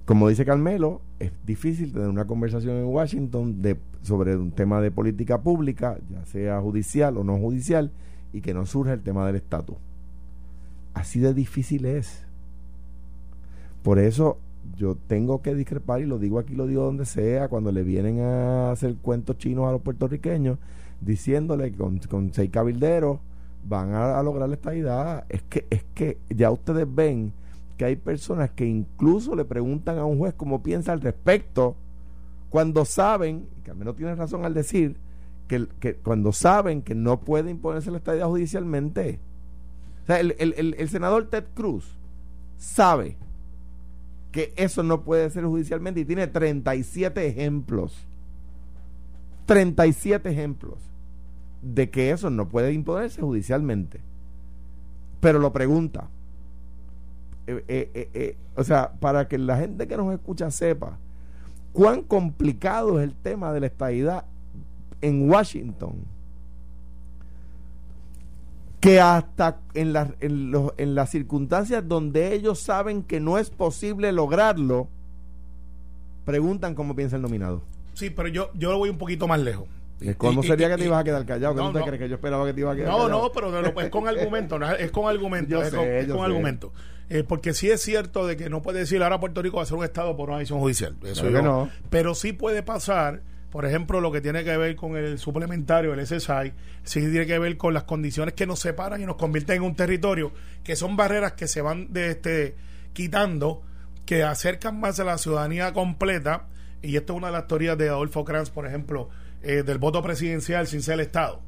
Como 0.05 0.29
dice 0.29 0.45
Carmelo, 0.45 1.03
es 1.21 1.31
difícil 1.47 1.93
tener 1.93 2.09
una 2.09 2.25
conversación 2.25 2.77
en 2.77 2.87
Washington 2.87 3.63
de, 3.63 3.77
sobre 4.03 4.37
un 4.37 4.51
tema 4.51 4.81
de 4.81 4.91
política 4.91 5.41
pública, 5.41 5.99
ya 6.11 6.27
sea 6.27 6.61
judicial 6.61 7.17
o 7.17 7.23
no 7.23 7.39
judicial, 7.39 7.93
y 8.33 8.40
que 8.40 8.55
no 8.55 8.66
surja 8.66 8.93
el 8.93 9.03
tema 9.03 9.27
del 9.27 9.37
estatus. 9.37 9.77
Así 10.95 11.21
de 11.21 11.35
difícil 11.35 11.87
es. 11.87 12.25
Por 13.83 13.99
eso 13.99 14.38
yo 14.77 14.97
tengo 15.07 15.43
que 15.43 15.55
discrepar 15.55 16.01
y 16.01 16.07
lo 16.07 16.19
digo 16.19 16.38
aquí, 16.38 16.55
lo 16.55 16.66
digo 16.66 16.85
donde 16.85 17.07
sea, 17.07 17.49
cuando 17.49 17.73
le 17.73 17.83
vienen 17.83 18.21
a 18.21 18.73
hacer 18.73 18.97
cuentos 18.97 19.38
chinos 19.38 19.66
a 19.66 19.73
los 19.73 19.83
puertorriqueños, 19.83 20.59
diciéndole 21.01 21.71
que 21.73 21.79
con, 21.79 21.99
con 21.99 22.33
seis 22.33 22.51
cabilderos 22.51 23.19
van 23.66 23.95
a, 23.95 24.23
lograr 24.23 24.51
esta 24.53 24.75
idea. 24.75 25.25
Es 25.29 25.43
que, 25.43 25.66
es 25.71 25.85
que 25.95 26.19
ya 26.29 26.51
ustedes 26.51 26.87
ven 26.93 27.33
que 27.77 27.85
hay 27.87 27.97
personas 27.97 28.51
que 28.51 28.66
incluso 28.66 29.35
le 29.35 29.45
preguntan 29.45 29.99
a 29.99 30.05
un 30.05 30.19
juez 30.19 30.35
cómo 30.35 30.62
piensa 30.62 30.93
al 30.93 31.01
respecto, 31.01 31.77
cuando 32.51 32.85
saben, 32.85 33.47
que 33.64 33.71
al 33.71 33.77
menos 33.77 33.97
tienen 33.97 34.16
razón 34.16 34.45
al 34.45 34.55
decir, 34.55 34.97
que, 35.81 35.97
cuando 35.97 36.33
saben 36.33 36.83
que 36.83 36.95
no 36.95 37.21
puede 37.21 37.51
imponerse 37.51 37.91
la 37.91 37.99
estadía 37.99 38.27
judicialmente. 38.27 39.19
El, 40.07 40.89
senador 40.89 41.29
Ted 41.29 41.45
Cruz 41.55 41.97
sabe 42.57 43.17
que 44.33 44.53
eso 44.57 44.83
no 44.83 45.03
puede 45.03 45.31
ser 45.31 45.45
judicialmente 45.45 46.01
y 46.01 46.05
tiene 46.05 46.29
37 46.29 47.27
ejemplos. 47.27 48.07
37 49.47 50.31
ejemplos 50.31 50.79
de 51.63 51.91
que 51.91 52.11
eso 52.13 52.31
no 52.31 52.49
puede 52.49 52.73
imponerse 52.73 53.21
judicialmente. 53.21 54.01
Pero 55.21 55.41
lo 55.41 55.53
pregunta. 55.53 56.09
Eh, 57.47 57.65
eh, 57.69 58.11
eh, 58.15 58.37
o 58.55 58.63
sea, 58.63 58.93
para 59.01 59.27
que 59.27 59.37
la 59.37 59.57
gente 59.57 59.89
que 59.89 59.97
nos 59.97 60.13
escucha 60.13 60.51
sepa 60.53 60.99
cuán 61.73 62.03
complicado 62.03 63.01
es 63.01 63.09
el 63.09 63.15
tema 63.17 63.53
de 63.53 63.61
la 63.61 63.67
estadidad 63.67 64.25
en 65.01 65.31
Washington 65.31 66.05
que 68.81 68.99
hasta 68.99 69.61
en, 69.75 69.95
en, 70.21 70.95
las 70.95 71.11
circunstancias 71.11 71.87
donde 71.87 72.33
ellos 72.33 72.59
saben 72.61 73.03
que 73.03 73.21
no 73.21 73.37
es 73.37 73.51
posible 73.51 74.11
lograrlo, 74.11 74.89
preguntan 76.25 76.75
cómo 76.75 76.97
piensa 76.97 77.17
el 77.17 77.23
nominado. 77.23 77.63
Sí, 77.93 78.09
pero 78.09 78.29
yo, 78.29 78.51
yo 78.55 78.73
lo 78.73 78.79
voy 78.79 78.89
un 78.89 78.97
poquito 78.97 79.29
más 79.29 79.41
lejos. 79.41 79.69
¿Cómo 80.17 80.43
sería 80.43 80.71
que 80.71 80.79
te 80.79 80.87
ibas 80.87 81.01
a 81.01 81.05
quedar 81.05 81.27
callado? 81.27 81.55
no, 81.55 81.73
te 81.73 81.83
crees 81.83 81.99
que 81.99 82.09
yo 82.09 82.15
esperaba 82.15 82.47
que 82.47 82.55
te 82.55 82.61
ibas 82.61 82.73
a 82.73 82.77
quedar 82.77 82.91
no, 82.91 82.99
callado? 82.99 83.23
No, 83.23 83.33
pero 83.33 83.81
es 83.83 83.91
con 83.91 84.09
argumento, 84.09 84.59
es 84.79 84.91
con 84.91 85.09
argumento, 85.09 85.63
es 85.63 85.75
con, 86.09 86.25
argumento. 86.25 86.73
Eh, 87.11 87.23
porque 87.23 87.53
sí 87.53 87.69
es 87.69 87.83
cierto 87.83 88.27
de 88.27 88.39
que 88.39 88.49
no 88.49 88.63
puede 88.63 88.79
decir 88.79 89.03
ahora 89.03 89.21
Puerto 89.21 89.43
Rico 89.43 89.59
va 89.59 89.65
a 89.65 89.67
ser 89.67 89.77
un 89.77 89.85
estado 89.85 90.17
por 90.17 90.31
una 90.31 90.39
decisión 90.39 90.61
judicial. 90.61 90.97
Eso 91.03 91.29
no. 91.29 91.69
Pero 91.91 92.15
sí 92.15 92.33
puede 92.33 92.63
pasar 92.63 93.21
por 93.51 93.67
ejemplo, 93.67 94.01
lo 94.01 94.13
que 94.13 94.21
tiene 94.21 94.45
que 94.45 94.57
ver 94.57 94.77
con 94.77 94.97
el 94.97 95.19
suplementario, 95.19 95.93
el 95.93 96.07
SSI, 96.07 96.53
sí 96.85 97.01
tiene 97.01 97.27
que 97.27 97.39
ver 97.39 97.57
con 97.57 97.75
las 97.75 97.83
condiciones 97.83 98.35
que 98.35 98.47
nos 98.47 98.61
separan 98.61 99.03
y 99.03 99.07
nos 99.07 99.17
convierten 99.17 99.57
en 99.57 99.63
un 99.63 99.75
territorio, 99.75 100.33
que 100.63 100.77
son 100.77 100.97
barreras 100.97 101.33
que 101.33 101.49
se 101.49 101.61
van 101.61 101.93
de 101.93 102.11
este, 102.11 102.55
quitando, 102.93 103.63
que 104.07 104.23
acercan 104.23 104.79
más 104.79 105.01
a 105.01 105.05
la 105.05 105.19
ciudadanía 105.19 105.73
completa, 105.73 106.47
y 106.81 106.97
esto 106.97 107.13
es 107.13 107.17
una 107.19 107.27
de 107.27 107.33
las 107.35 107.49
teorías 107.49 107.77
de 107.77 107.89
Adolfo 107.89 108.25
Kranz, 108.25 108.51
por 108.51 108.67
ejemplo, 108.67 109.09
eh, 109.43 109.65
del 109.65 109.79
voto 109.79 110.01
presidencial 110.03 110.69
sin 110.69 110.83
ser 110.83 110.95
el 110.95 111.01
Estado. 111.01 111.41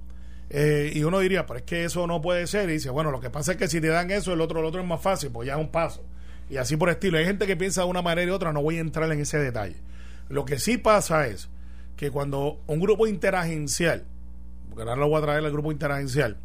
Eh, 0.50 0.92
y 0.94 1.04
uno 1.04 1.20
diría, 1.20 1.46
pero 1.46 1.58
es 1.58 1.64
que 1.64 1.84
eso 1.84 2.06
no 2.06 2.20
puede 2.20 2.48
ser, 2.48 2.68
y 2.68 2.74
dice, 2.74 2.90
bueno, 2.90 3.12
lo 3.12 3.20
que 3.20 3.30
pasa 3.30 3.52
es 3.52 3.58
que 3.58 3.68
si 3.68 3.80
te 3.80 3.88
dan 3.88 4.10
eso, 4.10 4.32
el 4.32 4.40
otro, 4.40 4.58
el 4.58 4.66
otro 4.66 4.80
es 4.80 4.86
más 4.86 5.00
fácil, 5.00 5.30
pues 5.30 5.46
ya 5.46 5.54
es 5.54 5.60
un 5.60 5.70
paso. 5.70 6.04
Y 6.50 6.56
así 6.56 6.76
por 6.76 6.90
estilo. 6.90 7.16
Hay 7.16 7.24
gente 7.24 7.46
que 7.46 7.56
piensa 7.56 7.82
de 7.82 7.86
una 7.86 8.02
manera 8.02 8.28
y 8.28 8.34
otra, 8.34 8.52
no 8.52 8.60
voy 8.60 8.76
a 8.76 8.80
entrar 8.80 9.10
en 9.10 9.20
ese 9.20 9.38
detalle. 9.38 9.76
Lo 10.28 10.44
que 10.44 10.58
sí 10.58 10.76
pasa 10.76 11.26
es 11.26 11.48
que 12.02 12.10
cuando 12.10 12.58
un 12.66 12.80
grupo 12.80 13.06
interagencial, 13.06 14.02
porque 14.68 14.82
ahora 14.82 14.96
lo 14.96 15.08
voy 15.08 15.18
a 15.18 15.22
traer 15.22 15.44
al 15.44 15.52
grupo 15.52 15.70
interagencial, 15.70 16.36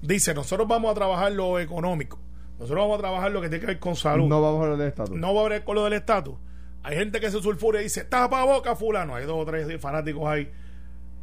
dice, 0.00 0.32
nosotros 0.32 0.66
vamos 0.66 0.90
a 0.90 0.94
trabajar 0.94 1.32
lo 1.32 1.60
económico, 1.60 2.18
nosotros 2.58 2.82
vamos 2.82 2.96
a 2.96 3.00
trabajar 3.02 3.30
lo 3.30 3.42
que 3.42 3.50
tiene 3.50 3.60
que 3.60 3.66
ver 3.66 3.78
con 3.78 3.94
salud. 3.94 4.26
No 4.26 4.40
vamos 4.40 4.60
a 4.60 4.62
hablar 4.62 4.78
del 4.78 4.88
estatus. 4.88 5.14
No 5.14 5.34
va 5.34 5.42
a 5.42 5.48
ver 5.50 5.64
con 5.64 5.74
lo 5.74 5.84
del 5.84 5.92
estatus. 5.92 6.36
Hay 6.82 6.96
gente 6.96 7.20
que 7.20 7.30
se 7.30 7.42
sulfura 7.42 7.80
y 7.80 7.84
dice, 7.84 8.04
tapa 8.04 8.42
boca 8.44 8.74
fulano. 8.74 9.14
Hay 9.14 9.26
dos 9.26 9.36
o 9.36 9.44
tres 9.44 9.78
fanáticos 9.82 10.26
ahí. 10.26 10.50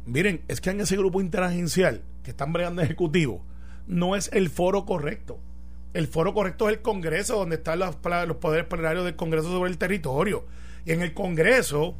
miren, 0.06 0.42
es 0.46 0.60
que 0.60 0.70
en 0.70 0.82
ese 0.82 0.96
grupo 0.96 1.20
interagencial 1.20 2.02
que 2.22 2.30
están 2.30 2.52
bregando 2.52 2.82
ejecutivo, 2.82 3.42
no 3.88 4.14
es 4.14 4.30
el 4.32 4.50
foro 4.50 4.84
correcto. 4.86 5.40
El 5.94 6.06
foro 6.06 6.32
correcto 6.32 6.68
es 6.68 6.76
el 6.76 6.82
Congreso, 6.82 7.38
donde 7.38 7.56
están 7.56 7.80
los, 7.80 7.96
los 8.28 8.36
poderes 8.36 8.66
plenarios 8.66 9.04
del 9.04 9.16
Congreso 9.16 9.48
sobre 9.48 9.68
el 9.68 9.78
territorio. 9.78 10.44
Y 10.84 10.92
en 10.92 11.02
el 11.02 11.12
Congreso 11.12 11.96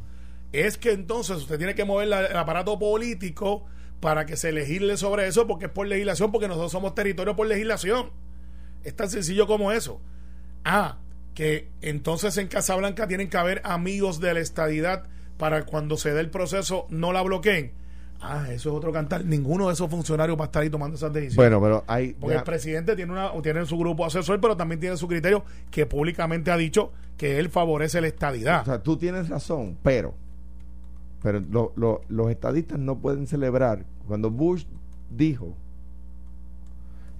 es 0.51 0.77
que 0.77 0.91
entonces 0.91 1.37
usted 1.37 1.57
tiene 1.57 1.75
que 1.75 1.85
mover 1.85 2.07
el 2.07 2.37
aparato 2.37 2.77
político 2.77 3.65
para 3.99 4.25
que 4.25 4.35
se 4.35 4.51
legisle 4.51 4.97
sobre 4.97 5.27
eso, 5.27 5.47
porque 5.47 5.65
es 5.65 5.71
por 5.71 5.87
legislación, 5.87 6.31
porque 6.31 6.47
nosotros 6.47 6.71
somos 6.71 6.95
territorio 6.95 7.35
por 7.35 7.47
legislación. 7.47 8.09
Es 8.83 8.95
tan 8.95 9.09
sencillo 9.09 9.47
como 9.47 9.71
eso. 9.71 10.01
Ah, 10.65 10.97
que 11.33 11.69
entonces 11.81 12.37
en 12.37 12.47
Casablanca 12.47 13.07
tienen 13.07 13.29
que 13.29 13.37
haber 13.37 13.61
amigos 13.63 14.19
de 14.19 14.33
la 14.33 14.39
estadidad 14.39 15.07
para 15.37 15.65
cuando 15.65 15.97
se 15.97 16.13
dé 16.13 16.19
el 16.19 16.29
proceso 16.29 16.87
no 16.89 17.13
la 17.13 17.21
bloqueen. 17.21 17.73
Ah, 18.21 18.45
eso 18.51 18.69
es 18.69 18.75
otro 18.75 18.91
cantar. 18.91 19.25
Ninguno 19.25 19.67
de 19.67 19.73
esos 19.73 19.89
funcionarios 19.89 20.37
va 20.37 20.43
a 20.43 20.45
estar 20.45 20.61
ahí 20.61 20.69
tomando 20.69 20.95
esas 20.95 21.11
decisiones. 21.11 21.37
Bueno, 21.37 21.59
pero 21.59 21.83
hay. 21.87 22.13
Porque 22.13 22.35
el 22.35 22.43
presidente 22.43 22.95
tiene, 22.95 23.11
una, 23.11 23.31
tiene 23.41 23.65
su 23.65 23.77
grupo 23.77 24.05
asesor, 24.05 24.39
pero 24.39 24.55
también 24.55 24.79
tiene 24.79 24.97
su 24.97 25.07
criterio 25.07 25.43
que 25.71 25.87
públicamente 25.87 26.51
ha 26.51 26.57
dicho 26.57 26.91
que 27.17 27.39
él 27.39 27.49
favorece 27.49 27.99
la 27.99 28.07
estadidad. 28.07 28.61
O 28.61 28.65
sea, 28.65 28.83
tú 28.83 28.97
tienes 28.97 29.29
razón, 29.29 29.77
pero. 29.81 30.13
Pero 31.21 31.41
los 32.07 32.31
estadistas 32.31 32.79
no 32.79 32.97
pueden 32.97 33.27
celebrar. 33.27 33.85
Cuando 34.07 34.31
Bush 34.31 34.65
dijo 35.15 35.55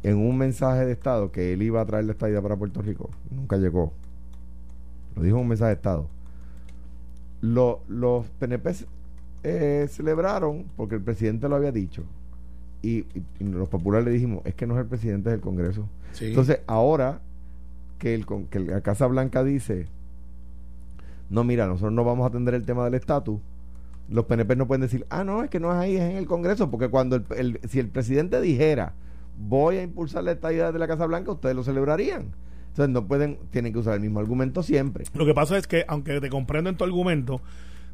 en 0.04 0.18
un 0.18 0.38
mensaje 0.38 0.86
de 0.86 0.92
Estado 0.92 1.32
que 1.32 1.54
él 1.54 1.62
iba 1.62 1.82
a 1.82 1.86
traer 1.86 2.06
la 2.06 2.14
estadidad 2.14 2.42
para 2.42 2.58
Puerto 2.58 2.82
Rico, 2.82 3.12
nunca 3.30 3.58
llegó. 3.58 3.94
Lo 5.16 5.22
dijo 5.22 5.38
en 5.38 5.44
un 5.44 5.48
mensaje 5.50 5.70
de 5.70 5.76
Estado. 5.76 6.08
los 7.42 8.26
PNP 8.40 8.76
eh, 9.44 9.88
celebraron 9.90 10.66
porque 10.76 10.96
el 10.96 11.02
presidente 11.02 11.48
lo 11.48 11.56
había 11.56 11.72
dicho. 11.72 12.04
Y, 12.82 13.06
los 13.40 13.70
populares 13.70 14.06
le 14.06 14.12
dijimos, 14.12 14.42
es 14.46 14.56
que 14.56 14.66
no 14.66 14.74
es 14.74 14.82
el 14.82 14.88
presidente 14.88 15.30
del 15.30 15.40
Congreso. 15.40 15.88
Entonces, 16.20 16.62
ahora 16.66 17.22
que, 18.00 18.16
el, 18.16 18.26
que 18.50 18.60
la 18.60 18.82
Casa 18.82 19.06
Blanca 19.06 19.44
dice, 19.44 19.86
no, 21.30 21.44
mira, 21.44 21.68
nosotros 21.68 21.94
no 21.94 22.04
vamos 22.04 22.24
a 22.24 22.30
atender 22.30 22.56
el 22.56 22.66
tema 22.66 22.84
del 22.86 22.96
estatus, 22.96 23.40
los 24.12 24.26
PNP 24.26 24.56
no 24.56 24.67
pueden 24.67 24.82
decir, 24.82 25.06
ah, 25.10 25.24
no, 25.24 25.43
es 25.43 25.50
que 25.50 25.60
no 25.60 25.71
es 25.71 25.78
ahí, 25.78 25.95
es 25.95 26.02
en 26.02 26.17
el 26.17 26.26
Congreso, 26.26 26.69
porque 26.69 26.89
cuando 26.89 27.24
el, 27.36 27.60
si 27.67 27.80
el 27.80 27.88
presidente 27.88 28.41
dijera, 28.41 28.93
voy 29.38 29.78
a 29.78 29.84
impulsar 29.84 30.24
la 30.24 30.34
estadía 30.34 30.71
de 30.71 30.80
la 30.80 30.88
Casa 30.88 31.06
Blanca, 31.06 31.32
ustedes 31.32 31.56
lo 31.56 31.63
celebrarían. 31.63 32.36
Entonces 32.67 32.93
no 32.93 33.08
pueden, 33.08 33.39
tienen 33.52 33.74
que 33.74 33.80
usar 33.80 33.95
el 33.95 34.02
mismo 34.02 34.19
argumento 34.19 34.63
siempre. 34.63 35.06
Lo 35.13 35.26
que 35.26 35.34
pasa 35.34 35.58
es 35.58 35.65
que, 35.65 35.86
aunque 35.88 36.19
te 36.19 36.30
comprendo 36.30 36.69
en 36.69 36.78
tu 36.78 36.84
argumento, 36.84 37.41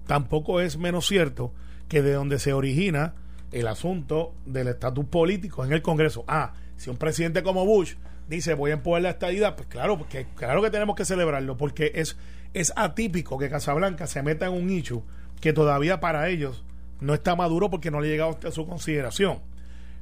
tampoco 0.08 0.60
es 0.60 0.78
menos 0.78 1.08
cierto 1.08 1.54
que 1.88 2.02
de 2.02 2.14
donde 2.14 2.40
se 2.40 2.54
origina 2.54 3.14
el 3.52 3.68
asunto 3.68 4.34
del 4.46 4.68
estatus 4.68 5.06
político 5.06 5.66
en 5.66 5.72
el 5.72 5.82
Congreso. 5.82 6.26
Ah, 6.28 6.54
si 6.78 6.90
un 6.90 6.98
presidente 6.98 7.44
como 7.44 7.66
Bush 7.66 7.94
dice 8.28 8.56
voy 8.56 8.72
a 8.72 8.76
empujar 8.76 9.04
la 9.04 9.12
estadidad, 9.12 9.56
pues 9.56 9.68
claro, 9.68 9.98
porque 9.98 10.28
claro 10.36 10.62
que 10.62 10.70
tenemos 10.70 10.96
que 10.96 11.06
celebrarlo, 11.06 11.58
porque 11.58 11.92
es, 11.96 12.18
es 12.54 12.74
atípico 12.76 13.38
que 13.38 13.50
Casablanca 13.50 14.06
se 14.08 14.22
meta 14.22 14.48
en 14.48 14.54
un 14.54 14.68
nicho 14.68 15.04
que 15.40 15.54
todavía 15.54 16.00
para 16.00 16.30
ellos 16.30 16.64
no 17.00 17.14
está 17.14 17.36
maduro 17.36 17.70
porque 17.70 17.92
no 17.92 18.02
le 18.02 18.08
ha 18.08 18.12
llegado 18.12 18.38
a 18.48 18.52
su 18.52 18.66
consideración. 18.68 19.40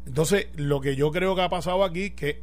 Entonces, 0.05 0.47
lo 0.55 0.81
que 0.81 0.95
yo 0.95 1.11
creo 1.11 1.35
que 1.35 1.41
ha 1.41 1.49
pasado 1.49 1.83
aquí, 1.83 2.11
que 2.11 2.41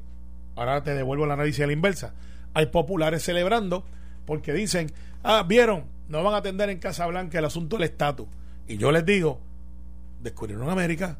ahora 0.56 0.82
te 0.82 0.94
devuelvo 0.94 1.26
la 1.26 1.34
análisis 1.34 1.62
a 1.64 1.66
la 1.66 1.72
inversa, 1.72 2.14
hay 2.54 2.66
populares 2.66 3.22
celebrando 3.22 3.84
porque 4.26 4.52
dicen, 4.52 4.90
ah, 5.22 5.44
vieron, 5.46 5.84
no 6.08 6.22
van 6.22 6.34
a 6.34 6.38
atender 6.38 6.70
en 6.70 6.78
Casa 6.78 7.06
Blanca 7.06 7.38
el 7.38 7.44
asunto 7.44 7.76
del 7.76 7.84
estatus. 7.84 8.26
Y 8.68 8.76
yo 8.76 8.92
les 8.92 9.04
digo, 9.04 9.40
descubrieron 10.22 10.68
América. 10.68 11.18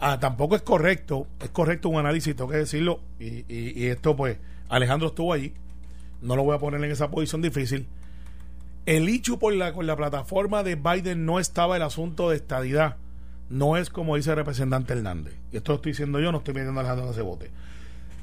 Ah, 0.00 0.18
tampoco 0.18 0.56
es 0.56 0.62
correcto, 0.62 1.26
es 1.40 1.50
correcto 1.50 1.88
un 1.88 1.98
análisis, 1.98 2.34
tengo 2.34 2.50
que 2.50 2.56
decirlo, 2.56 3.00
y, 3.20 3.44
y, 3.48 3.86
esto 3.86 4.16
pues, 4.16 4.36
Alejandro 4.68 5.08
estuvo 5.08 5.32
allí, 5.32 5.54
no 6.20 6.34
lo 6.34 6.42
voy 6.42 6.56
a 6.56 6.58
poner 6.58 6.82
en 6.82 6.90
esa 6.90 7.08
posición 7.08 7.40
difícil. 7.40 7.86
El 8.86 9.08
hecho 9.08 9.38
por 9.38 9.54
la, 9.54 9.72
con 9.72 9.86
la 9.86 9.96
plataforma 9.96 10.62
de 10.62 10.74
Biden 10.74 11.24
no 11.24 11.38
estaba 11.38 11.76
el 11.76 11.82
asunto 11.82 12.30
de 12.30 12.36
estadidad. 12.36 12.96
No 13.48 13.76
es 13.76 13.90
como 13.90 14.16
dice 14.16 14.30
el 14.30 14.36
representante 14.36 14.94
Hernández. 14.94 15.34
Y 15.52 15.58
esto 15.58 15.72
lo 15.72 15.76
estoy 15.76 15.92
diciendo 15.92 16.20
yo, 16.20 16.32
no 16.32 16.38
estoy 16.38 16.54
pidiendo 16.54 16.78
a 16.78 16.80
Alejandro 16.80 17.06
en 17.06 17.12
ese 17.12 17.22
bote. 17.22 17.50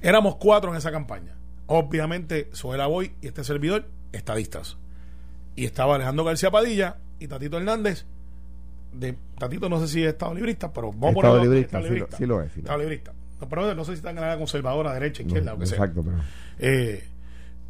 Éramos 0.02 0.36
cuatro 0.36 0.72
en 0.72 0.78
esa 0.78 0.92
campaña. 0.92 1.36
Obviamente, 1.68 2.50
Soela 2.52 2.88
Boy 2.88 3.14
y 3.22 3.28
este 3.28 3.44
servidor, 3.44 3.86
estadistas 4.12 4.78
y 5.60 5.66
estaba 5.66 5.96
Alejandro 5.96 6.24
García 6.24 6.50
Padilla 6.50 6.96
y 7.20 7.28
Tatito 7.28 7.58
Hernández. 7.58 8.06
De, 8.94 9.18
Tatito 9.38 9.68
no 9.68 9.78
sé 9.82 9.90
si 9.90 10.02
es 10.02 10.08
Estado 10.14 10.34
librista, 10.34 10.72
pero 10.72 10.94
vamos 10.94 11.16
ponerlo 11.16 11.44
librista, 11.44 11.82
librista. 11.82 12.16
Sí, 12.16 12.26
lo, 12.26 12.42
es. 12.42 12.56
estado 12.56 12.80
librista. 12.80 13.12
No, 13.42 13.50
pero 13.50 13.76
no 13.76 13.84
sé 13.84 13.92
si 13.92 13.98
está 13.98 14.12
en 14.12 14.16
la 14.16 14.38
conservadora, 14.38 14.94
derecha, 14.94 15.22
izquierda, 15.22 15.54
o 15.54 15.58
que 15.58 15.66
exacto, 15.66 16.02
Pero... 16.02 16.18
Eh, 16.60 17.09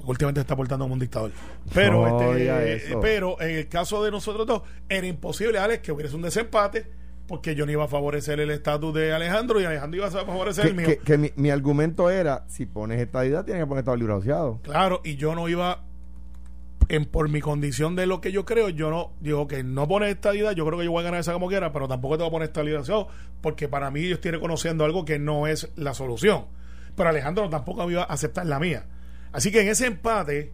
últimamente 0.06 0.42
está 0.42 0.56
portando 0.56 0.86
como 0.86 0.94
un 0.94 1.00
dictador. 1.00 1.32
Pero, 1.74 2.22
este, 2.62 2.98
pero 2.98 3.40
en 3.42 3.58
el 3.58 3.68
caso 3.68 4.04
de 4.04 4.12
nosotros 4.12 4.46
dos, 4.46 4.62
era 4.88 5.06
imposible, 5.08 5.60
Alex, 5.60 5.84
que 5.84 5.92
hubiese 5.92 6.16
un 6.16 6.22
desempate 6.22 7.00
porque 7.28 7.54
yo 7.54 7.68
no 7.68 7.72
iba 7.72 7.84
a 7.84 7.88
favorecer 7.88 8.40
el 8.40 8.50
estatus 8.50 8.92
de 8.92 9.14
Alejandro 9.14 9.62
y 9.62 9.66
Alejandro 9.66 10.00
iba 10.00 10.08
a 10.08 10.26
favorecer 10.26 10.66
el 10.66 10.74
mío. 10.74 10.88
Que, 11.06 11.18
mi, 11.18 11.32
mi, 11.36 11.52
argumento 11.52 12.10
era, 12.10 12.44
si 12.48 12.66
pones 12.66 13.00
estadidad, 13.00 13.46
tienes 13.46 13.64
que 13.64 13.68
poner 13.68 13.82
Estado 13.82 13.98
Libre 13.98 14.14
Asociado. 14.14 14.60
Claro, 14.64 15.02
y 15.04 15.16
yo 15.16 15.36
no 15.36 15.48
iba 15.48 15.84
en, 16.90 17.06
por 17.06 17.30
mi 17.30 17.40
condición 17.40 17.96
de 17.96 18.08
lo 18.08 18.20
que 18.20 18.32
yo 18.32 18.46
creo, 18.46 18.70
yo 18.70 18.90
no 18.90 19.12
digo 19.20 19.48
que 19.48 19.64
no 19.64 19.88
pone 19.88 20.10
estabilidad, 20.10 20.54
yo 20.54 20.66
creo 20.66 20.80
que 20.80 20.86
yo 20.86 20.92
voy 20.92 21.02
a 21.02 21.04
ganar 21.04 21.20
esa 21.20 21.34
como 21.34 21.48
quiera, 21.48 21.72
pero 21.72 21.88
tampoco 21.88 22.18
te 22.18 22.24
voy 22.24 22.30
a 22.30 22.32
poner 22.32 22.48
estabilidad, 22.48 22.84
porque 23.42 23.68
para 23.68 23.92
mí 23.92 24.08
yo 24.08 24.16
estoy 24.16 24.32
reconociendo 24.32 24.84
algo 24.84 25.06
que 25.06 25.20
no 25.20 25.46
es 25.46 25.72
la 25.76 25.94
solución. 25.94 26.46
Pero 26.96 27.10
Alejandro 27.10 27.48
tampoco 27.48 27.90
iba 27.90 28.02
a 28.02 28.06
aceptar 28.06 28.48
la 28.48 28.60
mía. 28.60 28.86
Así 29.32 29.52
que 29.52 29.62
en 29.62 29.68
ese 29.68 29.86
empate, 29.86 30.52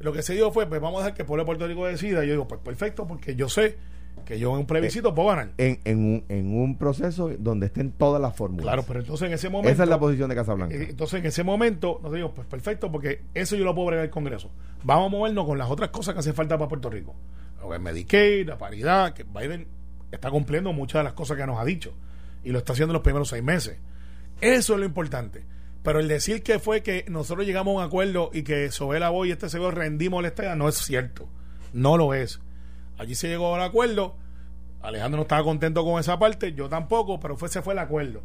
lo 0.00 0.12
que 0.12 0.22
se 0.22 0.34
dio 0.34 0.50
fue, 0.50 0.66
pues 0.66 0.80
vamos 0.80 1.00
a 1.00 1.04
dejar 1.04 1.14
que 1.16 1.22
el 1.22 1.26
pueblo 1.26 1.44
de 1.44 1.46
Puerto 1.46 1.66
Rico 1.66 1.86
decida. 1.86 2.24
Y 2.24 2.28
yo 2.28 2.32
digo, 2.34 2.48
pues 2.48 2.60
perfecto, 2.60 3.06
porque 3.06 3.34
yo 3.34 3.48
sé 3.48 3.76
que 4.24 4.38
yo 4.38 4.52
en 4.52 4.60
un 4.60 4.66
plebiscito 4.66 5.14
puedo 5.14 5.28
ganar. 5.28 5.52
En, 5.56 5.80
en, 5.84 5.98
un, 5.98 6.24
en 6.28 6.54
un 6.54 6.76
proceso 6.76 7.30
donde 7.38 7.66
estén 7.66 7.92
todas 7.92 8.20
las 8.20 8.36
fórmulas. 8.36 8.64
Claro, 8.64 8.84
pero 8.86 9.00
entonces 9.00 9.26
en 9.28 9.32
ese 9.32 9.48
momento. 9.48 9.72
Esa 9.72 9.84
es 9.84 9.88
la 9.88 9.98
posición 9.98 10.28
de 10.28 10.34
Casablanca. 10.34 10.74
Eh, 10.74 10.88
entonces 10.90 11.20
en 11.20 11.26
ese 11.26 11.44
momento, 11.44 12.00
nos 12.02 12.12
digo, 12.12 12.34
pues 12.34 12.46
perfecto, 12.46 12.92
porque 12.92 13.22
eso 13.32 13.56
yo 13.56 13.64
lo 13.64 13.74
puedo 13.74 13.86
bregar 13.86 14.04
el 14.04 14.10
Congreso. 14.10 14.50
Vamos 14.82 15.06
a 15.06 15.10
movernos 15.10 15.46
con 15.46 15.56
las 15.56 15.70
otras 15.70 15.90
cosas 15.90 16.14
que 16.14 16.20
hace 16.20 16.32
falta 16.32 16.58
para 16.58 16.68
Puerto 16.68 16.90
Rico. 16.90 17.14
El 17.72 17.80
Medicaid, 17.80 18.46
la 18.46 18.58
paridad, 18.58 19.14
que 19.14 19.24
Biden 19.24 19.66
está 20.10 20.30
cumpliendo 20.30 20.72
muchas 20.72 21.00
de 21.00 21.04
las 21.04 21.12
cosas 21.12 21.36
que 21.36 21.46
nos 21.46 21.58
ha 21.58 21.64
dicho. 21.64 21.94
Y 22.44 22.50
lo 22.50 22.58
está 22.58 22.72
haciendo 22.72 22.92
en 22.92 22.94
los 22.94 23.02
primeros 23.02 23.28
seis 23.28 23.42
meses. 23.42 23.78
Eso 24.40 24.74
es 24.74 24.80
lo 24.80 24.86
importante. 24.86 25.44
Pero 25.88 26.00
el 26.00 26.08
decir 26.08 26.42
que 26.42 26.58
fue 26.58 26.82
que 26.82 27.06
nosotros 27.08 27.46
llegamos 27.46 27.72
a 27.72 27.78
un 27.78 27.82
acuerdo 27.82 28.28
y 28.34 28.42
que 28.42 28.70
Sobela 28.70 29.08
Boy 29.08 29.30
y 29.30 29.32
este 29.32 29.48
señor 29.48 29.74
rendimos 29.74 30.20
la 30.20 30.28
estrella, 30.28 30.54
no 30.54 30.68
es 30.68 30.74
cierto. 30.74 31.26
No 31.72 31.96
lo 31.96 32.12
es. 32.12 32.40
Allí 32.98 33.14
se 33.14 33.26
llegó 33.26 33.54
al 33.54 33.62
acuerdo 33.62 34.14
Alejandro 34.82 35.16
no 35.16 35.22
estaba 35.22 35.42
contento 35.42 35.86
con 35.86 35.98
esa 35.98 36.18
parte, 36.18 36.52
yo 36.52 36.68
tampoco, 36.68 37.18
pero 37.18 37.38
fue, 37.38 37.48
ese 37.48 37.62
fue 37.62 37.72
el 37.72 37.78
acuerdo. 37.78 38.20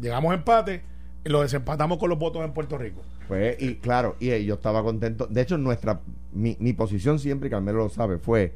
Llegamos 0.00 0.32
a 0.32 0.34
empate 0.34 0.82
y 1.24 1.28
lo 1.28 1.42
desempatamos 1.42 1.98
con 1.98 2.10
los 2.10 2.18
votos 2.18 2.44
en 2.44 2.52
Puerto 2.52 2.78
Rico. 2.78 3.00
Pues, 3.28 3.62
y 3.62 3.76
claro, 3.76 4.16
y 4.18 4.44
yo 4.44 4.54
estaba 4.54 4.82
contento. 4.82 5.28
De 5.28 5.40
hecho, 5.40 5.56
nuestra 5.56 6.00
mi, 6.32 6.56
mi 6.58 6.72
posición 6.72 7.20
siempre, 7.20 7.46
y 7.46 7.50
Carmelo 7.52 7.78
lo 7.78 7.90
sabe, 7.90 8.18
fue 8.18 8.54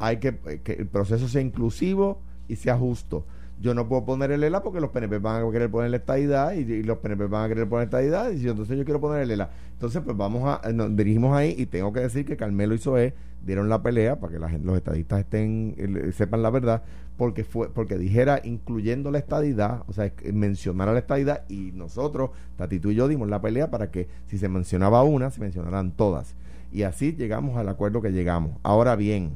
hay 0.00 0.16
que 0.16 0.36
que 0.64 0.72
el 0.72 0.88
proceso 0.88 1.28
sea 1.28 1.40
inclusivo 1.40 2.20
y 2.48 2.56
sea 2.56 2.76
justo 2.76 3.24
yo 3.62 3.74
no 3.74 3.88
puedo 3.88 4.04
poner 4.04 4.32
el 4.32 4.42
ELA 4.42 4.60
porque 4.62 4.80
los 4.80 4.90
PNP 4.90 5.18
van 5.18 5.46
a 5.46 5.50
querer 5.52 5.70
poner 5.70 5.90
la 5.90 5.98
estadidad 5.98 6.52
y, 6.52 6.82
los 6.82 6.98
PNP 6.98 7.26
van 7.26 7.44
a 7.44 7.48
querer 7.48 7.68
poner 7.68 7.84
estadidad 7.84 8.32
y 8.32 8.48
entonces 8.48 8.76
yo 8.76 8.84
quiero 8.84 9.00
poner 9.00 9.22
el 9.22 9.30
ELA. 9.30 9.50
Entonces, 9.74 10.02
pues 10.04 10.16
vamos 10.16 10.42
a, 10.44 10.68
eh, 10.68 10.72
nos 10.72 10.94
dirigimos 10.96 11.36
ahí 11.36 11.54
y 11.56 11.66
tengo 11.66 11.92
que 11.92 12.00
decir 12.00 12.26
que 12.26 12.36
Carmelo 12.36 12.74
y 12.74 12.78
Zoé 12.78 13.14
dieron 13.46 13.68
la 13.68 13.80
pelea 13.80 14.18
para 14.18 14.32
que 14.32 14.38
la 14.40 14.48
los 14.58 14.76
estadistas 14.76 15.20
estén, 15.20 15.76
eh, 15.78 16.10
sepan 16.10 16.42
la 16.42 16.50
verdad, 16.50 16.82
porque 17.16 17.44
fue, 17.44 17.70
porque 17.70 17.98
dijera 17.98 18.40
incluyendo 18.42 19.12
la 19.12 19.18
estadidad, 19.18 19.84
o 19.86 19.92
sea, 19.92 20.12
mencionara 20.32 20.92
la 20.92 20.98
estadidad 20.98 21.44
y 21.48 21.70
nosotros, 21.72 22.30
Tatito 22.56 22.90
y 22.90 22.96
yo 22.96 23.06
dimos 23.06 23.28
la 23.28 23.40
pelea 23.40 23.70
para 23.70 23.92
que 23.92 24.08
si 24.26 24.38
se 24.38 24.48
mencionaba 24.48 25.04
una, 25.04 25.30
se 25.30 25.40
mencionaran 25.40 25.92
todas. 25.92 26.34
Y 26.72 26.82
así 26.82 27.12
llegamos 27.12 27.56
al 27.56 27.68
acuerdo 27.68 28.02
que 28.02 28.10
llegamos. 28.10 28.58
Ahora 28.64 28.96
bien, 28.96 29.32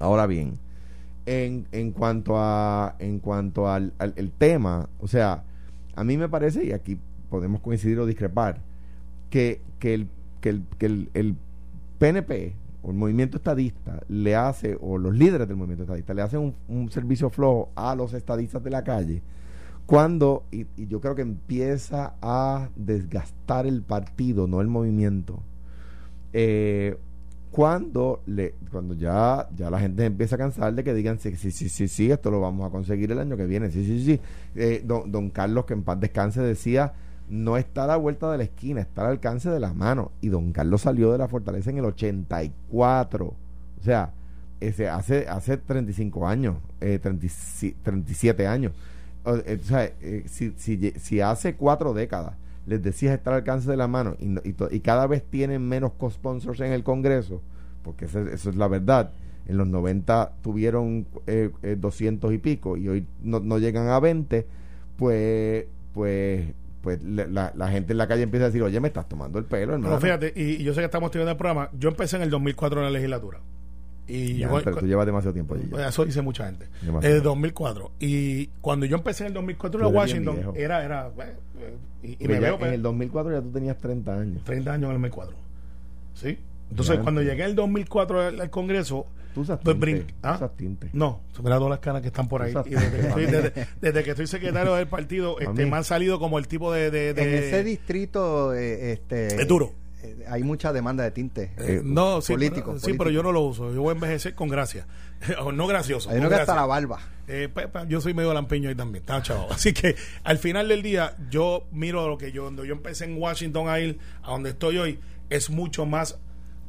ahora 0.00 0.26
bien, 0.26 0.58
en, 1.28 1.66
en 1.72 1.92
cuanto 1.92 2.38
a 2.38 2.96
en 2.98 3.18
cuanto 3.18 3.68
al, 3.68 3.92
el 3.98 4.32
tema, 4.32 4.88
o 4.98 5.06
sea, 5.06 5.44
a 5.94 6.02
mí 6.02 6.16
me 6.16 6.28
parece, 6.28 6.64
y 6.64 6.72
aquí 6.72 6.98
podemos 7.28 7.60
coincidir 7.60 7.98
o 7.98 8.06
discrepar, 8.06 8.62
que, 9.28 9.60
que, 9.78 9.92
el, 9.92 10.08
que, 10.40 10.48
el, 10.48 10.64
que 10.78 10.86
el, 10.86 11.36
PNP 11.98 12.54
o 12.82 12.90
el 12.90 12.96
movimiento 12.96 13.36
estadista 13.36 14.00
le 14.08 14.36
hace, 14.36 14.78
o 14.80 14.96
los 14.96 15.14
líderes 15.14 15.46
del 15.48 15.58
movimiento 15.58 15.82
estadista, 15.82 16.14
le 16.14 16.22
hacen 16.22 16.54
un, 16.68 16.90
servicio 16.90 17.28
flojo 17.28 17.68
a 17.74 17.94
los 17.94 18.14
estadistas 18.14 18.64
de 18.64 18.70
la 18.70 18.82
calle, 18.82 19.20
cuando, 19.84 20.44
y, 20.50 20.66
y, 20.76 20.86
yo 20.86 21.00
creo 21.00 21.14
que 21.14 21.22
empieza 21.22 22.14
a 22.22 22.70
desgastar 22.74 23.66
el 23.66 23.82
partido, 23.82 24.46
no 24.46 24.62
el 24.62 24.68
movimiento, 24.68 25.42
eh, 26.32 26.96
cuando 27.50 28.22
le 28.26 28.54
cuando 28.70 28.94
ya 28.94 29.48
ya 29.56 29.70
la 29.70 29.80
gente 29.80 30.04
empieza 30.04 30.36
a 30.36 30.38
cansar 30.38 30.74
de 30.74 30.84
que 30.84 30.94
digan 30.94 31.18
sí 31.18 31.34
sí 31.36 31.50
sí 31.50 31.68
sí, 31.68 31.88
sí 31.88 32.10
esto 32.10 32.30
lo 32.30 32.40
vamos 32.40 32.66
a 32.66 32.70
conseguir 32.70 33.10
el 33.12 33.18
año 33.18 33.36
que 33.36 33.46
viene 33.46 33.70
sí 33.70 33.84
sí 33.84 34.04
sí 34.04 34.20
eh, 34.54 34.82
don, 34.84 35.10
don 35.10 35.30
Carlos 35.30 35.64
que 35.64 35.74
en 35.74 35.82
paz 35.82 36.00
descanse 36.00 36.40
decía 36.40 36.92
no 37.28 37.56
está 37.56 37.84
a 37.84 37.86
la 37.88 37.96
vuelta 37.96 38.30
de 38.30 38.38
la 38.38 38.44
esquina 38.44 38.80
está 38.80 39.02
al 39.02 39.08
alcance 39.12 39.50
de 39.50 39.60
las 39.60 39.74
manos 39.74 40.08
y 40.20 40.28
don 40.28 40.52
Carlos 40.52 40.82
salió 40.82 41.12
de 41.12 41.18
la 41.18 41.28
fortaleza 41.28 41.70
en 41.70 41.78
el 41.78 41.84
84 41.86 43.26
o 43.26 43.82
sea 43.82 44.12
ese 44.60 44.88
hace 44.88 45.28
hace 45.28 45.56
35 45.56 46.26
años 46.26 46.56
eh, 46.80 46.98
37 46.98 48.46
años. 48.46 48.72
O, 49.24 49.34
eh, 49.36 49.58
o 49.60 49.64
sea, 49.64 49.84
eh, 49.84 50.24
si, 50.28 50.52
si, 50.56 50.92
si 50.98 51.20
hace 51.20 51.54
cuatro 51.54 51.92
décadas 51.92 52.34
les 52.68 52.82
decías 52.82 53.14
estar 53.14 53.32
al 53.32 53.40
alcance 53.40 53.70
de 53.70 53.76
la 53.76 53.88
mano 53.88 54.16
y, 54.20 54.54
y, 54.70 54.80
cada 54.80 55.06
vez 55.06 55.24
tienen 55.24 55.66
menos 55.66 55.92
co-sponsors 55.94 56.60
en 56.60 56.72
el 56.72 56.84
Congreso, 56.84 57.42
porque 57.82 58.04
eso, 58.04 58.20
es- 58.20 58.54
la 58.54 58.68
verdad. 58.68 59.10
En 59.46 59.56
los 59.56 59.66
90 59.66 60.34
tuvieron 60.42 61.06
eh, 61.26 61.50
eh, 61.62 61.76
200 61.80 62.34
y 62.34 62.38
pico 62.38 62.76
y 62.76 62.86
hoy 62.86 63.06
no, 63.22 63.58
llegan 63.58 63.88
a 63.88 63.98
20, 63.98 64.46
pues 64.98 65.64
pues 65.94 66.52
pues 66.82 67.02
la, 67.02 67.68
gente 67.70 67.92
en 67.92 67.98
la 67.98 68.06
calle 68.06 68.24
empieza 68.24 68.44
a 68.44 68.48
decir, 68.48 68.62
oye, 68.62 68.78
me 68.78 68.88
estás 68.88 69.08
tomando 69.08 69.38
el 69.38 69.46
pelo, 69.46 69.72
hermano. 69.72 69.98
Pero 69.98 70.00
fíjate, 70.00 70.38
y, 70.38 70.60
y 70.60 70.64
yo 70.64 70.74
sé 70.74 70.80
que 70.80 70.84
estamos 70.84 71.10
teniendo 71.10 71.30
el 71.30 71.38
programa. 71.38 71.70
Yo 71.78 71.88
empecé 71.88 72.16
en 72.16 72.22
el 72.22 72.30
2004 72.30 72.80
en 72.80 72.84
la 72.84 72.90
legislatura. 72.90 73.40
Y 74.08 74.38
Ya, 74.38 74.48
yo, 74.48 74.60
pero 74.64 74.78
tú 74.78 74.86
llevas 74.86 75.04
demasiado 75.06 75.34
tiempo 75.34 75.54
allí. 75.54 75.64
Pues 75.66 75.86
Eso 75.86 76.04
dice 76.04 76.22
mucha 76.22 76.46
gente. 76.46 76.66
En 76.82 77.04
el 77.04 77.22
2004. 77.22 77.92
Y 78.00 78.46
cuando 78.62 78.86
yo 78.86 78.96
empecé 78.96 79.24
en 79.24 79.28
el 79.28 79.34
2004 79.34 79.80
Tú 79.80 79.88
en 79.88 79.94
Washington, 79.94 80.52
era, 80.56 80.82
era, 80.84 81.08
eh, 81.08 81.34
eh, 81.60 81.76
y, 82.18 82.24
y 82.24 82.28
me 82.28 82.34
ya 82.34 82.40
veo 82.40 82.52
en 82.54 82.58
pues, 82.60 82.72
el 82.72 82.82
2004 82.82 83.32
ya 83.32 83.42
tú 83.42 83.50
tenías 83.50 83.76
30 83.78 84.18
años. 84.18 84.44
30 84.44 84.72
años 84.72 84.84
en 84.90 84.96
el 84.96 85.02
2004. 85.02 85.36
¿Sí? 86.14 86.38
Entonces, 86.70 86.96
Ya, 86.96 87.02
cuando 87.02 87.22
llegué 87.22 87.42
en 87.44 87.50
el 87.50 87.54
2004 87.54 88.20
al, 88.20 88.40
al 88.40 88.50
Congreso, 88.50 89.06
Tú 89.34 89.42
usas 89.42 89.60
pues 89.62 89.76
tinte. 89.78 90.04
brin- 90.04 90.14
¿Ah? 90.22 90.36
Usas 90.36 90.56
tinte. 90.56 90.88
no, 90.92 91.20
se 91.36 91.42
me 91.42 91.50
todas 91.50 91.68
las 91.70 91.78
canas 91.80 92.02
que 92.02 92.08
están 92.08 92.28
por 92.28 92.42
ahí. 92.42 92.52
Y 92.66 92.70
desde, 92.70 92.90
que 92.90 93.06
estoy, 93.06 93.26
desde- 93.26 93.66
desde 93.80 94.04
que 94.04 94.10
estoy 94.10 94.26
secretario 94.26 94.74
del 94.74 94.86
partido, 94.88 95.38
este, 95.40 95.66
me 95.66 95.76
han 95.76 95.84
salido 95.84 96.18
como 96.18 96.38
el 96.38 96.48
tipo 96.48 96.72
de... 96.72 96.90
de, 96.90 97.14
de- 97.14 97.22
En 97.22 97.44
ese 97.44 97.62
distrito 97.64 98.54
eh, 98.54 98.92
este, 98.92 99.26
Es 99.40 99.46
duro. 99.48 99.72
Eh, 100.02 100.24
hay 100.28 100.42
mucha 100.42 100.72
demanda 100.72 101.04
de 101.04 101.10
tinte. 101.10 101.52
Eh, 101.58 101.80
no, 101.84 102.20
sí, 102.20 102.32
político, 102.32 102.72
pero, 102.74 102.78
sí, 102.78 102.94
pero 102.96 103.10
yo 103.10 103.22
no 103.22 103.32
lo 103.32 103.40
uso. 103.40 103.72
Yo 103.72 103.82
voy 103.82 103.90
a 103.90 103.94
envejecer 103.94 104.34
con 104.34 104.48
gracia. 104.48 104.86
O 105.40 105.50
no 105.50 105.66
gracioso. 105.66 106.10
Hay 106.10 106.20
que 106.20 106.34
hasta 106.34 106.54
la 106.54 106.66
barba. 106.66 107.00
Eh, 107.26 107.48
yo 107.88 108.00
soy 108.00 108.14
medio 108.14 108.32
lampeño 108.32 108.68
ahí 108.68 108.74
también, 108.76 109.02
está 109.02 109.20
chavo. 109.20 109.48
Así 109.50 109.72
que 109.72 109.96
al 110.22 110.38
final 110.38 110.68
del 110.68 110.82
día, 110.82 111.16
yo 111.28 111.66
miro 111.72 112.08
lo 112.08 112.16
que 112.16 112.30
yo, 112.30 112.44
donde 112.44 112.66
yo 112.66 112.72
empecé 112.72 113.04
en 113.04 113.20
Washington 113.20 113.68
a 113.68 113.80
ir 113.80 113.98
a 114.22 114.30
donde 114.30 114.50
estoy 114.50 114.78
hoy, 114.78 115.00
es 115.28 115.50
mucho 115.50 115.86
más 115.86 116.18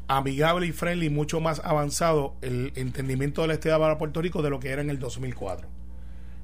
amigable 0.08 0.66
y 0.66 0.72
friendly, 0.72 1.10
mucho 1.10 1.40
más 1.40 1.62
avanzado 1.64 2.36
el 2.42 2.74
entendimiento 2.76 3.44
del 3.44 3.52
Estado 3.52 3.80
para 3.80 3.98
Puerto 4.00 4.22
Rico 4.22 4.42
de 4.42 4.50
lo 4.50 4.60
que 4.60 4.70
era 4.70 4.82
en 4.82 4.90
el 4.90 4.98
2004. 4.98 5.68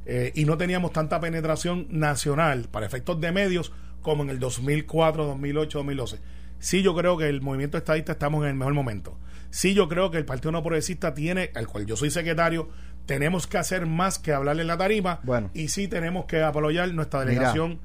Eh, 0.06 0.32
y 0.36 0.46
no 0.46 0.56
teníamos 0.58 0.94
tanta 0.94 1.20
penetración 1.20 1.88
nacional 1.90 2.68
para 2.70 2.86
efectos 2.86 3.20
de 3.20 3.32
medios 3.32 3.74
como 4.02 4.22
en 4.22 4.30
el 4.30 4.40
2004, 4.40 5.26
2008, 5.26 5.80
2012. 5.80 6.20
Sí, 6.60 6.82
yo 6.82 6.96
creo 6.96 7.18
que 7.18 7.28
el 7.30 7.42
movimiento 7.42 7.78
estadista 7.78 8.14
estamos 8.14 8.44
en 8.44 8.50
el 8.50 8.56
mejor 8.56 8.74
momento. 8.74 9.18
Sí, 9.50 9.74
yo 9.74 9.88
creo 9.88 10.12
que 10.12 10.18
el 10.18 10.26
Partido 10.26 10.52
No 10.52 10.64
Progresista 10.64 11.14
tiene, 11.14 11.52
al 11.56 11.68
cual 11.68 11.86
yo 11.86 11.96
soy 11.96 12.12
secretario, 12.12 12.70
tenemos 13.06 13.48
que 13.48 13.58
hacer 13.58 13.86
más 13.86 14.20
que 14.20 14.34
hablarle 14.34 14.64
en 14.64 14.68
la 14.68 14.78
tarima. 14.78 15.20
Bueno. 15.24 15.50
Y 15.54 15.70
sí 15.70 15.88
tenemos 15.88 16.26
que 16.26 16.44
apoyar 16.44 16.92
nuestra 16.94 17.22
Mira. 17.22 17.32
delegación 17.32 17.80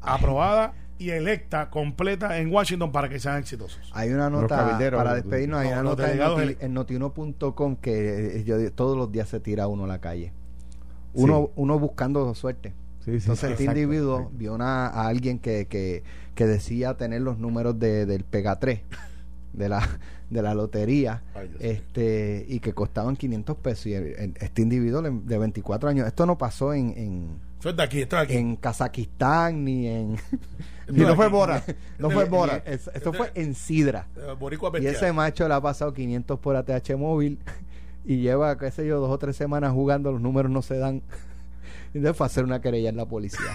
aprobada 0.00 0.74
y 0.98 1.10
electa 1.10 1.70
completa 1.70 2.38
en 2.38 2.52
Washington 2.52 2.92
para 2.92 3.08
que 3.08 3.18
sean 3.18 3.38
exitosos. 3.38 3.90
Hay 3.92 4.10
una 4.10 4.30
nota 4.30 4.78
para 4.90 5.14
despedirnos, 5.14 5.60
hay 5.60 5.68
no, 5.68 5.72
una 5.74 5.82
nota 5.82 6.14
noti, 6.14 6.56
en 6.60 6.74
notiuno.com 6.74 7.76
que 7.76 8.38
eh, 8.38 8.44
yo, 8.44 8.72
todos 8.72 8.96
los 8.96 9.10
días 9.10 9.28
se 9.28 9.40
tira 9.40 9.66
uno 9.66 9.84
a 9.84 9.88
la 9.88 10.00
calle. 10.00 10.32
Uno, 11.14 11.50
uno 11.56 11.78
buscando 11.78 12.34
suerte. 12.34 12.74
Sí, 13.04 13.10
sí, 13.12 13.16
Entonces 13.24 13.50
este 13.52 13.64
individuo 13.64 14.16
exacto. 14.18 14.38
vio 14.38 14.54
una, 14.54 14.86
a 14.86 15.06
alguien 15.08 15.38
que, 15.38 15.66
que, 15.66 16.02
que 16.34 16.46
decía 16.46 16.94
tener 16.96 17.20
los 17.22 17.38
números 17.38 17.78
de, 17.78 18.06
del 18.06 18.24
Pega 18.24 18.58
3 18.58 18.80
de 19.52 19.68
la, 19.68 19.86
de 20.30 20.42
la 20.42 20.54
lotería 20.54 21.22
Ay, 21.34 21.50
este 21.60 22.44
y 22.48 22.60
que 22.60 22.72
costaban 22.72 23.14
500 23.16 23.56
pesos 23.58 23.86
y 23.86 23.94
el- 23.94 24.06
el- 24.18 24.34
este 24.40 24.62
individuo 24.62 25.02
de 25.02 25.38
24 25.38 25.88
años 25.88 26.06
esto 26.08 26.24
no 26.26 26.36
pasó 26.38 26.72
en, 26.74 26.94
en, 26.96 27.28
Esto 27.62 27.80
aquí, 27.82 28.00
esto 28.02 28.16
aquí. 28.16 28.34
en 28.36 28.56
Kazajistán 28.56 29.64
ni 29.64 29.86
en 29.86 30.16
Y 30.88 31.00
no 31.00 31.14
fue. 31.14 31.28
Bora. 31.28 31.62
No 31.98 32.10
fue 32.10 32.24
Bora. 32.24 32.62
Es- 32.66 32.90
esto 32.94 33.12
fue 33.12 33.30
en 33.34 33.54
Sidra 33.54 34.06
Eh, 34.16 34.80
y 34.82 34.86
ese 34.86 35.12
macho 35.12 35.46
le 35.46 35.54
ha 35.54 35.60
pasado 35.60 35.92
500 35.92 36.38
por 36.40 36.56
ATH 36.56 36.96
móvil 36.96 37.38
y 38.04 38.16
lleva, 38.18 38.58
qué 38.58 38.70
sé 38.70 38.86
yo, 38.86 38.98
dos 39.00 39.10
o 39.10 39.18
tres 39.18 39.36
semanas 39.36 39.72
jugando, 39.72 40.10
los 40.12 40.20
números 40.20 40.50
no 40.50 40.62
se 40.62 40.76
dan. 40.78 41.02
Y 41.94 41.98
entonces 41.98 42.16
fue 42.18 42.24
a 42.24 42.28
hacer 42.28 42.44
una 42.44 42.60
querella 42.60 42.90
en 42.90 42.96
la 42.96 43.06
policía 43.06 43.52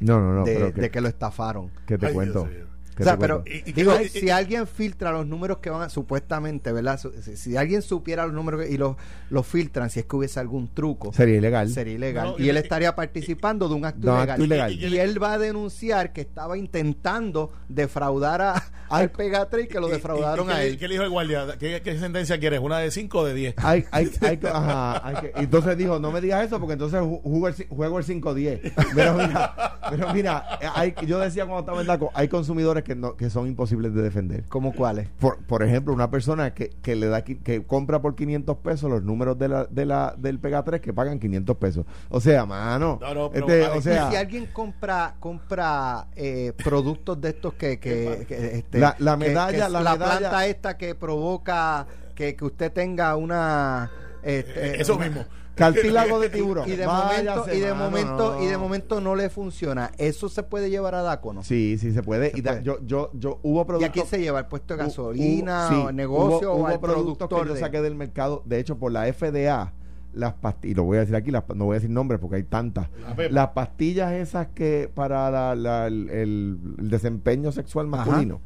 No, 0.00 0.20
no, 0.20 0.32
no. 0.32 0.44
de, 0.44 0.54
pero 0.54 0.72
que, 0.72 0.80
de 0.80 0.90
que 0.90 1.00
lo 1.00 1.08
estafaron. 1.08 1.70
que 1.86 1.98
te 1.98 2.06
Ay, 2.06 2.14
cuento. 2.14 2.44
Dios. 2.46 2.68
O 2.98 3.04
sea, 3.04 3.16
pero 3.18 3.42
cuento. 3.42 3.50
Y- 3.66 3.70
y- 3.70 3.72
digo, 3.72 3.94
y- 4.00 4.04
y- 4.04 4.08
si 4.08 4.30
alguien 4.30 4.66
filtra 4.66 5.12
los 5.12 5.26
números 5.26 5.58
que 5.58 5.70
van 5.70 5.82
a, 5.82 5.88
supuestamente, 5.88 6.72
¿verdad? 6.72 7.00
Si, 7.22 7.36
si 7.36 7.56
alguien 7.56 7.80
supiera 7.82 8.26
los 8.26 8.34
números 8.34 8.66
y 8.68 8.76
los, 8.76 8.96
los 9.30 9.46
filtran, 9.46 9.88
si 9.90 10.00
es 10.00 10.06
que 10.06 10.16
hubiese 10.16 10.40
algún 10.40 10.68
truco, 10.74 11.12
Sería 11.12 11.36
ilegal. 11.36 11.68
sería 11.70 11.94
ilegal. 11.94 12.26
No, 12.32 12.38
y 12.38 12.44
y- 12.44 12.48
él 12.50 12.56
y- 12.56 12.58
estaría 12.58 12.94
participando 12.94 13.68
de 13.68 13.74
un 13.74 13.84
acto 13.86 14.00
un 14.10 14.16
ilegal. 14.16 14.30
acto 14.30 14.44
ilegal. 14.44 14.72
Y, 14.72 14.86
y 14.86 14.98
él 14.98 15.22
va 15.22 15.32
a 15.34 15.38
denunciar 15.38 16.12
que 16.12 16.20
estaba 16.20 16.58
intentando 16.58 17.52
defraudar 17.68 18.42
a, 18.42 18.62
al 18.88 19.10
Pegatrix 19.10 19.68
que 19.68 19.80
lo 19.80 19.88
Y- 19.88 19.92
defraudaron 19.92 20.48
y- 20.48 20.50
y- 20.50 20.52
a 20.52 20.56
¿qué 20.56 20.62
le- 20.62 20.68
él. 20.68 20.78
¿Qué 20.78 20.88
le 20.88 20.94
dijo 20.94 21.04
el 21.04 21.10
guardia? 21.10 21.46
¿Qué, 21.58 21.80
qué 21.82 21.98
sentencia 21.98 22.38
quieres? 22.38 22.60
¿Una 22.60 22.78
de 22.78 22.90
5 22.90 23.20
o 23.20 23.24
de 23.24 23.34
10? 23.34 23.54
Hay, 23.58 23.84
hay, 23.90 24.10
hay, 24.20 24.38
ajá, 24.44 25.06
hay 25.08 25.14
que- 25.16 25.32
entonces 25.36 25.76
dijo, 25.78 25.98
no 25.98 26.12
me 26.12 26.20
digas 26.20 26.44
eso 26.46 26.58
porque 26.60 26.74
entonces 26.74 27.00
ju- 27.00 27.22
juego 27.22 27.48
el, 27.48 27.54
juego 27.68 27.98
el 27.98 28.04
5-10. 28.04 28.72
Pero 28.94 29.14
mira, 29.14 29.78
pero 29.90 30.12
mira 30.12 30.44
hay, 30.74 30.94
yo 31.06 31.18
decía 31.18 31.44
cuando 31.46 31.60
estaba 31.60 31.80
en 31.80 31.86
DACO, 31.86 32.10
hay 32.14 32.28
consumidores 32.28 32.81
que, 32.82 32.94
no, 32.94 33.16
que 33.16 33.30
son 33.30 33.46
imposibles 33.46 33.94
de 33.94 34.02
defender. 34.02 34.44
¿Cómo 34.48 34.72
cuáles? 34.74 35.08
Por, 35.20 35.38
por 35.44 35.62
ejemplo, 35.62 35.92
una 35.94 36.10
persona 36.10 36.54
que, 36.54 36.70
que 36.82 36.96
le 36.96 37.06
da 37.06 37.22
que 37.22 37.64
compra 37.66 38.00
por 38.02 38.14
500 38.14 38.56
pesos 38.58 38.90
los 38.90 39.02
números 39.02 39.38
de 39.38 39.48
la, 39.48 39.64
de 39.66 39.86
la, 39.86 40.14
del 40.18 40.38
Pega 40.38 40.62
3 40.62 40.80
que 40.80 40.92
pagan 40.92 41.18
500 41.18 41.56
pesos. 41.56 41.86
O 42.08 42.20
sea, 42.20 42.44
mano. 42.46 42.98
No, 43.00 43.14
no, 43.14 43.30
pero, 43.30 43.46
este, 43.48 43.66
o 43.68 43.80
sea, 43.82 44.10
si 44.10 44.16
alguien 44.16 44.46
compra 44.52 45.14
compra 45.20 46.06
eh, 46.16 46.52
productos 46.62 47.20
de 47.20 47.28
estos 47.30 47.54
que, 47.54 47.78
que, 47.78 48.24
que, 48.28 48.58
este, 48.58 48.78
La- 48.78 48.96
medalla- 49.16 49.50
que 49.52 49.58
la 49.58 49.68
la 49.68 49.92
medalla- 49.94 50.18
planta 50.18 50.46
esta 50.46 50.76
que 50.76 50.94
provoca 50.94 51.86
que, 52.14 52.36
que 52.36 52.44
usted 52.44 52.72
tenga 52.72 53.16
una 53.16 53.90
este, 54.22 54.76
Eh, 54.76 54.80
eso 54.80 54.96
una- 54.96 55.06
mismo. 55.06 55.24
Cartílago 55.54 56.18
de 56.20 56.28
tiburón. 56.30 56.68
y 56.68 56.76
de 56.76 56.86
Váyase, 56.86 57.24
momento 57.38 57.54
y 57.54 57.60
de 57.60 57.72
mano, 57.74 57.84
momento 57.84 58.32
no. 58.38 58.42
y 58.42 58.46
de 58.46 58.56
momento 58.58 59.00
no 59.00 59.14
le 59.16 59.28
funciona 59.30 59.90
eso 59.98 60.28
se 60.28 60.42
puede 60.42 60.70
llevar 60.70 60.94
a 60.94 61.02
DACO 61.02 61.32
no 61.34 61.42
Sí, 61.42 61.76
sí 61.78 61.92
se 61.92 62.02
puede. 62.02 62.30
Se 62.30 62.38
y 62.38 62.42
da- 62.42 62.52
puede. 62.52 62.64
yo, 62.64 62.78
yo, 62.86 63.10
yo 63.14 63.38
hubo 63.42 63.62
y 63.62 63.64
productos. 63.64 63.88
aquí 64.02 64.08
se 64.08 64.20
lleva 64.20 64.38
el 64.40 64.46
puesto 64.46 64.76
de 64.76 64.82
gasolina 64.84 65.68
hu- 65.70 65.86
o 65.88 65.92
negocio 65.92 66.52
hubo, 66.54 66.62
o 66.62 66.66
al 66.66 66.72
hubo 66.74 66.80
productos 66.80 67.28
productor 67.28 67.42
que 67.48 67.54
yo 67.54 67.56
saqué 67.60 67.82
del 67.82 67.94
mercado. 67.94 68.42
De 68.46 68.58
hecho, 68.58 68.78
por 68.78 68.92
la 68.92 69.06
FDA, 69.12 69.72
las 70.14 70.34
pastillas, 70.34 70.72
y 70.72 70.74
lo 70.74 70.84
voy 70.84 70.96
a 70.98 71.00
decir 71.00 71.16
aquí, 71.16 71.30
las, 71.30 71.44
no 71.54 71.64
voy 71.66 71.74
a 71.74 71.76
decir 71.78 71.90
nombres 71.90 72.20
porque 72.20 72.36
hay 72.36 72.42
tantas. 72.44 72.88
La. 73.16 73.28
Las 73.30 73.48
pastillas 73.48 74.12
esas 74.12 74.48
que 74.48 74.90
para 74.94 75.30
la- 75.30 75.54
la- 75.54 75.86
el, 75.86 76.58
desempeño 76.78 77.50
sexual 77.52 77.86
masculino, 77.86 78.40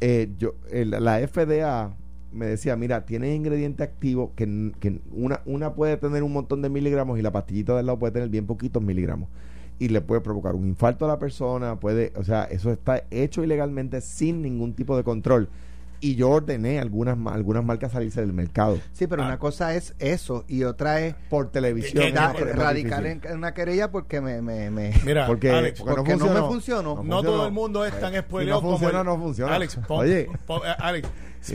eh, 0.00 0.30
yo, 0.38 0.54
el- 0.70 0.90
la 0.90 1.18
FDA 1.20 1.94
me 2.32 2.46
decía, 2.46 2.76
mira, 2.76 3.04
tiene 3.06 3.34
ingrediente 3.34 3.82
activo 3.82 4.32
que, 4.36 4.72
que 4.80 5.00
una, 5.12 5.40
una 5.46 5.74
puede 5.74 5.96
tener 5.96 6.22
un 6.22 6.32
montón 6.32 6.62
de 6.62 6.68
miligramos 6.68 7.18
y 7.18 7.22
la 7.22 7.32
pastillita 7.32 7.76
del 7.76 7.86
lado 7.86 7.98
puede 7.98 8.12
tener 8.12 8.28
bien 8.28 8.46
poquitos 8.46 8.82
miligramos. 8.82 9.28
Y 9.78 9.88
le 9.88 10.00
puede 10.02 10.20
provocar 10.20 10.54
un 10.54 10.66
infarto 10.66 11.06
a 11.06 11.08
la 11.08 11.18
persona, 11.18 11.80
puede, 11.80 12.12
o 12.16 12.22
sea, 12.24 12.44
eso 12.44 12.70
está 12.70 13.02
hecho 13.10 13.42
ilegalmente 13.42 14.00
sin 14.02 14.42
ningún 14.42 14.74
tipo 14.74 14.96
de 14.96 15.04
control. 15.04 15.48
Y 16.02 16.14
yo 16.14 16.30
ordené 16.30 16.80
algunas, 16.80 17.16
ma- 17.18 17.34
algunas 17.34 17.62
marcas 17.62 17.92
salirse 17.92 18.22
del 18.22 18.32
mercado 18.32 18.78
sí 18.92 19.06
pero 19.06 19.22
Ah. 19.22 19.26
una 19.26 19.38
cosa 19.38 19.74
es 19.74 19.94
eso 19.98 20.44
y 20.48 20.64
otra 20.64 21.00
es 21.02 21.14
por 21.28 21.50
televisión. 21.50 22.02
¿Qué- 22.02 22.08
es 22.08 22.14
qué- 22.14 22.18
da- 22.18 22.32
más- 22.32 22.40
es 22.40 22.46
más 22.46 22.56
radical 22.56 23.04
difícil. 23.04 23.30
en, 23.30 23.36
una 23.36 23.52
querella 23.52 23.90
porque 23.90 24.20
me, 24.22 24.40
me, 24.40 24.70
me- 24.70 24.92
Mira, 25.04 25.26
Porque, 25.26 25.50
Alex, 25.50 25.78
porque 25.80 25.94
porque 25.96 26.16
no 26.16 26.24
me 26.32 26.40
funcionó. 26.40 26.40
no 26.94 26.96
funcionó. 27.02 27.22
todo 27.22 27.46
el 27.46 27.52
mundo 27.52 27.84
es 27.84 27.98
tan 28.00 28.14
Si 28.14 28.18
spoileado 28.20 28.62
no 28.62 28.68
funciona, 28.70 28.98
como 29.00 29.12
el- 29.12 29.18
no 29.18 29.24
funciona. 29.24 29.54
Alex, 29.54 29.76
pon- 29.86 29.98
Oye. 30.00 30.28
pon- 30.46 30.62
eh, 30.66 30.74
Alex, 30.78 31.08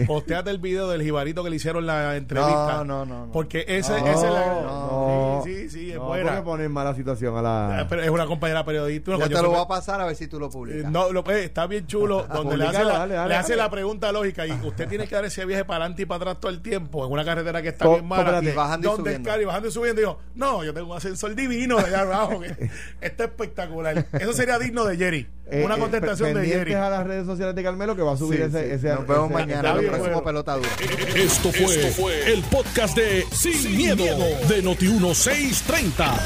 posteate 0.08 0.50
el 0.50 0.60
video 0.60 0.90
del 0.90 1.02
jibarito 1.04 1.44
que 1.44 1.50
le 1.50 1.56
hicieron 1.58 1.86
la 1.86 2.16
entrevista. 2.16 2.84
No, 2.84 2.86
no, 2.86 3.06
no, 3.06 3.26
no. 3.28 3.32
Porque 3.32 3.66
ese, 3.68 3.92
No, 3.92 4.08
ese 4.08 4.28
es 4.28 4.34
la. 4.34 4.46
no. 4.64 5.42
sí, 5.44 5.56
sí, 5.56 5.70
sí, 5.70 5.90
es 5.92 5.98
No, 5.98 6.06
buena. 6.06 6.44
poner 6.44 6.70
mala 6.70 6.94
situación 6.96 7.38
a 7.38 7.42
la... 7.42 7.82
Eh, 7.82 7.86
pero 7.90 8.02
es 8.02 8.10
una 8.10 8.26
compañera 8.26 8.64
periodista. 8.66 9.12
yo 9.12 9.18
coño, 9.20 9.28
te 9.36 9.42
lo 9.42 9.50
voy 9.52 9.60
a 9.62 9.68
pasar 9.68 10.02
a 10.02 10.06
ver 10.06 10.16
si 10.16 10.28
tú 10.28 10.40
lo 10.40 10.48
Eh, 10.48 10.50
publicas 10.52 10.92
No, 10.92 11.12
lo, 11.12 11.24
eh, 11.32 11.46
está 11.46 11.68
bien 11.68 11.86
chulo, 11.88 12.26
donde 12.34 12.58
le 12.58 12.66
hace, 12.68 12.84
la, 12.84 13.00
dale, 13.00 13.14
dale, 13.16 13.30
le 13.30 13.36
hace 13.36 13.54
dale. 13.54 13.64
la 13.64 13.70
pregunta 13.70 14.12
lógica 14.12 14.46
y 14.48 14.52
usted 14.52 14.88
tiene 14.88 15.08
que 15.08 15.16
dar 15.16 15.26
ese 15.26 15.46
viaje 15.46 15.66
para 15.66 15.84
adelante 15.86 16.02
y 16.04 16.06
para 16.06 16.22
atrás 16.22 16.40
todo 16.40 16.52
el 16.52 16.62
tiempo 16.62 17.06
en 17.06 17.12
una 17.12 17.24
carretera 17.26 17.62
que 17.62 17.70
está 17.70 17.86
Co- 17.86 17.94
bien 17.94 18.08
mala. 18.08 18.22
espérate. 18.24 18.50
Y 18.52 18.56
bajando 18.56 18.88
y 18.88 18.92
donde 18.92 19.10
es 19.12 19.16
subiendo. 19.16 19.30
caro 19.30 19.42
y 19.42 19.46
bajando 19.46 19.68
y 19.68 19.72
subiendo. 19.72 20.02
Y 20.02 20.04
dijo, 20.06 20.20
no, 20.36 20.64
yo 20.64 20.74
tengo 20.74 20.92
un 20.92 20.98
ascensor 20.98 21.36
divino 21.36 21.78
de 21.78 21.84
allá 21.86 22.02
abajo. 22.02 22.40
que 22.40 22.70
está 23.02 23.26
espectacular. 23.26 24.06
Eso 24.14 24.34
sería 24.34 24.58
digno 24.60 24.84
de 24.86 24.98
Jerry. 24.98 25.28
Eh, 25.48 25.64
Una 25.64 25.76
eh, 25.76 25.80
contestación 25.80 26.30
de 26.30 26.34
pendientes 26.42 26.68
Jerry. 26.70 26.74
a 26.74 26.90
las 26.90 27.06
redes 27.06 27.26
sociales 27.28 27.54
de 27.56 27.64
Carmelo 27.64 27.96
que 27.96 28.02
va 28.02 28.14
a 28.14 28.18
subir 28.18 28.40
Sí, 28.40 28.46
ese, 28.46 28.64
sí. 28.68 28.74
ese- 28.74 28.90
Nos 28.96 29.08
vemos 29.08 29.26
ese- 29.26 29.34
mañana 29.34 29.72
el 29.74 29.86
próximo 29.86 30.04
bueno. 30.22 30.24
pelota 30.24 30.56
dura. 30.56 30.70
Esto 31.16 31.52
fue, 31.52 32.34
el 32.34 32.42
podcast 32.44 32.98
de 32.98 33.26
Sin, 33.32 33.78
miedo, 33.78 34.04
de 34.48 34.64
Noti1630. 34.64 36.20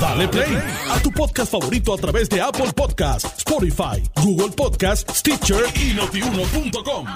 Dale 0.00 0.26
play 0.28 0.58
a 0.90 0.98
tu 1.00 1.10
podcast 1.12 1.52
favorito 1.52 1.94
a 1.94 1.98
través 1.98 2.28
de 2.28 2.40
Apple 2.40 2.72
Podcasts, 2.74 3.30
Spotify, 3.38 4.02
Google 4.22 4.50
Podcasts, 4.56 5.18
Stitcher 5.18 5.64
y 5.76 5.92
notiuno.com. 5.94 7.06